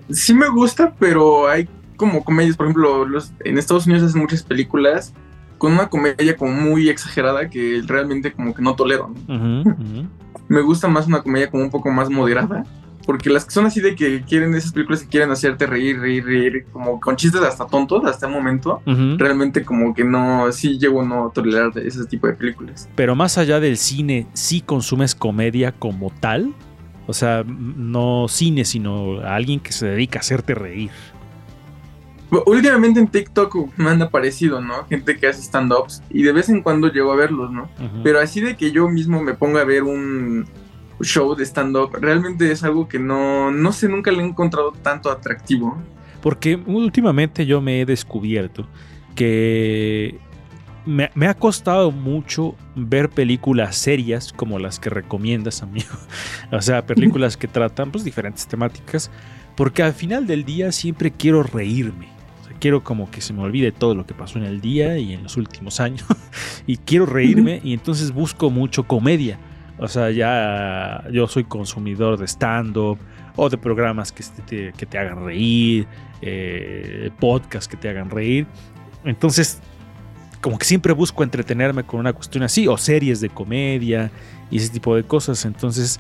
Sí 0.10 0.34
me 0.34 0.50
gusta, 0.50 0.94
pero 0.98 1.48
hay 1.48 1.68
como 1.96 2.24
comedias, 2.24 2.56
por 2.56 2.66
ejemplo, 2.66 3.06
los, 3.06 3.34
en 3.44 3.58
Estados 3.58 3.86
Unidos 3.86 4.04
hacen 4.04 4.22
muchas 4.22 4.42
películas 4.42 5.14
con 5.60 5.74
una 5.74 5.90
comedia 5.90 6.36
como 6.36 6.54
muy 6.54 6.90
exagerada 6.90 7.50
que 7.50 7.84
realmente 7.86 8.32
como 8.32 8.56
que 8.56 8.62
no 8.62 8.76
tolero. 8.76 9.14
¿no? 9.28 10.08
Me 10.48 10.62
gusta 10.62 10.88
más 10.88 11.06
una 11.06 11.22
comedia 11.22 11.52
como 11.52 11.64
un 11.64 11.70
poco 11.70 11.92
más 11.92 12.10
moderada. 12.10 12.64
Porque 13.10 13.32
las 13.32 13.44
que 13.44 13.50
son 13.50 13.66
así 13.66 13.82
de 13.82 13.96
que 13.96 14.22
quieren 14.22 14.54
esas 14.54 14.72
películas 14.72 15.02
que 15.02 15.08
quieren 15.08 15.32
hacerte 15.32 15.66
reír, 15.66 16.00
reír, 16.00 16.24
reír, 16.24 16.66
como 16.72 17.00
con 17.00 17.16
chistes 17.16 17.42
hasta 17.42 17.66
tontos 17.66 18.06
hasta 18.06 18.28
el 18.28 18.32
momento, 18.32 18.84
realmente 18.86 19.66
como 19.66 19.96
que 19.96 20.04
no, 20.04 20.52
sí 20.52 20.78
llego 20.78 21.02
a 21.02 21.06
no 21.06 21.32
tolerar 21.34 21.74
de 21.74 21.88
ese 21.88 22.06
tipo 22.06 22.28
de 22.28 22.34
películas. 22.34 22.88
Pero 22.94 23.16
más 23.16 23.40
allá 23.40 23.60
del 23.60 23.78
cine, 23.78 24.28
¿sí 24.34 24.62
consumes 24.62 25.16
comedia 25.16 25.72
como 25.72 26.12
tal? 26.20 26.54
O 27.08 27.14
sea, 27.14 27.44
no 27.48 28.28
cine, 28.28 28.64
sino 28.64 29.22
a 29.22 29.34
alguien 29.34 29.60
que 29.60 29.72
se 29.72 29.88
dedica 29.88 30.20
a 30.20 30.22
hacerte 30.22 30.54
reír. 30.54 30.92
Últimamente 32.46 33.00
en 33.00 33.08
TikTok 33.08 33.76
me 33.76 33.90
han 33.90 34.04
aparecido, 34.04 34.62
¿no? 34.62 34.86
Gente 34.86 35.18
que 35.18 35.26
hace 35.26 35.42
stand-ups 35.42 36.04
y 36.12 36.22
de 36.22 36.32
vez 36.32 36.48
en 36.50 36.62
cuando 36.62 36.94
llego 36.94 37.12
a 37.12 37.16
verlos, 37.16 37.52
¿no? 37.52 37.72
Pero 38.04 38.20
así 38.20 38.40
de 38.40 38.56
que 38.56 38.72
yo 38.72 38.88
mismo 38.88 39.20
me 39.24 39.34
ponga 39.34 39.62
a 39.62 39.66
ver 39.66 39.82
un 39.82 40.46
show 41.02 41.36
de 41.36 41.46
stand-up, 41.46 41.92
realmente 42.00 42.52
es 42.52 42.64
algo 42.64 42.88
que 42.88 43.00
no, 43.00 43.52
no 43.52 43.72
sé, 43.72 43.88
nunca 43.88 44.12
le 44.12 44.22
he 44.22 44.26
encontrado 44.26 44.72
tanto 44.72 45.10
atractivo. 45.12 45.78
Porque 46.22 46.56
últimamente 46.56 47.46
yo 47.46 47.62
me 47.62 47.82
he 47.82 47.86
descubierto 47.86 48.68
que 49.16 50.20
me, 50.86 51.12
me 51.14 51.28
ha 51.28 51.34
costado 51.34 51.92
mucho 51.92 52.56
ver 52.76 53.10
películas 53.10 53.76
serias 53.76 54.34
como 54.34 54.60
las 54.60 54.80
que 54.80 54.90
recomiendas, 54.90 55.62
amigo. 55.64 55.90
O 56.52 56.62
sea, 56.62 56.86
películas 56.86 57.38
que 57.38 57.48
tratan 57.48 57.92
pues 57.92 58.04
diferentes 58.04 58.48
temáticas. 58.48 59.12
Porque 59.56 59.84
al 59.84 59.94
final 59.94 60.26
del 60.26 60.46
día 60.46 60.72
siempre 60.72 61.12
quiero 61.12 61.44
reírme. 61.44 62.08
O 62.42 62.46
sea, 62.46 62.58
quiero 62.60 62.84
como 62.84 63.12
que 63.12 63.22
se 63.22 63.34
me 63.34 63.42
olvide 63.42 63.72
todo 63.72 63.94
lo 63.94 64.06
que 64.06 64.14
pasó 64.14 64.40
en 64.40 64.46
el 64.46 64.62
día 64.62 64.98
y 64.98 65.14
en 65.14 65.24
los 65.24 65.38
últimos 65.38 65.80
años. 65.82 66.06
y 66.66 66.78
quiero 66.78 67.06
reírme 67.06 67.62
y 67.64 67.74
entonces 67.74 68.12
busco 68.12 68.50
mucho 68.50 68.84
comedia. 68.84 69.38
O 69.80 69.88
sea, 69.88 70.12
ya 70.12 71.04
yo 71.12 71.28
soy 71.28 71.46
consumidor 71.46 72.18
de 72.18 72.28
stand-up 72.28 72.98
o 73.36 73.50
de 73.50 73.58
programas 73.58 74.12
que 74.12 74.24
te, 74.46 74.74
que 74.74 74.86
te 74.86 74.98
hagan 74.98 75.24
reír, 75.24 75.88
eh, 76.22 77.10
podcasts 77.20 77.68
que 77.68 77.78
te 77.78 77.90
hagan 77.90 78.10
reír. 78.10 78.46
Entonces, 79.06 79.62
como 80.42 80.58
que 80.58 80.66
siempre 80.66 80.94
busco 80.94 81.24
entretenerme 81.24 81.84
con 81.84 82.00
una 82.00 82.14
cuestión 82.14 82.44
así, 82.44 82.68
o 82.68 82.78
series 82.78 83.22
de 83.22 83.30
comedia 83.30 84.12
y 84.52 84.58
ese 84.58 84.70
tipo 84.70 84.96
de 84.96 85.04
cosas. 85.04 85.46
Entonces, 85.46 86.00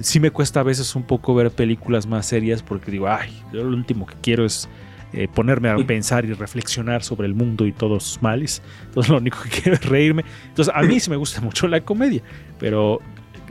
sí 0.00 0.20
me 0.20 0.30
cuesta 0.30 0.60
a 0.60 0.62
veces 0.62 0.94
un 0.96 1.02
poco 1.02 1.34
ver 1.34 1.50
películas 1.50 2.06
más 2.06 2.26
serias 2.26 2.62
porque 2.62 2.90
digo, 2.90 3.08
ay, 3.08 3.30
yo 3.52 3.64
lo 3.64 3.76
último 3.76 4.06
que 4.06 4.14
quiero 4.22 4.44
es 4.44 4.68
eh, 5.12 5.26
ponerme 5.26 5.70
a 5.70 5.76
pensar 5.78 6.24
y 6.26 6.32
reflexionar 6.34 7.02
sobre 7.02 7.26
el 7.26 7.34
mundo 7.34 7.66
y 7.66 7.72
todos 7.72 8.04
sus 8.04 8.22
males. 8.22 8.62
Entonces, 8.84 9.10
lo 9.10 9.18
único 9.18 9.38
que 9.42 9.48
quiero 9.48 9.74
es 9.74 9.84
reírme. 9.84 10.24
Entonces, 10.48 10.72
a 10.74 10.82
mí 10.82 11.00
sí 11.00 11.10
me 11.10 11.16
gusta 11.16 11.40
mucho 11.40 11.66
la 11.68 11.80
comedia, 11.80 12.22
pero 12.58 13.00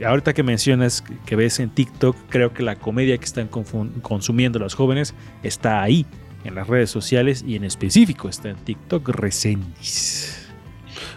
ahorita 0.04 0.32
que 0.34 0.42
mencionas 0.42 1.04
que- 1.26 1.36
ves 1.36 1.60
en 1.60 1.70
TikTok, 1.70 2.16
creo 2.28 2.52
que 2.52 2.62
la 2.62 2.76
comedia 2.76 3.16
que 3.18 3.24
están 3.24 3.48
consumiendo 3.48 4.58
los 4.58 4.74
jóvenes 4.74 5.14
está 5.42 5.82
ahí, 5.82 6.06
en 6.44 6.54
las 6.54 6.66
redes 6.68 6.90
sociales 6.90 7.44
y 7.46 7.56
en 7.56 7.64
específico 7.64 8.28
está 8.28 8.50
en 8.50 8.56
TikTok 8.56 9.08
Resendis. 9.08 10.48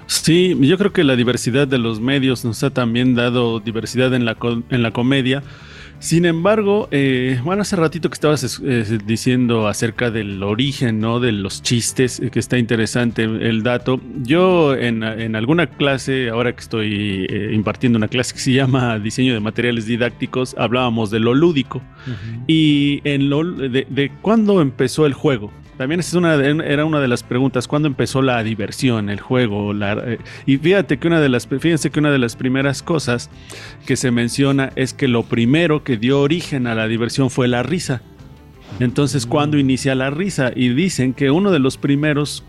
Sí, 0.08 0.58
yo 0.60 0.78
creo 0.78 0.92
que 0.92 1.04
la 1.04 1.16
diversidad 1.16 1.68
de 1.68 1.78
los 1.78 2.00
medios 2.00 2.44
nos 2.44 2.64
ha 2.64 2.70
también 2.72 3.16
dado 3.16 3.60
diversidad 3.60 4.14
en 4.14 4.26
la, 4.26 4.36
en 4.70 4.84
la 4.84 4.92
comedia. 4.92 5.42
Sin 6.02 6.26
embargo, 6.26 6.88
eh, 6.90 7.40
bueno, 7.44 7.62
hace 7.62 7.76
ratito 7.76 8.10
que 8.10 8.16
estabas 8.16 8.44
es- 8.44 8.60
eh, 8.66 8.98
diciendo 9.06 9.68
acerca 9.68 10.10
del 10.10 10.42
origen, 10.42 11.00
¿no? 11.00 11.20
De 11.20 11.32
los 11.32 11.62
chistes, 11.62 12.20
eh, 12.20 12.32
que 12.32 12.40
está 12.40 12.58
interesante 12.58 13.24
el 13.24 13.62
dato. 13.62 14.02
Yo 14.24 14.76
en, 14.76 15.04
en 15.04 15.36
alguna 15.36 15.68
clase, 15.68 16.30
ahora 16.30 16.54
que 16.54 16.60
estoy 16.62 17.28
eh, 17.30 17.52
impartiendo 17.54 17.98
una 17.98 18.08
clase 18.08 18.34
que 18.34 18.40
se 18.40 18.52
llama 18.52 18.98
Diseño 18.98 19.36
de 19.36 19.42
Materiales 19.42 19.86
Didácticos, 19.86 20.56
hablábamos 20.58 21.12
de 21.12 21.20
lo 21.20 21.36
lúdico 21.36 21.84
y 22.48 23.02
en 23.04 23.30
lo, 23.30 23.44
de, 23.44 23.86
de 23.88 24.12
cuándo 24.24 24.60
empezó 24.60 25.06
el 25.06 25.14
juego. 25.14 25.52
También 25.82 26.00
es 26.00 26.14
una, 26.14 26.38
de- 26.38 26.64
era 26.72 26.86
una 26.86 27.00
de 27.00 27.08
las 27.08 27.24
preguntas, 27.24 27.68
¿cuándo 27.68 27.88
empezó 27.88 28.22
la 28.22 28.44
diversión, 28.44 29.10
el 29.10 29.20
juego? 29.20 29.74
La- 29.74 29.94
eh, 29.94 30.20
y 30.46 30.58
fíjate 30.58 31.00
que 31.00 31.08
una 31.08 31.20
de 31.20 31.28
las, 31.28 31.48
fíjense 31.48 31.90
que 31.90 32.00
una 32.00 32.12
de 32.12 32.20
las 32.20 32.36
primeras 32.36 32.84
cosas 32.84 33.32
que 33.88 33.96
se 33.96 34.12
menciona 34.12 34.72
es 34.76 34.94
que 34.94 35.08
lo 35.08 35.24
primero 35.24 35.84
que 35.84 35.98
dio 35.98 36.22
origen 36.22 36.68
a 36.68 36.76
la 36.76 36.88
diversión 36.88 37.32
fue 37.32 37.48
la 37.48 37.64
risa. 37.64 38.04
Entonces, 38.80 39.26
¿cuándo 39.26 39.58
inicia 39.58 39.96
la 39.96 40.12
risa? 40.12 40.52
Y 40.56 40.70
dicen 40.70 41.16
que 41.16 41.32
uno 41.32 41.50
de 41.50 41.58
los 41.58 41.78
primeros, 41.78 42.44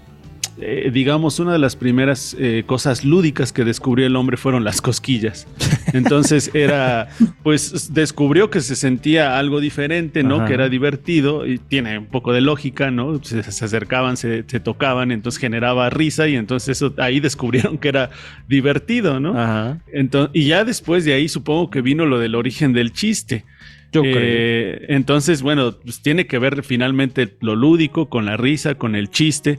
eh, 0.61 0.91
digamos, 0.93 1.41
una 1.41 1.53
de 1.53 1.59
las 1.59 1.77
primeras 1.77 2.37
eh, 2.39 2.65
cosas 2.67 3.05
lúdicas 3.05 3.53
que 3.53 3.65
descubrió 3.65 4.07
el 4.07 4.17
hombre 4.17 4.37
fueron 4.37 4.65
las 4.65 4.81
cosquillas. 4.81 5.47
Entonces 5.93 6.51
era, 6.55 7.09
pues 7.43 7.93
descubrió 7.95 8.51
que 8.51 8.61
se 8.61 8.77
sentía 8.77 9.39
algo 9.39 9.61
diferente, 9.61 10.23
¿no? 10.23 10.37
Ajá. 10.37 10.47
Que 10.47 10.55
era 10.55 10.69
divertido 10.69 11.47
y 11.47 11.59
tiene 11.59 11.99
un 11.99 12.07
poco 12.07 12.33
de 12.33 12.41
lógica, 12.41 12.91
¿no? 12.91 13.23
Se, 13.25 13.43
se 13.43 13.65
acercaban, 13.65 14.17
se, 14.17 14.45
se 14.47 14.61
tocaban, 14.61 15.11
entonces 15.11 15.41
generaba 15.41 15.89
risa 15.91 16.29
y 16.29 16.37
entonces 16.37 16.77
eso 16.77 16.95
ahí 16.99 17.21
descubrieron 17.21 17.79
que 17.79 17.89
era 17.89 18.11
divertido, 18.49 19.21
¿no? 19.21 19.39
Ajá. 19.39 19.81
Entonces, 19.93 20.31
y 20.35 20.47
ya 20.47 20.65
después 20.65 21.05
de 21.05 21.15
ahí 21.15 21.29
supongo 21.29 21.71
que 21.71 21.81
vino 21.81 22.07
lo 22.07 22.19
del 22.19 22.35
origen 22.35 22.73
del 22.73 22.93
chiste. 22.93 23.45
Yo 23.93 24.03
Eh, 24.05 24.87
Entonces, 24.89 25.43
bueno, 25.43 25.73
pues 25.73 26.03
tiene 26.03 26.27
que 26.27 26.39
ver 26.39 26.63
finalmente 26.63 27.37
lo 27.41 27.55
lúdico 27.55 28.09
con 28.09 28.25
la 28.25 28.37
risa, 28.37 28.75
con 28.75 28.97
el 28.97 29.11
chiste. 29.11 29.59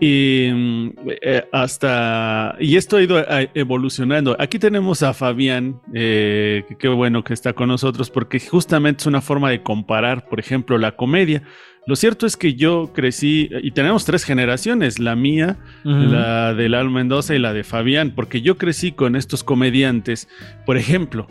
Y 0.00 0.50
mm, 0.52 0.90
eh, 1.22 1.44
hasta. 1.52 2.56
Y 2.58 2.76
esto 2.76 2.96
ha 2.96 3.02
ido 3.02 3.20
eh, 3.20 3.50
evolucionando. 3.54 4.36
Aquí 4.40 4.58
tenemos 4.58 5.02
a 5.02 5.14
Fabián, 5.14 5.80
eh, 5.92 6.64
qué 6.78 6.88
bueno 6.88 7.22
que 7.22 7.32
está 7.32 7.52
con 7.52 7.68
nosotros, 7.68 8.10
porque 8.10 8.40
justamente 8.40 9.02
es 9.02 9.06
una 9.06 9.20
forma 9.20 9.50
de 9.50 9.62
comparar, 9.62 10.28
por 10.28 10.40
ejemplo, 10.40 10.78
la 10.78 10.92
comedia. 10.92 11.42
Lo 11.86 11.96
cierto 11.96 12.26
es 12.26 12.36
que 12.36 12.54
yo 12.54 12.92
crecí, 12.94 13.50
y 13.62 13.70
tenemos 13.72 14.06
tres 14.06 14.24
generaciones, 14.24 14.98
la 14.98 15.16
mía, 15.16 15.58
la 15.84 16.54
de 16.54 16.70
Lalo 16.70 16.90
Mendoza 16.90 17.34
y 17.34 17.38
la 17.38 17.52
de 17.52 17.62
Fabián, 17.62 18.14
porque 18.16 18.40
yo 18.40 18.56
crecí 18.56 18.92
con 18.92 19.16
estos 19.16 19.44
comediantes, 19.44 20.26
por 20.64 20.78
ejemplo, 20.78 21.28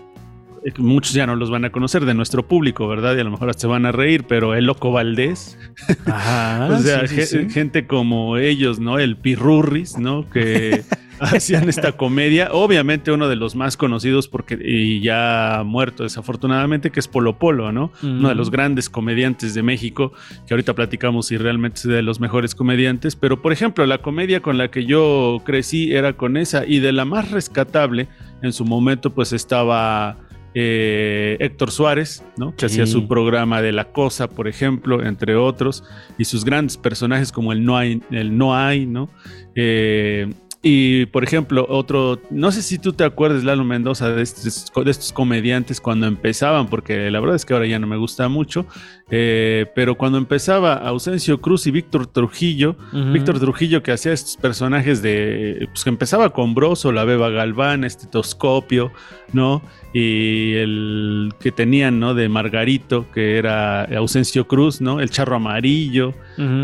muchos 0.78 1.14
ya 1.14 1.26
no 1.28 1.36
los 1.36 1.50
van 1.50 1.66
a 1.66 1.72
conocer 1.72 2.06
de 2.06 2.14
nuestro 2.14 2.48
público, 2.48 2.88
¿verdad? 2.88 3.16
Y 3.16 3.20
a 3.20 3.24
lo 3.24 3.32
mejor 3.32 3.50
hasta 3.50 3.62
se 3.62 3.68
van 3.68 3.86
a 3.86 3.92
reír, 3.92 4.26
pero 4.28 4.56
el 4.56 4.66
Loco 4.66 4.92
Valdés, 4.92 5.58
Ajá. 6.06 6.68
o 6.72 6.80
sea, 6.80 7.02
Ah, 7.04 7.08
sí, 7.08 7.16
sí, 7.16 7.16
ge- 7.16 7.26
sí. 7.26 7.50
gente 7.50 7.88
como 7.88 8.38
ellos, 8.38 8.80
¿no? 8.80 9.00
El 9.00 9.18
Pirurris, 9.18 9.98
¿no? 9.98 10.30
Que 10.30 10.82
hacían 11.20 11.70
esta 11.70 11.94
comedia. 11.94 12.50
Obviamente 12.52 13.12
uno 13.12 13.28
de 13.30 13.36
los 13.36 13.56
más 13.56 13.78
conocidos 13.78 14.28
porque 14.28 14.58
y 14.64 15.02
ya 15.02 15.64
muerto 15.66 16.04
desafortunadamente, 16.04 16.92
que 16.92 17.00
es 17.00 17.08
Polo 17.08 17.38
Polo, 17.40 17.72
¿no? 17.72 17.92
Uno 18.02 18.30
de 18.30 18.36
los 18.36 18.52
grandes 18.52 18.90
comediantes 18.90 19.54
de 19.54 19.64
México, 19.64 20.12
que 20.48 20.54
ahorita 20.54 20.74
platicamos 20.74 21.28
si 21.28 21.38
realmente 21.38 21.78
es 21.78 21.84
de 21.88 22.02
los 22.02 22.20
mejores 22.20 22.56
comediantes. 22.56 23.16
Pero, 23.16 23.42
por 23.42 23.52
ejemplo, 23.54 23.86
la 23.86 24.00
comedia 24.00 24.42
con 24.42 24.58
la 24.58 24.70
que 24.70 24.86
yo 24.86 25.42
crecí 25.46 25.94
era 25.94 26.14
con 26.14 26.36
esa. 26.38 26.66
Y 26.66 26.80
de 26.80 26.92
la 26.92 27.06
más 27.06 27.32
rescatable, 27.32 28.08
en 28.42 28.52
su 28.52 28.66
momento, 28.66 29.10
pues 29.12 29.32
estaba 29.32 30.18
eh, 30.56 31.38
Héctor 31.40 31.72
Suárez, 31.72 32.24
¿no? 32.38 32.52
Que 32.56 32.68
Sí. 32.70 32.82
hacía 32.82 32.86
su 32.88 33.08
programa 33.08 33.62
de 33.62 33.72
La 33.72 33.92
Cosa, 33.92 34.30
por 34.30 34.48
ejemplo, 34.48 35.04
entre 35.06 35.36
otros, 35.36 35.84
y 36.18 36.26
sus 36.26 36.46
grandes 36.46 36.78
personajes 36.78 37.32
como 37.32 37.52
el 37.54 37.64
No 37.66 37.78
hay, 37.78 38.02
el 38.12 38.38
no 38.38 38.56
hay 38.56 38.86
¿no? 38.86 39.10
Eh, 39.56 40.28
y 40.66 41.08
por 41.08 41.26
ejemplo, 41.26 41.66
otro, 41.68 42.22
no 42.30 42.50
sé 42.54 42.62
si 42.62 42.80
tú 42.80 42.94
te 42.94 43.04
acuerdas, 43.04 43.44
Lalo 43.44 43.66
Mendoza, 43.66 44.10
de 44.12 44.24
estos, 44.24 44.72
de 44.74 44.92
estos 44.92 45.12
comediantes 45.12 45.82
cuando 45.82 46.08
empezaban, 46.08 46.68
porque 46.68 47.12
la 47.12 47.20
verdad 47.20 47.36
es 47.36 47.44
que 47.44 47.54
ahora 47.54 47.68
ya 47.68 47.80
no 47.80 47.88
me 47.88 47.98
gusta 47.98 48.30
mucho, 48.30 48.66
eh, 49.12 49.66
pero 49.76 49.96
cuando 49.96 50.18
empezaba 50.18 50.76
Ausencio 50.76 51.42
Cruz 51.42 51.68
y 51.68 51.72
Víctor 51.72 52.08
Trujillo. 52.08 52.78
Víctor 53.12 53.40
Trujillo 53.40 53.84
que 53.84 53.92
hacía 53.92 54.14
estos 54.14 54.38
personajes 54.38 55.02
de, 55.02 55.68
pues 55.70 55.84
que 55.84 55.90
empezaba 55.90 56.30
con 56.32 56.56
Broso, 56.56 56.92
la 56.92 57.04
Beba 57.04 57.30
Galván, 57.30 57.84
estetoscopio, 57.84 58.92
¿no? 59.34 59.62
Y 59.94 60.54
el 60.54 61.34
que 61.40 61.52
tenían, 61.52 62.00
¿no? 62.00 62.14
De 62.16 62.30
Margarito, 62.30 63.06
que 63.14 63.38
era 63.38 63.84
Ausencio 63.84 64.48
Cruz, 64.48 64.82
¿no? 64.82 65.00
El 65.00 65.10
charro 65.10 65.36
amarillo 65.36 66.14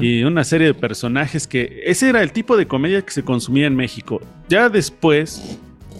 y 0.01 0.23
una 0.23 0.43
serie 0.43 0.67
de 0.67 0.73
personajes 0.73 1.45
que 1.45 1.83
ese 1.85 2.09
era 2.09 2.23
el 2.23 2.31
tipo 2.31 2.57
de 2.57 2.65
comedia 2.65 3.03
que 3.03 3.11
se 3.11 3.23
consumía 3.23 3.67
en 3.67 3.75
México. 3.75 3.88
Ya 4.47 4.69
después 4.69 5.59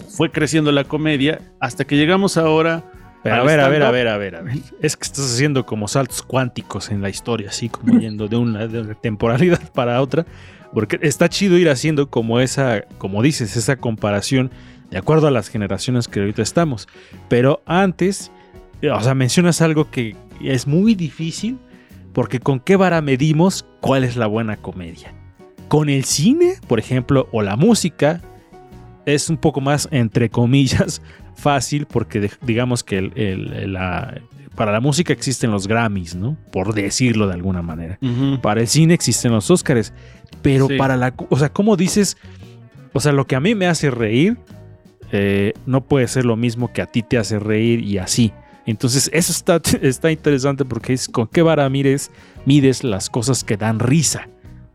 fue 0.10 0.32
creciendo 0.32 0.72
la 0.72 0.84
comedia 0.84 1.40
hasta 1.60 1.86
que 1.86 1.96
llegamos 1.96 2.38
ahora. 2.38 2.84
Pero 3.24 3.36
a 3.36 3.44
ver, 3.44 3.60
a 3.60 3.68
ver, 3.70 3.84
a 3.84 3.92
ver, 3.92 4.08
a 4.08 4.18
ver, 4.18 4.36
a 4.36 4.42
ver. 4.42 4.60
Es 4.82 4.96
que 4.96 5.04
estás 5.04 5.34
haciendo 5.34 5.66
como 5.66 5.88
saltos 5.88 6.22
cuánticos 6.22 6.90
en 6.90 7.02
la 7.02 7.10
historia, 7.10 7.50
así 7.50 7.70
como 7.70 8.00
yendo 8.00 8.28
de 8.28 8.38
una, 8.38 8.68
de 8.68 8.82
una 8.82 8.96
temporalidad 8.96 9.60
para 9.74 10.02
otra. 10.02 10.26
Porque 10.74 11.00
está 11.02 11.30
chido 11.30 11.58
ir 11.58 11.70
haciendo 11.70 12.10
como 12.10 12.40
esa, 12.40 12.82
como 12.98 13.24
dices, 13.24 13.56
esa 13.58 13.78
comparación 13.78 14.52
de 14.92 14.98
acuerdo 14.98 15.28
a 15.28 15.32
las 15.32 15.50
generaciones 15.50 16.08
que 16.08 16.20
ahorita 16.20 16.42
estamos. 16.42 16.88
Pero 17.28 17.62
antes, 17.66 18.32
eh, 18.82 18.92
o 18.92 19.02
sea, 19.02 19.16
mencionas 19.16 19.62
algo 19.62 19.90
que 19.90 20.16
es 20.42 20.68
muy 20.68 20.96
difícil 20.96 21.58
porque 22.14 22.40
con 22.40 22.60
qué 22.60 22.76
vara 22.76 23.02
medimos 23.02 23.66
cuál 23.82 24.04
es 24.04 24.16
la 24.16 24.28
buena 24.28 24.58
comedia. 24.58 25.14
Con 25.70 25.88
el 25.90 26.04
cine, 26.04 26.56
por 26.68 26.80
ejemplo, 26.80 27.28
o 27.32 27.42
la 27.42 27.56
música, 27.56 28.22
es 29.06 29.30
un 29.30 29.38
poco 29.38 29.62
más, 29.62 29.88
entre 29.92 30.30
comillas, 30.30 31.02
fácil 31.36 31.86
porque 31.86 32.20
de- 32.20 32.32
digamos 32.42 32.84
que 32.84 32.98
el- 32.98 33.14
el- 33.16 33.74
la- 33.74 34.20
para 34.56 34.74
la 34.74 34.82
música 34.82 35.14
existen 35.14 35.52
los 35.52 35.68
Grammys, 35.68 36.16
¿no? 36.16 36.36
Por 36.52 36.74
decirlo 36.74 37.28
de 37.28 37.34
alguna 37.34 37.62
manera. 37.62 37.98
Para 38.42 38.60
el 38.60 38.68
cine 38.68 38.94
existen 38.94 39.32
los 39.32 39.50
Óscares. 39.50 39.94
Pero 40.42 40.68
Sí. 40.68 40.76
para 40.78 40.98
la... 40.98 41.14
O 41.30 41.40
sea, 41.40 41.48
¿cómo 41.48 41.78
dices? 41.78 42.18
O 42.92 43.00
sea, 43.00 43.14
lo 43.14 43.26
que 43.26 43.36
a 43.38 43.40
mí 43.40 43.56
me 43.56 43.68
hace 43.68 43.90
reír 43.90 44.38
eh, 45.14 45.54
no 45.66 45.86
puede 45.86 46.08
ser 46.10 46.26
lo 46.26 46.36
mismo 46.36 46.74
que 46.74 46.82
a 46.82 46.88
ti 46.88 47.04
te 47.04 47.18
hace 47.18 47.40
reír 47.40 47.80
y 47.82 48.00
así. 48.00 48.34
Entonces, 48.66 49.10
eso 49.14 49.32
está, 49.32 49.62
está 49.82 50.12
interesante 50.12 50.66
porque 50.66 50.92
es 50.94 51.08
con 51.08 51.28
qué 51.28 51.42
vara 51.42 51.70
mires, 51.70 52.12
mides 52.46 52.84
las 52.84 53.10
cosas 53.10 53.44
que 53.46 53.56
dan 53.56 53.80
risa. 53.80 54.28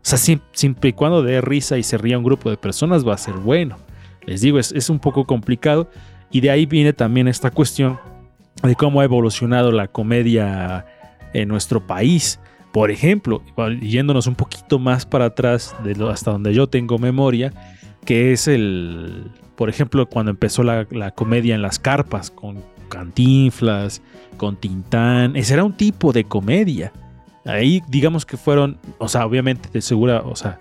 O 0.05 0.07
sea, 0.07 0.19
siempre 0.19 0.91
y 0.91 0.93
cuando 0.93 1.23
dé 1.23 1.41
risa 1.41 1.79
y 1.79 1.83
se 1.83 1.97
ría 1.97 2.19
un 2.19 2.23
grupo 2.23 2.51
de 2.51 2.57
personas 2.57 3.07
va 3.07 3.15
a 3.15 3.17
ser 3.17 3.33
bueno. 3.33 3.77
Les 4.27 4.39
digo, 4.39 4.59
es, 4.59 4.89
un 4.91 4.99
poco 4.99 5.25
complicado. 5.25 5.89
Y 6.29 6.41
de 6.41 6.51
ahí 6.51 6.67
viene 6.67 6.93
también 6.93 7.27
esta 7.27 7.49
cuestión 7.49 7.99
de 8.61 8.75
cómo 8.75 9.01
ha 9.01 9.03
evolucionado 9.03 9.71
la 9.71 9.87
comedia 9.87 10.85
en 11.33 11.47
nuestro 11.47 11.87
país. 11.87 12.39
Por 12.71 12.91
ejemplo, 12.91 13.41
yéndonos 13.81 14.27
un 14.27 14.35
poquito 14.35 14.77
más 14.77 15.07
para 15.07 15.25
atrás, 15.25 15.75
hasta 16.11 16.31
donde 16.31 16.53
yo 16.53 16.67
tengo 16.67 16.99
memoria, 16.99 17.51
que 18.05 18.31
es 18.31 18.47
el, 18.47 19.31
por 19.55 19.69
ejemplo, 19.69 20.05
cuando 20.07 20.29
empezó 20.29 20.61
la, 20.61 20.85
la 20.91 21.09
comedia 21.09 21.55
en 21.55 21.63
las 21.63 21.79
carpas, 21.79 22.29
con 22.29 22.63
Cantinflas, 22.89 24.03
con 24.37 24.55
Tintán, 24.55 25.35
ese 25.35 25.55
era 25.55 25.63
un 25.63 25.73
tipo 25.73 26.13
de 26.13 26.25
comedia. 26.25 26.93
Ahí 27.45 27.81
digamos 27.87 28.25
que 28.25 28.37
fueron, 28.37 28.77
o 28.97 29.07
sea, 29.07 29.25
obviamente 29.25 29.69
de 29.71 29.81
segura, 29.81 30.21
o 30.25 30.35
sea, 30.35 30.57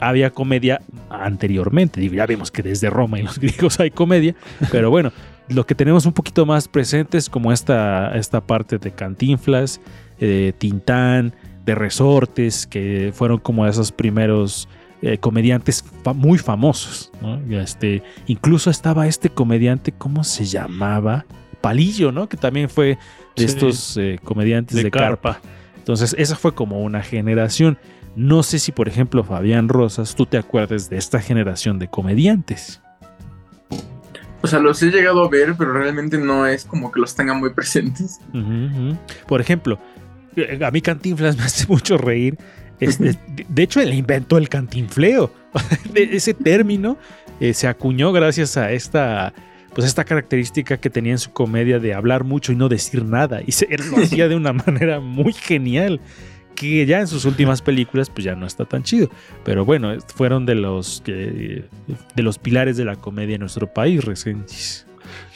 había 0.00 0.30
comedia 0.30 0.80
anteriormente, 1.10 2.00
digo, 2.00 2.14
ya 2.14 2.26
vimos 2.26 2.50
que 2.50 2.62
desde 2.62 2.90
Roma 2.90 3.18
y 3.18 3.22
los 3.22 3.38
griegos 3.40 3.78
hay 3.80 3.90
comedia, 3.90 4.34
pero 4.70 4.90
bueno, 4.90 5.12
lo 5.48 5.66
que 5.66 5.74
tenemos 5.74 6.06
un 6.06 6.12
poquito 6.12 6.46
más 6.46 6.68
presente 6.68 7.18
es 7.18 7.28
como 7.28 7.52
esta, 7.52 8.16
esta 8.16 8.40
parte 8.40 8.78
de 8.78 8.90
Cantinflas, 8.92 9.80
eh, 10.18 10.52
Tintán, 10.58 11.34
de 11.64 11.74
Resortes, 11.74 12.66
que 12.66 13.12
fueron 13.14 13.38
como 13.38 13.66
esos 13.66 13.92
primeros 13.92 14.68
eh, 15.02 15.18
comediantes 15.18 15.84
fa- 16.02 16.12
muy 16.14 16.38
famosos. 16.38 17.10
¿no? 17.22 17.38
Este, 17.60 18.02
incluso 18.26 18.70
estaba 18.70 19.06
este 19.06 19.28
comediante, 19.30 19.92
¿cómo 19.92 20.24
se 20.24 20.44
llamaba? 20.46 21.24
Palillo, 21.60 22.12
¿no? 22.12 22.28
Que 22.28 22.36
también 22.36 22.68
fue 22.68 22.86
de 22.86 22.96
Sí. 23.36 23.44
estos 23.44 23.96
eh, 23.96 24.18
comediantes 24.22 24.76
de, 24.76 24.84
De 24.84 24.90
carpa. 24.90 25.34
carpa. 25.34 25.48
Entonces, 25.84 26.14
esa 26.18 26.34
fue 26.34 26.54
como 26.54 26.80
una 26.82 27.02
generación. 27.02 27.76
No 28.16 28.42
sé 28.42 28.58
si, 28.58 28.72
por 28.72 28.88
ejemplo, 28.88 29.22
Fabián 29.22 29.68
Rosas, 29.68 30.14
tú 30.14 30.24
te 30.24 30.38
acuerdas 30.38 30.88
de 30.88 30.96
esta 30.96 31.20
generación 31.20 31.78
de 31.78 31.88
comediantes. 31.88 32.80
O 34.40 34.46
sea, 34.46 34.60
los 34.60 34.82
he 34.82 34.90
llegado 34.90 35.22
a 35.22 35.28
ver, 35.28 35.54
pero 35.58 35.74
realmente 35.74 36.16
no 36.16 36.46
es 36.46 36.64
como 36.64 36.90
que 36.90 37.00
los 37.00 37.14
tenga 37.14 37.34
muy 37.34 37.50
presentes. 37.50 38.18
Por 39.26 39.42
ejemplo, 39.42 39.78
eh, 40.36 40.58
a 40.64 40.70
mí 40.70 40.80
Cantinflas 40.80 41.36
me 41.38 41.42
hace 41.44 41.66
mucho 41.66 41.98
reír. 41.98 42.38
Este, 42.80 43.18
de- 43.48 43.62
hecho, 43.62 43.80
él 43.80 43.92
inventó 43.92 44.38
el 44.38 44.48
cantinfleo. 44.48 45.30
De- 45.92 46.02
Ese 46.16 46.32
término 46.32 46.96
eh, 47.40 47.52
se 47.52 47.68
acuñó 47.68 48.10
gracias 48.10 48.56
a 48.56 48.72
esta, 48.72 49.34
pues 49.74 49.86
esta 49.86 50.04
característica 50.04 50.76
que 50.78 50.90
tenía 50.90 51.12
en 51.12 51.18
su 51.18 51.32
comedia 51.32 51.78
de 51.78 51.94
hablar 51.94 52.24
mucho 52.24 52.52
y 52.52 52.56
no 52.56 52.68
decir 52.68 53.04
nada. 53.04 53.40
Y 53.46 53.52
se, 53.52 53.66
él 53.70 53.82
lo 53.90 53.96
hacía 54.02 54.28
de 54.28 54.36
una 54.36 54.52
manera 54.52 55.00
muy 55.00 55.32
genial. 55.32 56.00
Que 56.54 56.86
ya 56.86 57.00
en 57.00 57.08
sus 57.08 57.24
últimas 57.24 57.60
películas, 57.62 58.08
pues 58.10 58.24
ya 58.24 58.36
no 58.36 58.46
está 58.46 58.64
tan 58.64 58.84
chido. 58.84 59.08
Pero 59.44 59.64
bueno, 59.64 59.92
fueron 60.14 60.46
de 60.46 60.54
los, 60.54 61.02
que- 61.04 61.64
de 62.14 62.22
los 62.22 62.38
pilares 62.38 62.76
de 62.76 62.84
la 62.84 62.94
comedia 62.94 63.34
en 63.34 63.40
nuestro 63.40 63.66
país 63.66 64.04
recientes. 64.04 64.86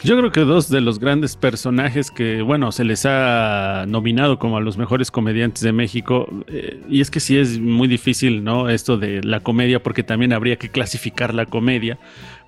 Yo 0.05 0.17
creo 0.17 0.31
que 0.31 0.41
dos 0.43 0.71
de 0.71 0.81
los 0.81 1.01
grandes 1.01 1.35
personajes 1.35 2.13
que, 2.13 2.41
bueno, 2.43 2.71
se 2.71 2.85
les 2.85 3.05
ha 3.05 3.85
nominado 3.89 4.39
como 4.39 4.57
a 4.59 4.61
los 4.61 4.79
mejores 4.79 5.11
comediantes 5.11 5.63
de 5.65 5.73
México, 5.73 6.29
eh, 6.47 6.81
y 6.89 7.01
es 7.01 7.11
que 7.11 7.19
sí 7.19 7.37
es 7.37 7.59
muy 7.59 7.89
difícil, 7.89 8.45
¿no? 8.45 8.69
Esto 8.69 8.97
de 8.97 9.23
la 9.25 9.41
comedia, 9.41 9.83
porque 9.83 10.05
también 10.05 10.33
habría 10.33 10.57
que 10.57 10.69
clasificar 10.71 11.35
la 11.35 11.47
comedia, 11.47 11.99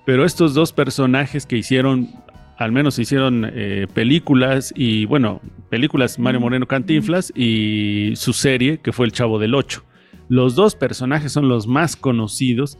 pero 0.05 0.25
estos 0.25 0.53
dos 0.53 0.73
personajes 0.73 1.45
que 1.45 1.57
hicieron, 1.57 2.09
al 2.57 2.71
menos 2.71 2.99
hicieron 2.99 3.49
eh, 3.53 3.87
películas, 3.93 4.73
y 4.75 5.05
bueno, 5.05 5.41
películas 5.69 6.19
Mario 6.19 6.41
Moreno 6.41 6.67
Cantinflas 6.67 7.31
y 7.35 8.13
su 8.15 8.33
serie, 8.33 8.79
que 8.79 8.91
fue 8.91 9.05
El 9.05 9.11
Chavo 9.11 9.39
del 9.39 9.55
Ocho. 9.55 9.83
Los 10.29 10.55
dos 10.55 10.75
personajes 10.75 11.31
son 11.31 11.49
los 11.49 11.67
más 11.67 11.95
conocidos 11.95 12.77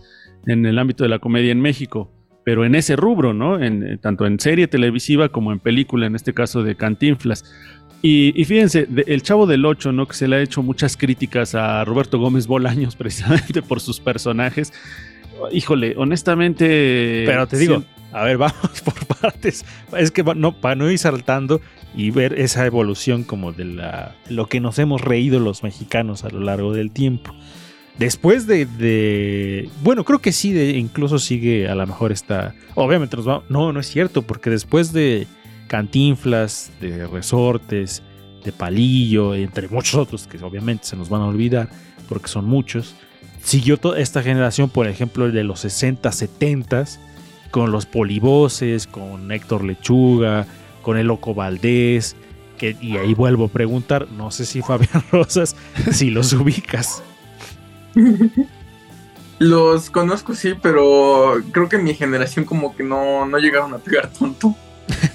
en 0.47 0.65
el 0.65 0.79
ámbito 0.79 1.03
de 1.03 1.09
la 1.09 1.19
comedia 1.19 1.51
en 1.51 1.61
México 1.61 2.11
pero 2.43 2.65
en 2.65 2.73
ese 2.73 2.95
rubro, 2.95 3.35
¿no? 3.35 3.61
En, 3.61 3.83
eh, 3.83 3.97
tanto 3.99 4.25
en 4.25 4.39
serie 4.39 4.67
televisiva 4.67 5.29
como 5.29 5.51
en 5.51 5.59
película, 5.59 6.07
en 6.07 6.15
este 6.15 6.33
caso 6.33 6.63
de 6.63 6.73
Cantinflas. 6.73 7.45
Y, 8.01 8.33
y 8.35 8.45
fíjense, 8.45 8.87
de- 8.89 9.03
El 9.05 9.21
Chavo 9.21 9.45
del 9.45 9.63
Ocho, 9.63 9.91
¿no? 9.91 10.07
Que 10.07 10.15
se 10.15 10.27
le 10.27 10.37
ha 10.37 10.41
hecho 10.41 10.63
muchas 10.63 10.97
críticas 10.97 11.53
a 11.53 11.85
Roberto 11.85 12.17
Gómez 12.17 12.47
Bolaños 12.47 12.95
precisamente 12.97 13.61
por 13.61 13.79
sus 13.79 13.99
personajes. 13.99 14.73
Híjole, 15.51 15.95
honestamente... 15.97 17.23
Pero 17.25 17.47
te 17.47 17.57
digo, 17.57 17.79
sí- 17.79 17.85
a 18.13 18.23
ver, 18.23 18.37
vamos 18.39 18.81
por 18.83 19.05
partes. 19.05 19.65
Es 19.97 20.11
que 20.11 20.23
no, 20.23 20.53
para 20.53 20.75
no 20.75 20.89
ir 20.91 20.97
saltando 20.99 21.61
y 21.95 22.11
ver 22.11 22.39
esa 22.39 22.65
evolución 22.65 23.23
como 23.23 23.51
de 23.51 23.65
la, 23.65 24.15
lo 24.29 24.47
que 24.47 24.59
nos 24.59 24.79
hemos 24.79 25.01
reído 25.01 25.39
los 25.39 25.63
mexicanos 25.63 26.23
a 26.23 26.29
lo 26.29 26.39
largo 26.41 26.73
del 26.73 26.91
tiempo. 26.91 27.33
Después 27.97 28.47
de, 28.47 28.65
de- 28.65 29.69
bueno, 29.83 30.03
creo 30.05 30.19
que 30.19 30.31
sí, 30.31 30.53
de, 30.53 30.71
incluso 30.71 31.19
sigue 31.19 31.67
a 31.67 31.75
lo 31.75 31.85
mejor 31.85 32.11
está, 32.11 32.55
obviamente 32.75 33.17
nos 33.17 33.27
va, 33.27 33.43
no, 33.49 33.71
no 33.73 33.79
es 33.79 33.87
cierto, 33.87 34.21
porque 34.21 34.49
después 34.49 34.91
de 34.93 35.27
Cantinflas, 35.67 36.71
de 36.81 37.07
Resortes, 37.07 38.03
de 38.43 38.51
Palillo, 38.51 39.35
entre 39.35 39.67
muchos 39.67 39.95
otros 39.95 40.27
que 40.27 40.37
obviamente 40.43 40.85
se 40.85 40.95
nos 40.95 41.09
van 41.09 41.21
a 41.21 41.27
olvidar, 41.27 41.69
porque 42.09 42.27
son 42.27 42.45
muchos, 42.45 42.95
siguió 43.43 43.77
toda 43.77 43.99
esta 43.99 44.23
generación, 44.23 44.69
por 44.69 44.87
ejemplo, 44.87 45.31
de 45.31 45.43
los 45.43 45.61
60, 45.61 46.11
70, 46.11 46.85
con 47.51 47.71
los 47.71 47.85
polivoces, 47.85 48.87
con 48.87 49.31
Héctor 49.31 49.63
Lechuga, 49.63 50.45
con 50.81 50.97
el 50.97 51.07
Loco 51.07 51.33
Valdés, 51.33 52.15
que, 52.57 52.75
y 52.81 52.97
ahí 52.97 53.13
vuelvo 53.13 53.45
a 53.45 53.47
preguntar, 53.49 54.07
no 54.11 54.31
sé 54.31 54.45
si 54.45 54.61
Fabián 54.61 55.03
Rosas, 55.11 55.55
si 55.91 56.09
los 56.09 56.33
ubicas. 56.33 57.03
Los 59.39 59.89
conozco, 59.89 60.35
sí, 60.35 60.53
pero 60.61 61.41
creo 61.51 61.67
que 61.67 61.77
en 61.77 61.83
mi 61.83 61.93
generación 61.93 62.45
como 62.45 62.75
que 62.75 62.83
no, 62.83 63.25
no 63.25 63.37
llegaron 63.37 63.73
a 63.73 63.79
pegar 63.79 64.11
tanto. 64.11 64.55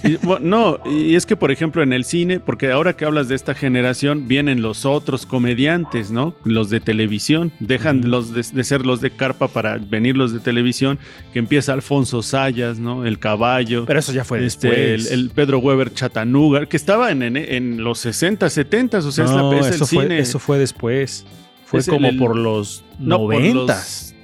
Y, 0.05 0.17
bueno, 0.17 0.79
no, 0.85 0.91
y 0.91 1.15
es 1.17 1.27
que 1.27 1.37
por 1.37 1.51
ejemplo 1.51 1.83
en 1.83 1.93
el 1.93 2.05
cine, 2.05 2.41
porque 2.41 2.71
ahora 2.71 2.97
que 2.97 3.05
hablas 3.05 3.29
de 3.29 3.35
esta 3.35 3.55
generación, 3.55 4.29
vienen 4.29 4.63
los 4.63 4.85
otros 4.85 5.27
comediantes, 5.27 6.11
¿no? 6.11 6.35
Los 6.45 6.71
de 6.71 6.81
televisión, 6.81 7.53
dejan 7.61 8.11
los 8.11 8.33
de, 8.33 8.43
de 8.53 8.65
ser 8.65 8.87
los 8.87 9.01
de 9.01 9.11
carpa 9.11 9.49
para 9.49 9.79
venir 9.79 10.17
los 10.17 10.33
de 10.33 10.41
televisión, 10.41 10.99
que 11.33 11.39
empieza 11.39 11.73
Alfonso 11.73 12.23
Sayas, 12.23 12.79
¿no? 12.79 13.05
El 13.07 13.19
caballo. 13.19 13.85
Pero 13.87 13.99
eso 14.01 14.13
ya 14.13 14.25
fue 14.25 14.45
este, 14.45 14.69
después. 14.69 15.11
El, 15.13 15.21
el 15.21 15.31
Pedro 15.31 15.59
Weber 15.59 15.93
Chatanuga, 15.93 16.67
que 16.67 16.77
estaba 16.77 17.11
en, 17.11 17.23
en, 17.23 17.37
en 17.37 17.83
los 17.85 17.99
60, 18.01 18.49
70, 18.49 18.99
o 18.99 19.11
sea, 19.13 19.25
es, 19.25 19.31
No, 19.31 19.53
la, 19.53 19.59
es 19.61 19.67
el 19.69 19.75
eso, 19.75 19.87
fue, 19.87 20.03
cine. 20.05 20.19
eso 20.19 20.39
fue 20.39 20.59
después. 20.59 21.25
Fue 21.65 21.81
Es 21.81 21.89
como 21.89 22.09
el- 22.09 22.17
por 22.17 22.37
los 22.37 22.85
no, 22.99 23.19
por 23.19 23.35
los- 23.35 23.43
noventas. 23.55 24.15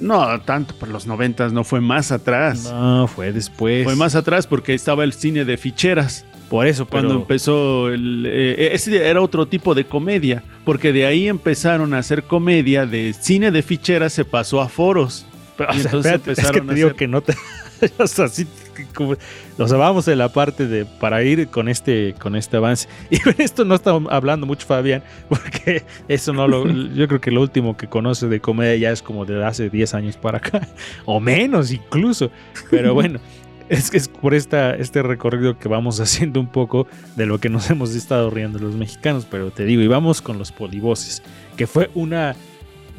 No, 0.00 0.40
tanto 0.40 0.74
por 0.74 0.88
los 0.88 1.06
90, 1.06 1.48
no 1.50 1.62
fue 1.64 1.80
más 1.80 2.10
atrás. 2.10 2.64
No, 2.64 3.06
fue 3.06 3.32
después. 3.32 3.84
Fue 3.84 3.96
más 3.96 4.14
atrás 4.14 4.46
porque 4.46 4.74
estaba 4.74 5.04
el 5.04 5.12
cine 5.12 5.44
de 5.44 5.56
ficheras. 5.56 6.24
Por 6.48 6.66
eso, 6.66 6.84
pero... 6.86 7.02
Cuando 7.02 7.14
empezó 7.20 7.90
el, 7.90 8.24
eh, 8.26 8.70
ese 8.72 9.06
era 9.08 9.20
otro 9.20 9.46
tipo 9.46 9.74
de 9.74 9.84
comedia, 9.84 10.42
porque 10.64 10.92
de 10.92 11.06
ahí 11.06 11.28
empezaron 11.28 11.94
a 11.94 11.98
hacer 11.98 12.24
comedia 12.24 12.86
de 12.86 13.12
cine 13.12 13.50
de 13.52 13.62
ficheras 13.62 14.12
se 14.12 14.24
pasó 14.24 14.60
a 14.60 14.68
foros. 14.68 15.26
Pero, 15.56 15.70
o 15.70 15.74
sea, 15.74 15.82
entonces 15.84 16.12
espérate, 16.12 16.32
es 16.32 16.38
que 16.38 16.40
empezaron 16.58 16.66
te 16.66 16.72
a 16.72 16.74
digo 16.74 16.88
hacer- 16.88 16.96
que 16.96 17.06
no 17.08 17.20
te... 17.20 17.34
o 17.98 18.06
sea, 18.08 18.28
sí, 18.28 18.46
sea, 19.66 19.76
vamos 19.76 20.08
en 20.08 20.18
la 20.18 20.28
parte 20.30 20.66
de... 20.66 20.84
Para 20.84 21.22
ir 21.22 21.48
con 21.48 21.68
este, 21.68 22.14
con 22.18 22.36
este 22.36 22.56
avance. 22.56 22.88
Y 23.10 23.18
esto 23.42 23.64
no 23.64 23.74
está 23.74 23.90
hablando 24.10 24.46
mucho 24.46 24.66
Fabián, 24.66 25.02
porque 25.28 25.84
eso 26.08 26.32
no 26.32 26.46
lo... 26.48 26.66
yo 26.94 27.08
creo 27.08 27.20
que 27.20 27.30
lo 27.30 27.40
último 27.40 27.76
que 27.76 27.86
conoce 27.86 28.28
de 28.28 28.40
comedia 28.40 28.76
ya 28.76 28.90
es 28.90 29.02
como 29.02 29.24
de 29.24 29.44
hace 29.44 29.70
10 29.70 29.94
años 29.94 30.16
para 30.16 30.38
acá. 30.38 30.66
O 31.04 31.20
menos 31.20 31.72
incluso. 31.72 32.30
Pero 32.70 32.94
bueno. 32.94 33.20
Es 33.68 33.88
que 33.88 33.98
es 33.98 34.08
por 34.08 34.34
esta, 34.34 34.74
este 34.74 35.00
recorrido 35.00 35.56
que 35.56 35.68
vamos 35.68 36.00
haciendo 36.00 36.40
un 36.40 36.48
poco 36.48 36.88
de 37.14 37.24
lo 37.24 37.38
que 37.38 37.48
nos 37.48 37.70
hemos 37.70 37.94
estado 37.94 38.28
riendo 38.28 38.58
los 38.58 38.74
mexicanos. 38.74 39.28
Pero 39.30 39.52
te 39.52 39.64
digo, 39.64 39.80
y 39.80 39.86
vamos 39.86 40.20
con 40.20 40.38
los 40.38 40.50
polivoces, 40.50 41.22
que 41.56 41.68
fue 41.68 41.88
una 41.94 42.34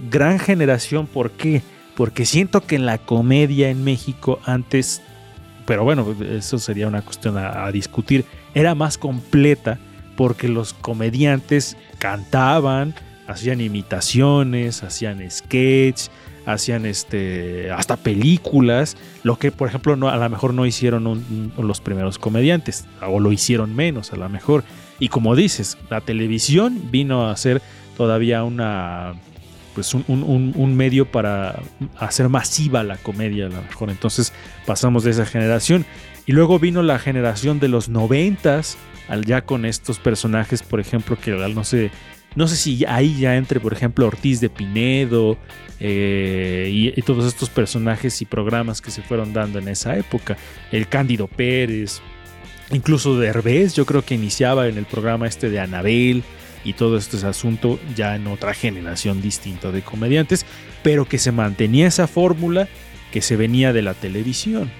gran 0.10 0.40
generación. 0.40 1.08
¿Por 1.08 1.32
qué? 1.32 1.62
Porque 1.96 2.26
siento 2.26 2.62
que 2.62 2.76
en 2.76 2.86
la 2.86 2.98
comedia 2.98 3.70
en 3.70 3.84
México 3.84 4.40
antes, 4.46 5.02
pero 5.72 5.86
bueno, 5.86 6.14
eso 6.30 6.60
sería 6.60 6.86
una 6.90 7.02
cuestión 7.02 7.38
a, 7.38 7.72
discutir, 7.72 8.26
era 8.54 8.76
más 8.76 8.98
completa 8.98 9.80
porque 10.18 10.50
los 10.50 10.74
comediantes 10.74 11.78
cantaban, 11.98 12.94
hacían 13.26 13.62
imitaciones, 13.62 14.84
hacían 14.84 15.24
sketch, 15.32 16.10
hacían 16.46 16.86
este 16.86 17.72
hasta 17.72 17.96
películas, 17.96 18.98
lo 19.24 19.40
que 19.40 19.54
por 19.54 19.70
ejemplo 19.70 19.96
no, 19.96 20.10
a 20.10 20.18
lo 20.18 20.30
mejor 20.30 20.54
no 20.54 20.66
hicieron 20.66 21.24
los 21.58 21.80
primeros 21.80 22.20
comediantes, 22.20 22.86
o 23.02 23.22
lo 23.22 23.32
hicieron 23.32 23.74
menos 23.74 24.12
a 24.12 24.18
lo 24.18 24.28
mejor. 24.28 24.66
Y 25.00 25.08
como 25.08 25.38
dices, 25.38 25.78
la 25.90 26.02
televisión 26.02 26.92
vino 26.92 27.30
a 27.30 27.38
ser 27.38 27.62
todavía 27.96 28.44
una 28.44 29.14
pues 29.74 29.94
un, 29.94 30.04
un- 30.08 30.54
un- 30.56 30.76
medio 30.76 31.06
para 31.12 31.60
hacer 31.98 32.30
masiva 32.30 32.84
la 32.84 32.98
comedia 32.98 33.46
a 33.48 33.50
lo 33.50 33.62
mejor. 33.62 33.90
Entonces 33.90 34.34
pasamos 34.66 35.04
de 35.04 35.12
esa 35.12 35.26
generación. 35.26 35.86
Y 36.26 36.34
luego 36.34 36.60
vino 36.60 36.84
la 36.84 37.00
generación 37.00 37.60
de 37.60 37.68
los 37.68 37.90
noventas, 37.90 38.78
al 39.08 39.26
ya 39.26 39.42
con 39.42 39.66
estos 39.66 40.00
personajes, 40.00 40.62
por 40.64 40.80
ejemplo, 40.80 41.18
que 41.20 41.32
no 41.32 41.64
sé, 41.64 41.90
no 42.36 42.48
sé 42.48 42.56
si 42.56 42.86
ahí 42.86 43.18
ya 43.20 43.36
entre, 43.36 43.60
por 43.60 43.74
ejemplo, 43.74 44.06
Ortiz 44.08 44.40
de 44.40 44.50
Pinedo 44.50 45.38
eh, 45.80 46.70
y, 46.72 46.88
y 46.98 47.02
todos 47.02 47.26
estos 47.26 47.50
personajes 47.50 48.22
y 48.22 48.26
programas 48.26 48.82
que 48.82 48.92
se 48.92 49.02
fueron 49.02 49.34
dando 49.34 49.60
en 49.60 49.68
esa 49.68 49.98
época. 49.98 50.38
El 50.72 50.88
Cándido 50.88 51.28
Pérez, 51.28 52.02
incluso 52.72 53.18
Derbez, 53.20 53.74
yo 53.74 53.86
creo 53.86 54.06
que 54.06 54.16
iniciaba 54.16 54.68
en 54.68 54.78
el 54.78 54.86
programa 54.86 55.28
este 55.28 55.50
de 55.50 55.60
Anabel 55.60 56.24
y 56.64 56.74
todo 56.74 56.98
este 56.98 57.26
asunto 57.26 57.80
ya 57.96 58.16
en 58.16 58.28
otra 58.28 58.54
generación 58.54 59.22
distinta 59.22 59.72
de 59.72 59.82
comediantes, 59.82 60.46
pero 60.84 61.06
que 61.06 61.18
se 61.18 61.32
mantenía 61.32 61.88
esa 61.88 62.08
fórmula 62.08 62.68
que 63.12 63.22
se 63.22 63.36
venía 63.36 63.74
de 63.74 63.82
la 63.82 63.94
televisión. 63.94 64.72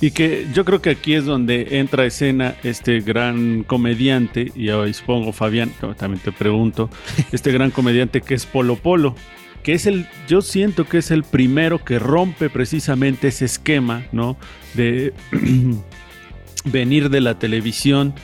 Y 0.00 0.10
que 0.10 0.46
yo 0.52 0.64
creo 0.64 0.82
que 0.82 0.90
aquí 0.90 1.14
es 1.14 1.24
donde 1.24 1.78
entra 1.78 2.02
a 2.02 2.06
escena 2.06 2.56
este 2.62 3.00
gran 3.00 3.62
comediante, 3.62 4.52
y 4.54 4.68
hoy 4.68 4.92
supongo 4.92 5.32
Fabián, 5.32 5.72
también 5.96 6.22
te 6.22 6.32
pregunto, 6.32 6.90
este 7.32 7.52
gran 7.52 7.70
comediante 7.70 8.20
que 8.20 8.34
es 8.34 8.44
Polo 8.44 8.76
Polo, 8.76 9.14
que 9.62 9.72
es 9.72 9.86
el, 9.86 10.06
yo 10.28 10.42
siento 10.42 10.84
que 10.86 10.98
es 10.98 11.10
el 11.10 11.24
primero 11.24 11.82
que 11.82 11.98
rompe 11.98 12.50
precisamente 12.50 13.28
ese 13.28 13.46
esquema, 13.46 14.04
¿no? 14.12 14.36
De 14.74 15.14
venir 16.66 17.08
de 17.08 17.20
la 17.22 17.38
televisión. 17.38 18.14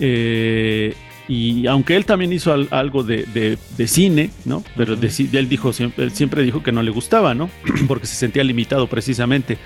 eh, 0.00 0.94
y 1.28 1.66
aunque 1.66 1.94
él 1.94 2.04
también 2.06 2.32
hizo 2.32 2.52
al- 2.52 2.68
algo 2.70 3.02
de, 3.02 3.24
de- 3.34 3.58
de 3.76 3.86
cine, 3.86 4.30
¿no? 4.46 4.64
Pero 4.76 4.96
de 4.96 5.08
él 5.32 5.48
dijo 5.48 5.72
siempre, 5.72 6.08
siempre 6.10 6.42
dijo 6.42 6.62
que 6.62 6.72
no 6.72 6.82
le 6.82 6.90
gustaba, 6.90 7.34
¿no? 7.34 7.50
Porque 7.86 8.06
se 8.06 8.16
sentía 8.16 8.42
limitado 8.44 8.86
precisamente. 8.88 9.58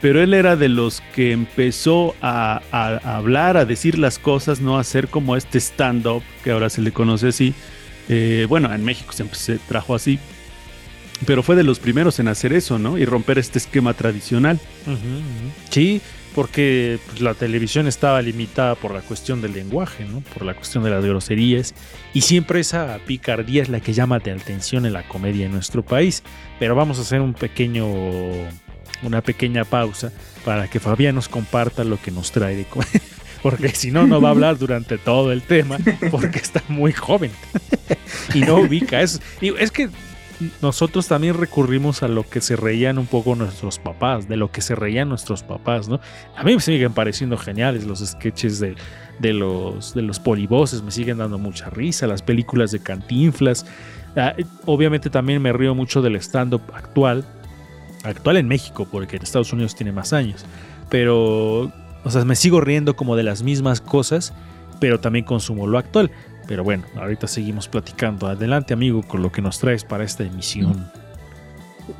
Pero 0.00 0.22
él 0.22 0.32
era 0.32 0.54
de 0.54 0.68
los 0.68 1.00
que 1.16 1.32
empezó 1.32 2.14
a, 2.22 2.62
a- 2.70 3.00
a 3.02 3.16
hablar, 3.16 3.56
a 3.56 3.64
decir 3.64 3.98
las 3.98 4.18
cosas, 4.20 4.60
no 4.60 4.76
a 4.78 4.80
hacer 4.80 5.08
como 5.08 5.34
este 5.36 5.58
stand-up, 5.58 6.22
que 6.44 6.52
ahora 6.52 6.70
se 6.70 6.80
le 6.82 6.92
conoce 6.92 7.28
así. 7.28 7.52
Eh, 8.08 8.46
bueno, 8.48 8.72
en 8.72 8.84
México 8.84 9.12
siempre 9.12 9.36
se 9.36 9.58
trajo 9.58 9.94
así. 9.96 10.20
Pero 11.26 11.42
fue 11.42 11.56
de 11.56 11.64
los 11.64 11.80
primeros 11.80 12.20
en 12.20 12.28
hacer 12.28 12.52
eso, 12.52 12.78
¿no? 12.78 12.96
Y 12.96 13.04
romper 13.04 13.38
este 13.40 13.58
esquema 13.58 13.92
tradicional. 13.92 14.60
Sí, 15.68 16.00
porque 16.38 17.00
pues, 17.06 17.20
la 17.20 17.34
televisión 17.34 17.88
estaba 17.88 18.22
limitada 18.22 18.76
por 18.76 18.94
la 18.94 19.00
cuestión 19.00 19.42
del 19.42 19.54
lenguaje. 19.54 20.06
Por 20.32 20.44
la 20.44 20.54
cuestión 20.54 20.84
de 20.84 20.90
las 20.90 21.04
groserías. 21.04 21.74
Y 22.14 22.20
siempre 22.20 22.60
esa 22.60 23.00
picardía 23.04 23.60
es 23.60 23.68
la 23.68 23.80
que 23.80 23.92
llama 23.92 24.20
de 24.20 24.30
atención 24.30 24.86
en 24.86 24.92
la 24.92 25.02
comedia 25.02 25.46
en 25.46 25.52
nuestro 25.52 25.84
país. 25.84 26.22
Pero 26.60 26.76
vamos 26.76 27.00
a 27.00 27.02
hacer 27.02 27.20
un 27.22 27.34
pequeño, 27.34 27.88
una 29.02 29.20
pequeña 29.20 29.64
pausa 29.64 30.12
para 30.44 30.70
que 30.70 30.78
Fabián 30.78 31.16
nos 31.16 31.28
comparta 31.28 31.82
lo 31.82 32.00
que 32.00 32.12
nos 32.12 32.30
trae 32.30 32.54
de 32.54 32.66
comedia. 32.66 33.00
Porque 33.42 33.70
si 33.70 33.90
no, 33.90 34.06
no 34.06 34.20
va 34.20 34.28
a 34.28 34.30
hablar 34.30 34.58
durante 34.58 34.96
todo 34.96 35.32
el 35.32 35.42
tema, 35.42 35.78
porque 36.10 36.38
está 36.38 36.60
muy 36.66 36.92
joven 36.92 37.30
y 38.34 38.40
no 38.40 38.56
ubica 38.56 39.00
eso. 39.00 39.20
Es 39.40 39.70
que 39.70 39.90
nosotros 40.62 41.08
también 41.08 41.34
recurrimos 41.34 42.02
a 42.02 42.08
lo 42.08 42.28
que 42.28 42.40
se 42.40 42.56
reían 42.56 42.98
un 42.98 43.06
poco 43.06 43.34
nuestros 43.34 43.78
papás, 43.78 44.28
de 44.28 44.36
lo 44.36 44.50
que 44.50 44.60
se 44.60 44.74
reían 44.74 45.08
nuestros 45.08 45.42
papás, 45.42 45.88
¿no? 45.88 46.00
A 46.36 46.44
mí 46.44 46.54
me 46.54 46.60
siguen 46.60 46.92
pareciendo 46.92 47.36
geniales 47.36 47.84
los 47.84 48.00
sketches 48.00 48.60
de, 48.60 48.76
los, 49.32 49.94
de 49.94 50.02
los 50.02 50.20
polivoces, 50.20 50.82
me 50.82 50.90
siguen 50.90 51.18
dando 51.18 51.38
mucha 51.38 51.70
risa, 51.70 52.06
las 52.06 52.22
películas 52.22 52.70
de 52.70 52.80
Cantinflas. 52.80 53.66
Ah, 54.16 54.34
obviamente 54.64 55.10
también 55.10 55.42
me 55.42 55.52
río 55.52 55.74
mucho 55.74 56.02
del 56.02 56.16
stand-up 56.16 56.62
actual, 56.72 57.24
actual 58.04 58.36
en 58.36 58.48
México, 58.48 58.86
porque 58.90 59.16
en 59.16 59.22
Estados 59.22 59.52
Unidos 59.52 59.74
tiene 59.74 59.92
más 59.92 60.12
años, 60.12 60.44
pero, 60.88 61.72
o 62.04 62.10
sea, 62.10 62.24
me 62.24 62.36
sigo 62.36 62.60
riendo 62.60 62.94
como 62.96 63.16
de 63.16 63.24
las 63.24 63.42
mismas 63.42 63.80
cosas, 63.80 64.32
pero 64.80 65.00
también 65.00 65.24
consumo 65.24 65.66
lo 65.66 65.78
actual. 65.78 66.10
Pero 66.48 66.64
bueno, 66.64 66.84
ahorita 66.96 67.28
seguimos 67.28 67.68
platicando. 67.68 68.26
Adelante, 68.26 68.72
amigo, 68.72 69.02
con 69.02 69.22
lo 69.22 69.30
que 69.30 69.42
nos 69.42 69.60
traes 69.60 69.84
para 69.84 70.02
esta 70.02 70.24
emisión. 70.24 70.90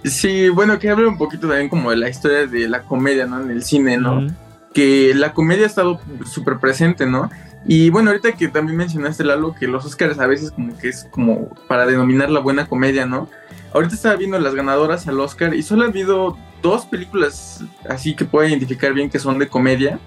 Sí, 0.05 0.49
bueno, 0.49 0.78
que 0.78 0.88
hable 0.88 1.07
un 1.07 1.18
poquito 1.18 1.46
también 1.46 1.68
como 1.68 1.90
de 1.90 1.99
la 1.99 2.09
historia 2.09 2.46
de 2.46 2.66
la 2.68 2.82
comedia, 2.82 3.26
¿no? 3.26 3.40
En 3.42 3.51
el 3.51 3.62
cine, 3.62 3.99
¿no? 3.99 4.26
Que 4.72 5.12
la 5.14 5.34
comedia 5.34 5.64
ha 5.64 5.66
estado 5.66 6.01
súper 6.24 6.59
presente, 6.59 7.07
¿no? 7.07 7.30
Y 7.66 7.90
bueno, 7.90 8.11
ahorita 8.11 8.32
que 8.32 8.49
también 8.49 8.78
mencionaste, 8.78 9.22
Lalo, 9.22 9.55
que 9.55 9.66
los 9.66 9.84
Oscars 9.84 10.18
a 10.18 10.26
veces 10.26 10.51
como 10.51 10.76
que 10.78 10.88
es 10.88 11.07
como 11.11 11.51
para 11.68 11.84
denominar 11.84 12.30
la 12.30 12.40
buena 12.40 12.66
comedia, 12.66 13.05
¿no? 13.05 13.28
Ahorita 13.74 13.94
estaba 13.94 14.16
viendo 14.16 14.38
las 14.38 14.55
ganadoras 14.55 15.07
al 15.09 15.20
Oscar 15.20 15.55
y 15.55 15.62
solo 15.62 15.84
ha 15.84 15.88
habido 15.88 16.38
dos 16.62 16.86
películas 16.86 17.62
así 17.88 18.16
que 18.16 18.24
puedo 18.24 18.49
identificar 18.49 18.94
bien 18.94 19.11
que 19.11 19.18
son 19.18 19.38
de 19.38 19.49
comedia. 19.49 19.99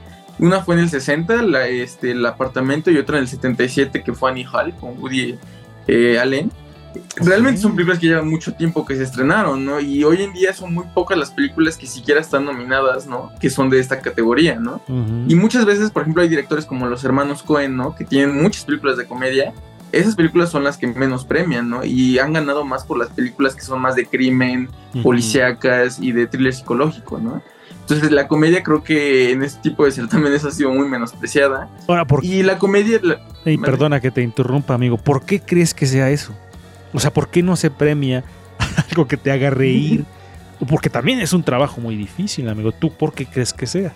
Una 0.41 0.61
fue 0.61 0.73
en 0.75 0.81
el 0.81 0.89
60, 0.89 1.43
la, 1.43 1.67
este, 1.67 2.11
El 2.11 2.25
apartamento, 2.25 2.89
y 2.89 2.97
otra 2.97 3.17
en 3.17 3.23
el 3.23 3.27
77 3.29 4.03
que 4.03 4.11
fue 4.11 4.31
Annie 4.31 4.45
Hall 4.51 4.73
con 4.75 4.99
Woody 4.99 5.37
eh, 5.87 6.19
Allen. 6.19 6.51
Realmente 7.15 7.61
son 7.61 7.73
películas 7.73 7.99
que 7.99 8.07
llevan 8.07 8.27
mucho 8.27 8.53
tiempo 8.53 8.83
que 8.83 8.95
se 8.95 9.03
estrenaron, 9.03 9.63
¿no? 9.63 9.79
Y 9.79 10.03
hoy 10.03 10.23
en 10.23 10.33
día 10.33 10.51
son 10.51 10.73
muy 10.73 10.83
pocas 10.93 11.17
las 11.17 11.29
películas 11.29 11.77
que 11.77 11.85
siquiera 11.85 12.19
están 12.19 12.43
nominadas, 12.43 13.05
¿no? 13.05 13.31
Que 13.39 13.49
son 13.49 13.69
de 13.69 13.79
esta 13.79 14.01
categoría, 14.01 14.55
¿no? 14.55 14.81
Y 15.27 15.35
muchas 15.35 15.63
veces, 15.63 15.91
por 15.91 16.01
ejemplo, 16.01 16.23
hay 16.23 16.27
directores 16.27 16.65
como 16.65 16.87
los 16.87 17.03
hermanos 17.05 17.43
Cohen, 17.43 17.77
¿no? 17.77 17.95
Que 17.95 18.03
tienen 18.03 18.41
muchas 18.41 18.65
películas 18.65 18.97
de 18.97 19.05
comedia. 19.05 19.53
Esas 19.91 20.15
películas 20.15 20.49
son 20.49 20.63
las 20.63 20.77
que 20.77 20.87
menos 20.87 21.23
premian, 21.23 21.69
¿no? 21.69 21.85
Y 21.85 22.17
han 22.17 22.33
ganado 22.33 22.65
más 22.65 22.83
por 22.83 22.97
las 22.97 23.09
películas 23.09 23.55
que 23.55 23.61
son 23.61 23.79
más 23.79 23.95
de 23.95 24.07
crimen, 24.07 24.69
Ujú. 24.93 25.03
policíacas 25.03 25.99
y 25.99 26.11
de 26.11 26.27
thriller 26.27 26.53
psicológico, 26.53 27.19
¿no? 27.19 27.41
Entonces 27.91 28.11
la 28.15 28.29
comedia 28.29 28.63
creo 28.63 28.83
que 28.83 29.31
en 29.31 29.43
este 29.43 29.61
tipo 29.63 29.83
de 29.83 29.91
certámenes 29.91 30.45
ha 30.45 30.51
sido 30.51 30.71
muy 30.71 30.87
menospreciada. 30.87 31.67
Ahora, 31.89 32.05
¿por 32.05 32.23
Y 32.23 32.41
la 32.41 32.57
comedia... 32.57 32.99
la- 33.03 33.19
Ey, 33.43 33.57
Vale. 33.57 33.69
perdona 33.71 33.99
que 33.99 34.11
te 34.11 34.21
interrumpa, 34.21 34.73
amigo. 34.73 34.95
¿Por 34.97 35.25
qué 35.25 35.41
crees 35.41 35.73
que 35.73 35.85
sea 35.85 36.09
eso? 36.09 36.33
O 36.93 37.01
sea, 37.01 37.11
¿por 37.11 37.27
qué 37.29 37.43
no 37.43 37.57
se 37.57 37.69
premia 37.69 38.23
algo 38.91 39.07
que 39.09 39.17
te 39.17 39.29
haga 39.29 39.49
reír? 39.49 40.05
Porque 40.69 40.89
también 40.89 41.19
es 41.19 41.33
un 41.33 41.43
trabajo 41.43 41.81
muy 41.81 41.97
difícil, 41.97 42.47
amigo. 42.47 42.71
¿Tú 42.71 42.93
por 42.93 43.13
qué 43.13 43.25
crees 43.25 43.51
que 43.51 43.67
sea? 43.67 43.91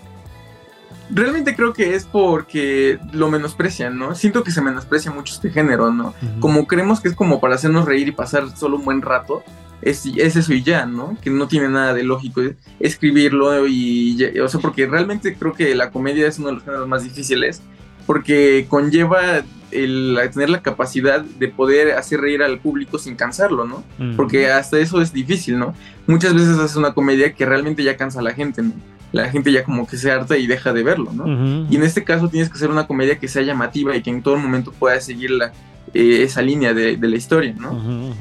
Realmente 1.08 1.54
creo 1.54 1.72
que 1.72 1.94
es 1.94 2.04
porque 2.04 2.98
lo 3.12 3.30
menosprecian, 3.30 3.96
¿no? 3.96 4.14
Siento 4.16 4.42
que 4.42 4.50
se 4.50 4.60
menosprecia 4.60 5.12
mucho 5.12 5.32
este 5.34 5.50
género, 5.50 5.92
¿no? 5.92 6.12
Como 6.40 6.66
creemos 6.66 7.00
que 7.00 7.08
es 7.08 7.14
como 7.14 7.40
para 7.40 7.54
hacernos 7.54 7.84
reír 7.84 8.08
y 8.08 8.12
pasar 8.12 8.50
solo 8.56 8.76
un 8.76 8.84
buen 8.84 9.00
rato, 9.02 9.44
es, 9.82 10.04
es 10.16 10.36
eso 10.36 10.52
y 10.52 10.62
ya, 10.62 10.86
¿no? 10.86 11.16
Que 11.22 11.30
no 11.30 11.46
tiene 11.48 11.68
nada 11.68 11.92
de 11.94 12.02
lógico 12.02 12.42
escribirlo 12.80 13.66
y, 13.66 14.16
ya- 14.16 14.44
o 14.44 14.48
sea, 14.48 14.60
porque 14.60 14.86
realmente 14.86 15.34
creo 15.34 15.52
que 15.52 15.74
la 15.74 15.90
comedia 15.90 16.26
es 16.28 16.38
uno 16.38 16.48
de 16.48 16.54
los 16.54 16.62
géneros 16.64 16.88
más 16.88 17.04
difíciles 17.04 17.60
porque 18.06 18.66
conlleva 18.68 19.42
el 19.72 20.16
tener 20.32 20.48
la 20.48 20.62
capacidad 20.62 21.20
de 21.22 21.48
poder 21.48 21.92
hacer 21.96 22.20
reír 22.20 22.42
al 22.42 22.58
público 22.60 22.98
sin 22.98 23.16
cansarlo, 23.16 23.64
¿no? 23.66 23.82
Porque 24.16 24.48
hasta 24.50 24.78
eso 24.78 25.02
es 25.02 25.12
difícil, 25.12 25.58
¿no? 25.58 25.74
Muchas 26.06 26.32
veces 26.34 26.56
haces 26.58 26.76
una 26.76 26.94
comedia 26.94 27.32
que 27.32 27.44
realmente 27.44 27.82
ya 27.82 27.96
cansa 27.96 28.20
a 28.20 28.22
la 28.22 28.32
gente, 28.32 28.62
¿no? 28.62 28.72
La 29.12 29.28
gente 29.28 29.50
ya 29.50 29.64
como 29.64 29.86
que 29.86 29.96
se 29.96 30.10
harta 30.10 30.36
y 30.36 30.46
deja 30.46 30.72
de 30.72 30.82
verlo, 30.84 31.10
¿no? 31.12 31.26
Y 31.70 31.76
en 31.76 31.82
este 31.82 32.04
caso 32.04 32.28
tienes 32.28 32.48
que 32.48 32.54
hacer 32.54 32.70
una 32.70 32.86
comedia 32.86 33.18
que 33.18 33.26
sea 33.28 33.42
llamativa 33.42 33.96
y 33.96 34.02
que 34.02 34.10
en 34.10 34.22
todo 34.22 34.36
momento 34.36 34.70
pueda 34.72 35.00
seguir 35.00 35.30
la, 35.32 35.52
eh, 35.94 36.22
esa 36.22 36.42
línea 36.42 36.72
de, 36.72 36.96
de 36.96 37.08
la 37.08 37.16
historia, 37.16 37.54
¿no? 37.58 37.72
Ujú. 37.72 38.12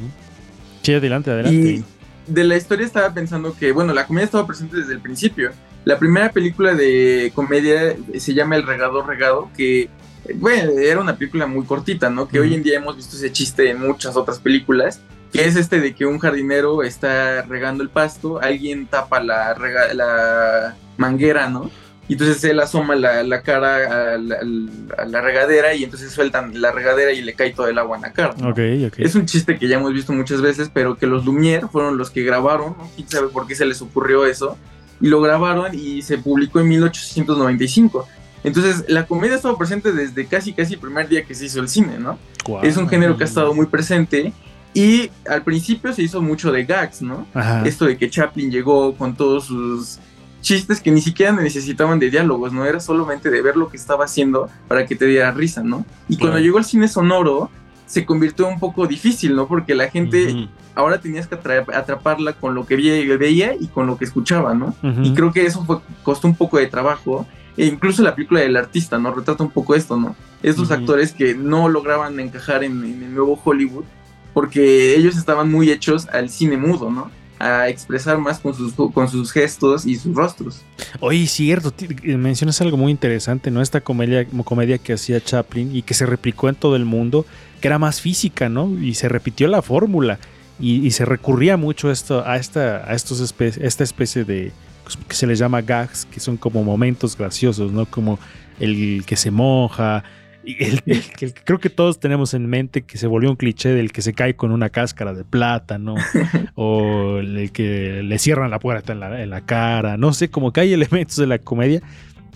Sí, 0.86 0.94
adelante, 0.94 1.32
adelante. 1.32 1.56
Y 1.58 1.84
de 2.28 2.44
la 2.44 2.56
historia 2.58 2.86
estaba 2.86 3.14
pensando 3.14 3.56
que, 3.58 3.72
bueno, 3.72 3.94
la 3.94 4.08
comedia 4.08 4.26
estaba 4.26 4.48
presente 4.48 4.78
desde 4.78 4.94
el 4.94 5.00
principio. 5.00 5.52
La 5.84 6.00
primera 6.00 6.32
película 6.32 6.74
de 6.74 7.32
comedia 7.36 7.96
se 8.18 8.34
llama 8.34 8.56
El 8.56 8.64
regador 8.66 9.06
regado, 9.08 9.50
que, 9.56 9.90
bueno, 10.36 10.72
era 10.80 11.00
una 11.00 11.16
película 11.16 11.46
muy 11.46 11.66
cortita, 11.66 12.10
¿no? 12.10 12.28
Que 12.28 12.40
hoy 12.40 12.54
en 12.56 12.64
día 12.64 12.78
hemos 12.78 12.96
visto 12.96 13.16
ese 13.16 13.32
chiste 13.32 13.70
en 13.70 13.80
muchas 13.82 14.16
otras 14.16 14.40
películas, 14.40 15.02
que 15.32 15.46
es 15.46 15.56
este 15.56 15.80
de 15.80 15.94
que 15.94 16.06
un 16.06 16.18
jardinero 16.18 16.82
está 16.82 17.44
regando 17.44 17.84
el 17.84 17.90
pasto, 17.90 18.42
alguien 18.42 18.88
tapa 18.88 19.22
la, 19.22 19.54
rega- 19.54 19.94
la 19.94 20.76
manguera, 20.98 21.50
¿no? 21.50 21.70
Y 22.08 22.14
entonces 22.14 22.44
él 22.44 22.60
asoma 22.60 22.96
la, 22.96 23.24
la 23.24 23.42
cara 23.42 24.14
a 24.14 24.18
la, 24.18 24.38
a 24.98 25.06
la 25.06 25.22
regadera 25.22 25.74
y 25.74 25.84
entonces 25.84 26.12
sueltan 26.12 26.62
la 26.62 26.72
regadera 26.72 27.12
y 27.12 27.22
le 27.22 27.34
cae 27.34 27.52
todo 27.52 27.68
el 27.68 27.80
agua 27.80 27.96
en 27.98 28.04
la 28.04 28.14
cara. 28.14 28.36
¿no? 28.38 28.50
Ok, 28.50 28.60
ok. 28.88 29.00
Es 29.00 29.16
un 29.16 29.26
chiste 29.26 29.58
que 29.58 29.68
ya 29.68 29.78
hemos 29.78 29.92
visto 29.92 30.14
muchas 30.14 30.42
veces, 30.42 30.70
pero 30.72 30.98
que 30.98 31.08
los 31.08 31.26
Lumière 31.26 31.68
fueron 31.70 31.98
los 31.98 32.12
que 32.12 32.24
grabaron, 32.24 32.76
¿no? 32.78 32.90
quién 32.96 33.10
sabe 33.10 33.30
por 33.30 33.48
qué 33.48 33.56
se 33.56 33.66
les 33.66 33.82
ocurrió 33.82 34.26
eso, 34.26 34.58
y 35.02 35.08
lo 35.08 35.20
grabaron 35.20 35.74
y 35.74 36.04
se 36.04 36.20
publicó 36.20 36.60
en 36.60 36.70
1895. 36.70 38.08
Entonces, 38.44 38.86
la 38.88 39.08
comedia 39.08 39.34
ha 39.34 39.38
estado 39.38 39.58
presente 39.58 39.92
desde 39.92 40.28
casi 40.28 40.54
casi 40.54 40.76
el 40.76 40.80
primer 40.80 41.10
día 41.10 41.24
que 41.26 41.34
se 41.34 41.46
hizo 41.46 41.60
el 41.60 41.68
cine, 41.68 41.98
¿no? 41.98 42.20
Guau. 42.46 42.64
Es 42.64 42.78
un 42.78 42.88
género 42.88 43.18
que 43.18 43.24
ha 43.24 43.28
estado 43.28 43.56
muy 43.56 43.66
presente 43.66 44.32
y 44.76 45.10
al 45.28 45.42
principio 45.42 45.92
se 45.94 46.04
hizo 46.04 46.22
mucho 46.22 46.52
de 46.52 46.64
gags, 46.64 47.02
¿no? 47.02 47.26
Ajá. 47.34 47.64
Esto 47.66 47.86
de 47.86 47.98
que 47.98 48.08
Chaplin 48.10 48.52
llegó 48.52 48.94
con 48.96 49.16
todos 49.16 49.46
sus 49.46 50.00
chistes 50.46 50.80
que 50.80 50.92
ni 50.92 51.02
siquiera 51.02 51.32
necesitaban 51.34 51.98
de 52.00 52.10
diálogos, 52.12 52.54
¿no? 52.54 52.64
Era 52.66 52.80
solamente 52.80 53.30
de 53.32 53.42
ver 53.42 53.58
lo 53.58 53.68
que 53.70 53.78
estaba 53.78 54.06
haciendo 54.06 54.48
para 54.68 54.86
que 54.86 54.96
te 54.96 55.06
diera 55.06 55.32
risa, 55.32 55.64
¿no? 55.64 55.86
Y 56.08 56.18
cuando 56.18 56.38
llegó 56.46 56.60
el 56.60 56.66
cine 56.66 56.88
sonoro, 56.88 57.50
se 57.88 58.06
convirtió 58.06 58.48
un 58.48 58.60
poco 58.60 58.88
difícil, 58.88 59.36
¿no? 59.36 59.48
Porque 59.48 59.74
la 59.76 59.90
gente 59.90 60.30
ahora 60.76 61.00
tenías 61.00 61.28
que 61.28 61.36
atra- 61.36 61.66
atraparla 61.76 62.34
con 62.34 62.54
lo 62.54 62.66
que 62.66 62.76
veía 63.18 63.56
y 63.56 63.68
con 63.68 63.88
lo 63.88 63.98
que 63.98 64.06
escuchaba, 64.06 64.54
¿no? 64.54 64.76
Y 65.04 65.14
creo 65.14 65.32
que 65.34 65.46
eso 65.46 65.66
fue, 65.66 65.80
costó 66.04 66.28
un 66.28 66.36
poco 66.36 66.58
de 66.58 66.68
trabajo. 66.68 67.26
E 67.58 67.66
incluso 67.66 68.04
la 68.04 68.14
película 68.14 68.42
del 68.42 68.56
artista, 68.58 68.98
¿no? 69.00 69.14
Retrata 69.16 69.42
un 69.44 69.50
poco 69.52 69.76
esto, 69.76 69.96
¿no? 69.98 70.16
Estos 70.44 70.70
actores 70.76 71.12
que 71.14 71.34
no 71.36 71.70
lograban 71.70 72.20
encajar 72.20 72.64
en, 72.64 72.84
en 72.84 73.02
el 73.04 73.14
nuevo 73.16 73.40
Hollywood 73.44 73.86
porque 74.34 74.96
ellos 74.96 75.16
estaban 75.18 75.50
muy 75.50 75.72
hechos 75.72 76.08
al 76.10 76.30
cine 76.30 76.58
mudo, 76.58 76.92
¿no? 76.92 77.10
A 77.40 77.68
expresar 77.68 78.18
más 78.18 78.40
con 78.40 78.54
sus, 78.54 78.74
con 78.74 79.10
sus 79.10 79.32
gestos 79.32 79.86
y 79.86 79.96
sus 79.96 80.16
rostros. 80.16 80.62
Oye, 81.00 81.28
cierto, 81.28 81.74
eh, 82.04 82.18
mencionas 82.18 82.62
algo 82.62 82.78
muy 82.78 82.92
interesante, 82.92 83.52
¿no? 83.52 83.62
Esta 83.62 83.82
comedia, 83.82 84.26
comedia 84.46 84.78
que 84.78 84.94
hacía 84.94 85.22
Chaplin 85.22 85.76
y 85.76 85.82
que 85.82 85.94
se 85.94 86.06
replicó 86.06 86.48
en 86.48 86.56
todo 86.56 86.76
el 86.76 86.86
mundo, 86.86 87.26
que 87.60 87.68
era 87.68 87.78
más 87.78 88.00
física, 88.00 88.48
¿no? 88.48 88.70
Y 88.80 88.94
se 88.94 89.10
repitió 89.10 89.48
la 89.48 89.62
fórmula 89.62 90.20
y, 90.60 90.90
se 90.92 91.04
recurría 91.04 91.58
mucho 91.58 91.92
esto, 91.92 92.26
a, 92.26 92.38
esta, 92.38 92.90
a 92.90 92.94
estos 92.94 93.20
esta 93.40 93.84
especie 93.84 94.24
de, 94.24 94.54
pues, 94.84 94.96
que 94.96 95.16
se 95.16 95.28
les 95.28 95.38
llama 95.38 95.62
gags, 95.62 96.06
que 96.06 96.22
son 96.22 96.38
como 96.38 96.64
momentos 96.64 97.18
graciosos, 97.18 97.74
¿no? 97.74 97.86
Como 97.86 98.20
el 98.60 99.04
que 99.06 99.18
se 99.18 99.32
moja, 99.32 100.06
y 100.46 100.64
el, 100.64 100.82
el 100.86 101.04
que 101.04 101.34
creo 101.34 101.60
que 101.60 101.70
todos 101.70 102.00
tenemos 102.00 102.34
en 102.34 102.48
mente 102.48 102.84
que 102.84 102.98
se 102.98 103.08
volvió 103.08 103.30
un 103.30 103.36
cliché 103.36 103.70
del 103.70 103.92
que 103.92 104.02
se 104.02 104.14
cae 104.14 104.36
con 104.36 104.52
una 104.52 104.70
cáscara 104.70 105.14
de 105.14 105.24
plátano 105.24 105.96
o 106.56 107.18
el 107.18 107.52
que 107.52 108.02
le 108.04 108.20
cierran 108.20 108.52
la 108.52 108.60
puerta 108.60 108.94
en 108.94 109.00
la, 109.00 109.22
en 109.22 109.30
la 109.30 109.42
cara, 109.42 109.98
no 109.98 110.14
sé, 110.14 110.30
como 110.30 110.54
que 110.54 110.62
hay 110.62 110.74
elementos 110.74 111.18
de 111.18 111.28
la 111.28 111.40
comedia 111.40 111.82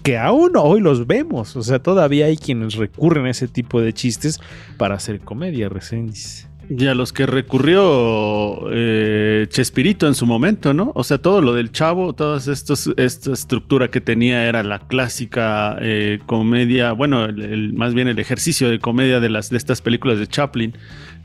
que 0.04 0.18
aún 0.18 0.54
hoy 0.56 0.80
los 0.82 1.08
vemos, 1.08 1.56
o 1.56 1.62
sea, 1.62 1.80
todavía 1.80 2.26
hay 2.26 2.38
quienes 2.38 2.76
recurren 2.76 3.26
a 3.26 3.32
ese 3.32 3.48
tipo 3.48 3.82
de 3.82 3.94
chistes 3.94 4.40
para 4.78 4.96
hacer 4.96 5.20
comedia, 5.20 5.70
Reséndiz. 5.70 6.49
Y 6.72 6.86
a 6.86 6.94
los 6.94 7.12
que 7.14 7.26
recurrió 7.26 8.70
eh, 8.72 9.48
Chespirito 9.50 10.06
en 10.08 10.14
su 10.14 10.28
momento, 10.28 10.72
¿no? 10.74 10.92
O 10.94 11.04
sea, 11.04 11.18
todo 11.18 11.42
lo 11.42 11.54
del 11.56 11.72
chavo, 11.72 12.14
toda 12.14 12.38
esta 12.38 13.34
estructura 13.34 13.90
que 13.90 14.02
tenía 14.02 14.46
era 14.48 14.62
la 14.62 14.78
clásica 14.78 15.78
eh, 15.82 16.20
comedia, 16.28 16.92
bueno, 16.92 17.26
el- 17.26 17.74
más 17.74 17.96
bien 17.96 18.08
el 18.08 18.20
ejercicio 18.20 18.70
de 18.70 18.78
comedia 18.78 19.20
de, 19.20 19.30
las, 19.30 19.50
de 19.50 19.58
estas 19.58 19.82
películas 19.82 20.20
de 20.20 20.28
Chaplin. 20.28 20.74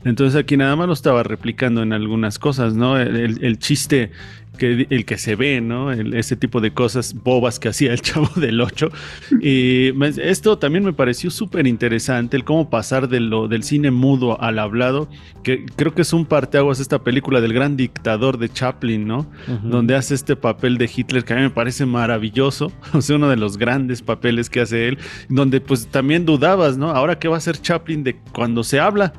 Entonces 0.03 0.35
aquí 0.39 0.57
nada 0.57 0.75
más 0.75 0.87
lo 0.87 0.93
estaba 0.93 1.21
replicando 1.21 1.83
en 1.83 1.93
algunas 1.93 2.39
cosas, 2.39 2.73
¿no? 2.75 2.97
El 2.99 3.57
chiste, 3.59 4.11
que, 4.55 4.87
el 4.89 5.05
que 5.05 5.17
se 5.17 5.35
ve, 5.35 5.61
¿no? 5.61 5.91
El- 5.91 6.13
ese 6.13 6.35
tipo 6.35 6.61
de 6.61 6.71
cosas 6.73 7.13
bobas 7.23 7.59
que 7.59 7.69
hacía 7.69 7.91
el 7.93 8.01
chavo 8.03 8.29
del 8.35 8.59
8. 8.61 8.89
Y 9.41 9.91
esto 10.21 10.57
también 10.57 10.83
me 10.83 10.93
pareció 10.93 11.29
súper 11.31 11.67
interesante, 11.67 12.37
el 12.37 12.43
cómo 12.43 12.69
pasar 12.69 13.09
de 13.09 13.19
lo, 13.19 13.47
del 13.47 13.63
cine 13.63 13.91
mudo 13.91 14.41
al 14.41 14.59
hablado, 14.59 15.09
que 15.43 15.65
creo 15.75 15.93
que 15.93 16.01
es 16.03 16.13
un 16.13 16.25
parteaguas 16.25 16.79
esta 16.79 17.03
película 17.03 17.41
del 17.41 17.53
gran 17.53 17.77
dictador 17.77 18.37
de 18.37 18.49
Chaplin, 18.49 19.07
¿no? 19.07 19.29
Donde 19.63 19.95
hace 19.95 20.15
este 20.15 20.35
papel 20.35 20.77
de 20.77 20.89
Hitler 20.93 21.23
que 21.23 21.33
a 21.33 21.35
mí 21.37 21.41
me 21.43 21.49
parece 21.49 21.85
maravilloso, 21.85 22.71
o 22.93 23.01
sea, 23.01 23.15
uno 23.15 23.29
de 23.29 23.37
los 23.37 23.57
grandes 23.57 24.01
papeles 24.01 24.49
que 24.49 24.61
hace 24.61 24.87
él, 24.87 24.97
donde 25.29 25.61
pues 25.61 25.87
también 25.87 26.25
dudabas, 26.25 26.77
¿no? 26.77 26.89
Ahora, 26.91 27.19
¿qué 27.19 27.27
va 27.27 27.35
a 27.35 27.37
hacer 27.37 27.57
Chaplin 27.61 28.03
de 28.03 28.15
cuando 28.33 28.63
se 28.63 28.79
habla? 28.79 29.13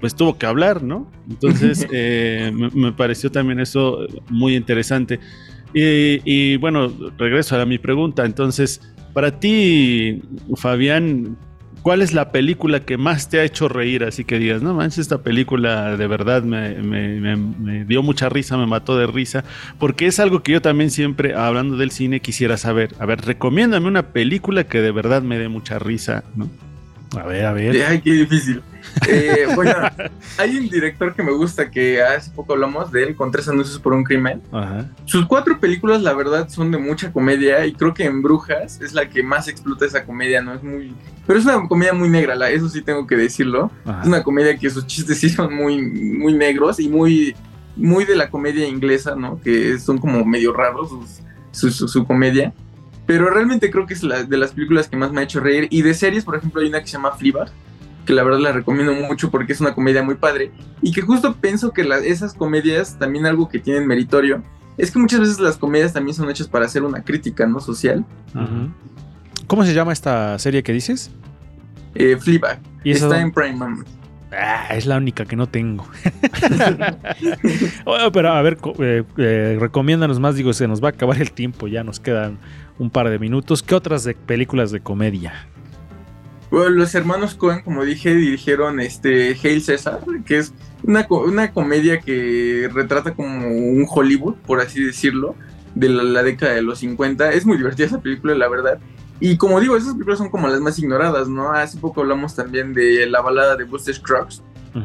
Pues 0.00 0.14
tuvo 0.14 0.38
que 0.38 0.46
hablar, 0.46 0.82
¿no? 0.82 1.10
Entonces, 1.28 1.86
eh, 1.92 2.50
me, 2.54 2.70
me 2.70 2.92
pareció 2.92 3.30
también 3.30 3.60
eso 3.60 4.06
muy 4.30 4.56
interesante. 4.56 5.20
Y, 5.74 6.20
y, 6.24 6.56
bueno, 6.56 6.92
regreso 7.18 7.60
a 7.60 7.64
mi 7.66 7.78
pregunta. 7.78 8.24
Entonces, 8.24 8.80
para 9.12 9.38
ti, 9.38 10.20
Fabián, 10.56 11.36
¿cuál 11.82 12.02
es 12.02 12.12
la 12.12 12.32
película 12.32 12.80
que 12.84 12.96
más 12.96 13.28
te 13.28 13.38
ha 13.40 13.44
hecho 13.44 13.68
reír? 13.68 14.02
Así 14.04 14.24
que 14.24 14.38
digas, 14.38 14.62
no 14.62 14.74
manches, 14.74 14.98
esta 14.98 15.22
película 15.22 15.96
de 15.96 16.06
verdad 16.08 16.42
me, 16.42 16.74
me- 16.82 17.20
me- 17.20 17.36
me 17.36 17.84
dio 17.84 18.02
mucha 18.02 18.28
risa, 18.28 18.56
me 18.56 18.66
mató 18.66 18.96
de 18.98 19.06
risa, 19.06 19.44
porque 19.78 20.06
es 20.06 20.18
algo 20.18 20.42
que 20.42 20.52
yo 20.52 20.62
también 20.62 20.90
siempre, 20.90 21.34
hablando 21.34 21.76
del 21.76 21.90
cine, 21.92 22.20
quisiera 22.20 22.56
saber. 22.56 22.94
A 22.98 23.06
ver, 23.06 23.20
recomiéndame 23.20 23.86
una 23.86 24.12
película 24.12 24.64
que 24.64 24.80
de 24.80 24.90
verdad 24.90 25.22
me 25.22 25.38
dé 25.38 25.48
mucha 25.48 25.78
risa, 25.78 26.24
¿no? 26.34 26.48
A 27.16 27.22
ver, 27.24 27.44
a 27.46 27.52
ver. 27.52 27.82
Ay, 27.88 28.00
qué 28.00 28.12
difícil. 28.12 28.62
Eh, 29.08 29.46
bueno, 29.54 29.72
hay 30.38 30.56
un 30.56 30.68
director 30.68 31.14
que 31.14 31.22
me 31.22 31.32
gusta 31.32 31.70
que 31.70 32.02
hace 32.02 32.30
poco 32.30 32.54
hablamos 32.54 32.90
de 32.92 33.02
él 33.04 33.16
con 33.16 33.30
tres 33.30 33.48
anuncios 33.48 33.78
por 33.78 33.92
un 33.92 34.04
crimen. 34.04 34.40
Ajá. 34.52 34.88
Sus 35.04 35.26
cuatro 35.26 35.58
películas, 35.60 36.02
la 36.02 36.12
verdad, 36.14 36.48
son 36.48 36.70
de 36.70 36.78
mucha 36.78 37.12
comedia 37.12 37.66
y 37.66 37.72
creo 37.72 37.92
que 37.94 38.04
en 38.04 38.22
Brujas 38.22 38.80
es 38.80 38.92
la 38.94 39.08
que 39.08 39.22
más 39.22 39.48
explota 39.48 39.84
esa 39.84 40.04
comedia, 40.04 40.40
¿no? 40.40 40.54
Es 40.54 40.62
muy... 40.62 40.94
Pero 41.26 41.38
es 41.38 41.44
una 41.44 41.66
comedia 41.68 41.92
muy 41.92 42.08
negra, 42.08 42.34
la- 42.34 42.50
eso 42.50 42.68
sí 42.68 42.80
tengo 42.82 43.06
que 43.06 43.16
decirlo. 43.16 43.70
Ajá. 43.84 44.00
Es 44.02 44.06
una 44.08 44.22
comedia 44.22 44.56
que 44.56 44.70
sus 44.70 44.86
chistes 44.86 45.18
sí 45.18 45.28
son 45.28 45.54
muy, 45.54 45.80
muy 45.82 46.32
negros 46.32 46.80
y 46.80 46.88
muy, 46.88 47.34
muy 47.76 48.04
de 48.04 48.16
la 48.16 48.30
comedia 48.30 48.66
inglesa, 48.66 49.14
¿no? 49.14 49.40
Que 49.40 49.78
son 49.78 49.98
como 49.98 50.24
medio 50.24 50.52
raros 50.52 50.88
sus- 50.88 51.20
su, 51.52 51.70
su- 51.70 51.88
su 51.88 52.04
comedia. 52.06 52.52
Pero 53.12 53.28
realmente 53.28 53.70
creo 53.72 53.86
que 53.86 53.94
es 53.94 54.04
la, 54.04 54.22
de 54.22 54.36
las 54.38 54.52
películas 54.52 54.88
que 54.88 54.96
más 54.96 55.10
me 55.10 55.20
ha 55.20 55.24
hecho 55.24 55.40
reír. 55.40 55.66
Y 55.70 55.82
de 55.82 55.94
series, 55.94 56.24
por 56.24 56.36
ejemplo, 56.36 56.60
hay 56.60 56.68
una 56.68 56.80
que 56.80 56.86
se 56.86 56.92
llama 56.92 57.10
Fleabag, 57.12 57.50
que 58.06 58.12
la 58.12 58.22
verdad 58.22 58.38
la 58.38 58.52
recomiendo 58.52 58.92
mucho 58.94 59.32
porque 59.32 59.52
es 59.52 59.60
una 59.60 59.74
comedia 59.74 60.02
muy 60.04 60.14
padre. 60.14 60.52
Y 60.80 60.92
que 60.92 61.00
justo 61.02 61.34
pienso 61.34 61.72
que 61.72 61.82
la- 61.82 61.98
esas 61.98 62.34
comedias, 62.34 62.98
también 63.00 63.26
algo 63.26 63.48
que 63.48 63.58
tienen 63.58 63.86
meritorio, 63.88 64.44
es 64.78 64.92
que 64.92 64.98
muchas 65.00 65.18
veces 65.18 65.40
las 65.40 65.56
comedias 65.56 65.92
también 65.92 66.14
son 66.14 66.30
hechas 66.30 66.46
para 66.46 66.66
hacer 66.66 66.84
una 66.84 67.02
crítica, 67.02 67.46
¿no? 67.46 67.58
Social. 67.60 68.04
¿Cómo 69.48 69.64
se 69.64 69.74
llama 69.74 69.92
esta 69.92 70.38
serie 70.38 70.62
que 70.62 70.72
dices? 70.72 71.10
Eh, 71.96 72.16
Fleabag. 72.16 72.60
¿Y 72.84 72.92
esa 72.92 73.06
Está 73.06 73.18
dónde- 73.20 73.22
en 73.22 73.32
Prime. 73.58 73.84
Ah, 74.32 74.68
es 74.76 74.86
la 74.86 74.96
única 74.98 75.24
que 75.24 75.34
no 75.34 75.48
tengo. 75.48 75.84
Bueno, 77.84 78.12
pero 78.12 78.30
a 78.32 78.40
ver, 78.42 78.58
eh, 78.78 79.02
eh, 79.16 79.56
recomiéndanos 79.60 80.20
más. 80.20 80.36
Digo, 80.36 80.52
se 80.52 80.68
nos 80.68 80.80
va 80.82 80.88
a 80.88 80.90
acabar 80.92 81.20
el 81.20 81.32
tiempo. 81.32 81.66
Ya 81.66 81.82
nos 81.82 81.98
quedan 81.98 82.38
un 82.80 82.90
par 82.90 83.10
de 83.10 83.18
minutos. 83.18 83.62
¿Qué 83.62 83.74
otras 83.74 84.08
películas 84.26 84.72
de 84.72 84.80
comedia? 84.80 85.46
Bueno, 86.50 86.70
los 86.70 86.94
hermanos 86.96 87.34
Cohen, 87.34 87.62
como 87.62 87.84
dije, 87.84 88.12
dirigieron 88.12 88.80
este 88.80 89.36
Hail 89.40 89.62
César, 89.62 90.00
que 90.26 90.38
es 90.38 90.52
una, 90.82 91.06
una 91.08 91.52
comedia 91.52 92.00
que 92.00 92.68
retrata 92.72 93.14
como 93.14 93.46
un 93.46 93.86
Hollywood, 93.88 94.34
por 94.46 94.60
así 94.60 94.82
decirlo, 94.82 95.36
de 95.74 95.90
la, 95.90 96.02
la 96.02 96.22
década 96.24 96.54
de 96.54 96.62
los 96.62 96.80
50. 96.80 97.32
Es 97.32 97.46
muy 97.46 97.58
divertida 97.58 97.86
esa 97.86 98.00
película, 98.00 98.34
la 98.34 98.48
verdad. 98.48 98.80
Y 99.20 99.36
como 99.36 99.60
digo, 99.60 99.76
esas 99.76 99.92
películas 99.92 100.18
son 100.18 100.30
como 100.30 100.48
las 100.48 100.60
más 100.60 100.78
ignoradas, 100.78 101.28
¿no? 101.28 101.52
Hace 101.52 101.78
poco 101.78 102.00
hablamos 102.00 102.34
también 102.34 102.72
de 102.72 103.06
la 103.06 103.20
balada 103.20 103.54
de 103.54 103.64
Buster 103.64 103.94
Scruggs, 103.94 104.42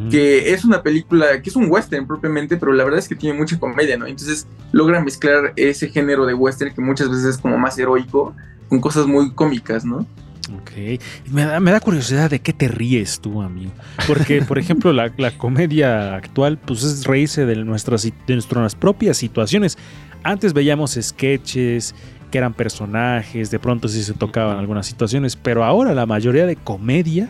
Que 0.10 0.52
es 0.52 0.66
una 0.66 0.82
película 0.82 1.42
que 1.42 1.50
es 1.50 1.56
un 1.56 1.70
western 1.70 2.08
propiamente, 2.08 2.58
pero 2.58 2.74
la 2.74 2.84
verdad 2.84 3.00
es 3.00 3.08
que 3.08 3.16
tiene 3.16 3.38
mucha 3.38 3.60
comedia, 3.60 3.98
¿no? 3.98 4.08
Entonces 4.08 4.48
logra 4.72 5.00
mezclar 5.00 5.54
ese 5.56 5.90
género 5.90 6.26
de 6.26 6.34
western 6.34 6.74
que 6.74 6.82
muchas 6.82 7.10
veces 7.10 7.26
es 7.26 7.38
como 7.38 7.58
más 7.58 7.78
heroico 7.78 8.36
con 8.68 8.82
cosas 8.82 9.06
muy 9.06 9.32
cómicas, 9.34 9.86
¿no? 9.86 10.08
Ok. 10.54 11.00
Me 11.32 11.46
da, 11.46 11.60
me 11.60 11.72
da 11.72 11.80
curiosidad 11.80 12.30
de 12.30 12.40
qué 12.40 12.54
te 12.54 12.68
ríes 12.68 13.20
tú, 13.20 13.42
amigo. 13.42 13.72
Porque, 14.08 14.42
por 14.48 14.60
ejemplo, 14.60 14.94
la, 14.94 15.12
la 15.18 15.32
comedia 15.38 16.16
actual, 16.16 16.58
pues 16.58 16.84
es 16.84 17.06
reírse 17.06 17.46
de 17.46 17.56
nuestras, 17.64 18.04
de 18.04 18.34
nuestras 18.34 18.76
propias 18.76 19.18
situaciones. 19.18 19.78
Antes 20.24 20.54
veíamos 20.54 20.98
sketches 21.00 21.96
que 22.32 22.38
eran 22.38 22.54
personajes, 22.54 23.52
de 23.52 23.60
pronto 23.60 23.88
sí 23.88 24.04
se 24.04 24.14
tocaban 24.14 24.58
algunas 24.58 24.88
situaciones, 24.88 25.36
pero 25.36 25.64
ahora 25.64 25.94
la 25.94 26.06
mayoría 26.06 26.46
de 26.46 26.56
comedia 26.56 27.30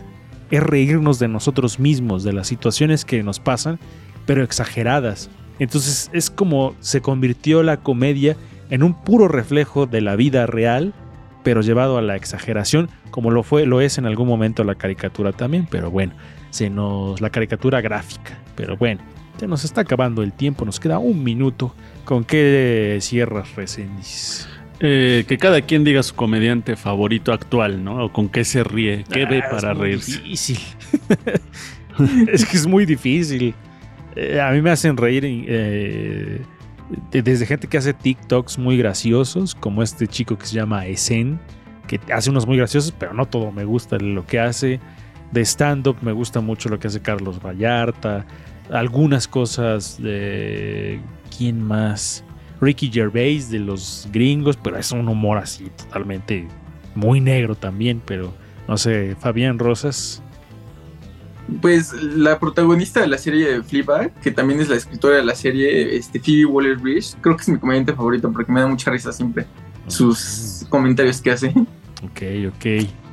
es 0.50 0.62
reírnos 0.62 1.18
de 1.18 1.28
nosotros 1.28 1.78
mismos, 1.78 2.24
de 2.24 2.32
las 2.32 2.46
situaciones 2.48 3.04
que 3.04 3.22
nos 3.22 3.40
pasan, 3.40 3.78
pero 4.26 4.42
exageradas. 4.42 5.30
Entonces 5.58 6.10
es 6.12 6.30
como 6.30 6.74
se 6.80 7.00
convirtió 7.00 7.62
la 7.62 7.78
comedia 7.78 8.36
en 8.70 8.82
un 8.82 8.94
puro 8.94 9.28
reflejo 9.28 9.86
de 9.86 10.00
la 10.00 10.16
vida 10.16 10.46
real 10.46 10.92
pero 11.46 11.60
llevado 11.60 11.96
a 11.96 12.02
la 12.02 12.16
exageración, 12.16 12.90
como 13.12 13.30
lo 13.30 13.44
fue, 13.44 13.66
lo 13.66 13.80
es 13.80 13.98
en 13.98 14.06
algún 14.06 14.26
momento 14.26 14.64
la 14.64 14.74
caricatura 14.74 15.30
también, 15.30 15.68
pero 15.70 15.92
bueno, 15.92 16.12
se 16.50 16.70
nos 16.70 17.20
la 17.20 17.30
caricatura 17.30 17.80
gráfica, 17.80 18.36
pero 18.56 18.76
bueno, 18.76 19.00
se 19.38 19.46
nos 19.46 19.64
está 19.64 19.82
acabando 19.82 20.24
el 20.24 20.32
tiempo, 20.32 20.64
nos 20.64 20.80
queda 20.80 20.98
un 20.98 21.22
minuto. 21.22 21.72
¿Con 22.04 22.24
qué 22.24 22.98
cierras, 23.00 23.54
Resendiz? 23.54 24.48
Eh, 24.80 25.24
que 25.26 25.38
cada 25.38 25.62
quien 25.62 25.84
diga 25.84 26.02
su 26.02 26.14
comediante 26.14 26.76
favorito 26.76 27.32
actual, 27.32 27.82
¿no? 27.82 28.04
O 28.04 28.12
con 28.12 28.28
qué 28.28 28.44
se 28.44 28.62
ríe, 28.62 29.04
qué 29.10 29.24
ve 29.24 29.42
Ah, 29.44 29.48
para 29.50 29.72
es 29.72 29.76
muy 29.78 29.86
reírse. 29.86 30.12
Difícil. 30.20 30.58
es 32.32 32.44
que 32.44 32.56
es 32.56 32.66
muy 32.66 32.84
difícil. 32.86 33.54
Eh, 34.14 34.40
a 34.40 34.50
mí 34.50 34.60
me 34.60 34.70
hacen 34.70 34.96
reír 34.96 35.24
eh, 35.26 36.40
de- 37.10 37.22
desde 37.22 37.46
gente 37.46 37.68
que 37.68 37.78
hace 37.78 37.94
TikToks 37.94 38.58
muy 38.58 38.76
graciosos, 38.76 39.54
como 39.54 39.82
este 39.82 40.06
chico 40.06 40.36
que 40.38 40.46
se 40.46 40.54
llama 40.56 40.86
Esen, 40.86 41.38
que 41.86 41.98
hace 42.12 42.30
unos 42.30 42.46
muy 42.46 42.56
graciosos, 42.56 42.92
pero 42.98 43.14
no 43.14 43.26
todo 43.26 43.52
me 43.52 43.64
gusta 43.64 43.96
lo 43.98 44.26
que 44.26 44.40
hace. 44.40 44.80
De 45.32 45.40
stand-up 45.44 45.96
me 46.02 46.12
gusta 46.12 46.40
mucho 46.40 46.68
lo 46.68 46.78
que 46.78 46.88
hace 46.88 47.00
Carlos 47.00 47.40
Vallarta. 47.42 48.26
Algunas 48.70 49.26
cosas 49.28 50.00
de... 50.02 51.00
¿Quién 51.36 51.60
más? 51.62 52.24
Ricky 52.60 52.90
Gervais 52.90 53.50
de 53.50 53.58
los 53.58 54.08
gringos, 54.12 54.56
pero 54.56 54.78
es 54.78 54.92
un 54.92 55.08
humor 55.08 55.38
así 55.38 55.70
totalmente 55.76 56.48
muy 56.94 57.20
negro 57.20 57.54
también, 57.54 58.02
pero 58.04 58.32
no 58.66 58.76
sé, 58.76 59.16
Fabián 59.20 59.58
Rosas. 59.58 60.22
Pues 61.60 61.92
la 61.92 62.40
protagonista 62.40 63.00
de 63.00 63.06
la 63.06 63.18
serie 63.18 63.52
de 63.52 63.62
Fleabag, 63.62 64.12
que 64.20 64.32
también 64.32 64.60
es 64.60 64.68
la 64.68 64.76
escritora 64.76 65.16
de 65.16 65.24
la 65.24 65.34
serie, 65.34 65.96
este, 65.96 66.18
Phoebe 66.18 66.46
Waller-Bridge, 66.46 67.16
creo 67.20 67.36
que 67.36 67.42
es 67.42 67.48
mi 67.48 67.58
comediante 67.58 67.92
favorito 67.92 68.32
porque 68.32 68.50
me 68.50 68.60
da 68.60 68.66
mucha 68.66 68.90
risa 68.90 69.12
siempre 69.12 69.46
sus 69.86 70.66
comentarios 70.68 71.20
que 71.20 71.30
hace. 71.30 71.54
Ok, 72.02 72.22
ok. 72.48 73.05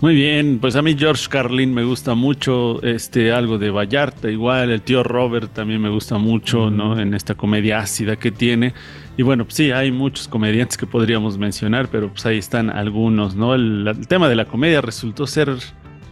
Muy 0.00 0.14
bien, 0.14 0.58
pues 0.60 0.76
a 0.76 0.82
mí 0.82 0.94
George 0.98 1.26
Carlin 1.30 1.72
me 1.72 1.82
gusta 1.82 2.14
mucho, 2.14 2.82
este 2.82 3.32
algo 3.32 3.56
de 3.56 3.70
Vallarta 3.70 4.30
igual, 4.30 4.70
el 4.70 4.82
tío 4.82 5.02
Robert 5.02 5.54
también 5.54 5.80
me 5.80 5.88
gusta 5.88 6.18
mucho, 6.18 6.70
¿no? 6.70 7.00
En 7.00 7.14
esta 7.14 7.34
comedia 7.34 7.78
ácida 7.78 8.16
que 8.16 8.30
tiene. 8.30 8.74
Y 9.16 9.22
bueno, 9.22 9.44
pues 9.44 9.54
sí, 9.54 9.70
hay 9.70 9.90
muchos 9.92 10.28
comediantes 10.28 10.76
que 10.76 10.86
podríamos 10.86 11.38
mencionar, 11.38 11.88
pero 11.88 12.10
pues 12.10 12.26
ahí 12.26 12.36
están 12.36 12.68
algunos, 12.68 13.36
¿no? 13.36 13.54
El, 13.54 13.88
el 13.88 14.06
tema 14.06 14.28
de 14.28 14.36
la 14.36 14.44
comedia 14.44 14.82
resultó 14.82 15.26
ser 15.26 15.56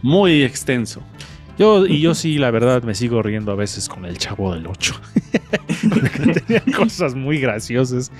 muy 0.01 0.41
extenso. 0.41 1.03
Yo, 1.57 1.85
y 1.85 2.01
yo 2.01 2.13
sí, 2.15 2.37
la 2.37 2.51
verdad, 2.51 2.83
me 2.83 2.95
sigo 2.95 3.21
riendo 3.21 3.51
a 3.51 3.55
veces 3.55 3.87
con 3.87 4.05
el 4.05 4.17
chavo 4.17 4.53
del 4.53 4.67
8. 4.67 5.01
tenía 6.47 6.61
cosas 6.75 7.15
muy 7.15 7.39
graciosas. 7.39 8.11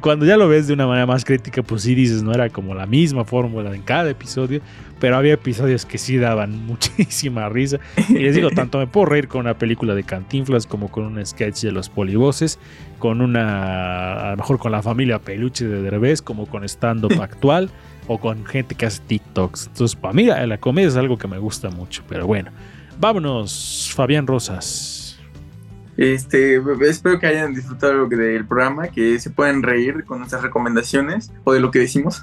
Cuando 0.00 0.24
ya 0.24 0.36
lo 0.36 0.48
ves 0.48 0.66
de 0.66 0.74
una 0.74 0.86
manera 0.86 1.06
más 1.06 1.24
crítica, 1.24 1.62
pues 1.62 1.82
sí 1.82 1.94
dices, 1.94 2.22
no 2.22 2.32
era 2.32 2.48
como 2.48 2.74
la 2.74 2.86
misma 2.86 3.24
fórmula 3.24 3.74
en 3.74 3.82
cada 3.82 4.10
episodio, 4.10 4.60
pero 4.98 5.16
había 5.16 5.34
episodios 5.34 5.84
que 5.84 5.98
sí 5.98 6.16
daban 6.16 6.56
muchísima 6.66 7.48
risa. 7.48 7.78
Y 8.08 8.14
les 8.14 8.34
digo, 8.34 8.50
tanto 8.50 8.78
me 8.78 8.86
puedo 8.86 9.06
reír 9.06 9.28
con 9.28 9.42
una 9.42 9.58
película 9.58 9.94
de 9.94 10.04
Cantinflas 10.04 10.66
como 10.66 10.90
con 10.90 11.04
un 11.04 11.24
sketch 11.24 11.62
de 11.62 11.72
los 11.72 11.88
polivoces, 11.88 12.58
con 12.98 13.20
una, 13.20 14.28
a 14.28 14.30
lo 14.30 14.36
mejor 14.38 14.58
con 14.58 14.72
la 14.72 14.82
familia 14.82 15.18
Peluche 15.18 15.66
de 15.66 15.82
Derbez, 15.82 16.22
como 16.22 16.46
con 16.46 16.64
stand-up 16.64 17.12
actual 17.20 17.70
o 18.06 18.18
con 18.18 18.46
gente 18.46 18.74
que 18.74 18.86
hace 18.86 19.02
TikToks. 19.06 19.68
Entonces, 19.68 19.96
para 19.96 20.14
mí 20.14 20.24
la 20.24 20.58
comedia 20.58 20.88
es 20.88 20.96
algo 20.96 21.18
que 21.18 21.28
me 21.28 21.38
gusta 21.38 21.70
mucho, 21.70 22.02
pero 22.08 22.26
bueno. 22.26 22.50
Vámonos, 22.98 23.90
Fabián 23.94 24.26
Rosas. 24.26 25.01
Este, 25.96 26.60
espero 26.88 27.18
que 27.18 27.26
hayan 27.26 27.54
disfrutado 27.54 28.06
del 28.06 28.46
programa, 28.46 28.88
que 28.88 29.18
se 29.18 29.30
puedan 29.30 29.62
reír 29.62 30.04
con 30.04 30.18
nuestras 30.18 30.42
recomendaciones 30.42 31.30
o 31.44 31.52
de 31.52 31.60
lo 31.60 31.70
que 31.70 31.80
decimos. 31.80 32.22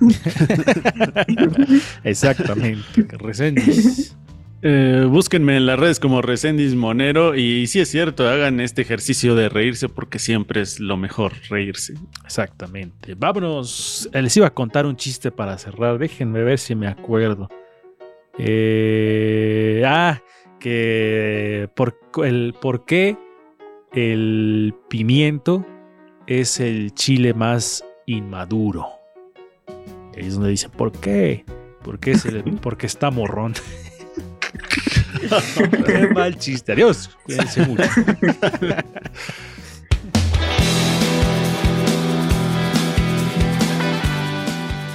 Exactamente, 2.04 3.06
Resendis. 3.18 4.16
Eh, 4.62 5.06
búsquenme 5.08 5.56
en 5.56 5.66
las 5.66 5.80
redes 5.80 6.02
como 6.02 6.22
Resendis 6.22 6.76
Monero 6.76 7.34
y 7.34 7.68
si 7.68 7.80
es 7.80 7.90
cierto, 7.90 8.28
hagan 8.28 8.60
este 8.60 8.82
ejercicio 8.82 9.34
de 9.34 9.48
reírse 9.48 9.88
porque 9.88 10.20
siempre 10.20 10.62
es 10.62 10.80
lo 10.82 10.98
mejor 10.98 11.34
reírse. 11.50 11.94
Exactamente. 12.26 13.16
Vámonos. 13.16 14.10
Les 14.12 14.36
iba 14.36 14.48
a 14.48 14.54
contar 14.54 14.86
un 14.86 14.98
chiste 14.98 15.32
para 15.32 15.58
cerrar. 15.58 15.98
Déjenme 15.98 16.44
ver 16.44 16.60
si 16.60 16.76
me 16.76 16.88
acuerdo. 16.88 17.48
Eh, 18.38 19.84
ah, 19.86 20.22
que 20.60 21.70
por, 21.74 21.98
el, 22.26 22.54
¿por 22.60 22.86
qué 22.86 23.18
el 23.94 24.74
pimiento 24.90 25.66
es 26.28 26.60
el 26.60 26.94
chile 26.94 27.34
más 27.34 27.84
inmaduro? 28.06 28.88
Ahí 30.16 30.28
es 30.28 30.36
donde 30.36 30.50
dicen, 30.50 30.72
¿por 30.72 30.92
qué? 30.92 31.46
Porque, 31.84 32.12
es 32.12 32.26
el, 32.26 32.44
porque 32.62 32.88
está 32.88 33.12
morrón. 33.12 33.54
Qué 35.86 36.08
mal 36.14 36.38
chiste. 36.38 36.74
Adiós. 36.74 37.10
Cuídense 37.24 37.66
mucho. 37.66 37.84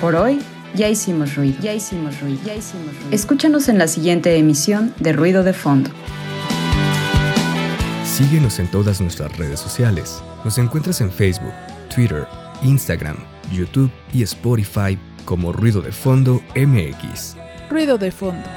Por 0.00 0.16
hoy 0.16 0.38
ya 0.74 0.88
hicimos 0.88 1.34
ruido. 1.34 1.56
Ya 1.62 1.72
hicimos 1.72 2.20
ruido. 2.20 2.40
Ya 2.44 2.54
hicimos 2.54 2.86
ruido. 2.86 3.10
Escúchanos 3.10 3.68
en 3.68 3.78
la 3.78 3.88
siguiente 3.88 4.36
emisión 4.36 4.92
de 4.98 5.12
Ruido 5.12 5.42
de 5.44 5.52
Fondo. 5.52 5.90
Síguenos 8.14 8.60
en 8.60 8.68
todas 8.68 9.00
nuestras 9.00 9.36
redes 9.38 9.58
sociales. 9.58 10.22
Nos 10.44 10.56
encuentras 10.58 11.00
en 11.00 11.10
Facebook, 11.10 11.52
Twitter, 11.92 12.28
Instagram, 12.62 13.16
YouTube 13.50 13.90
y 14.12 14.22
Spotify 14.22 14.96
como 15.24 15.52
Ruido 15.52 15.82
de 15.82 15.90
Fondo 15.90 16.40
MX. 16.54 17.34
Ruido 17.68 17.98
de 17.98 18.12
Fondo. 18.12 18.48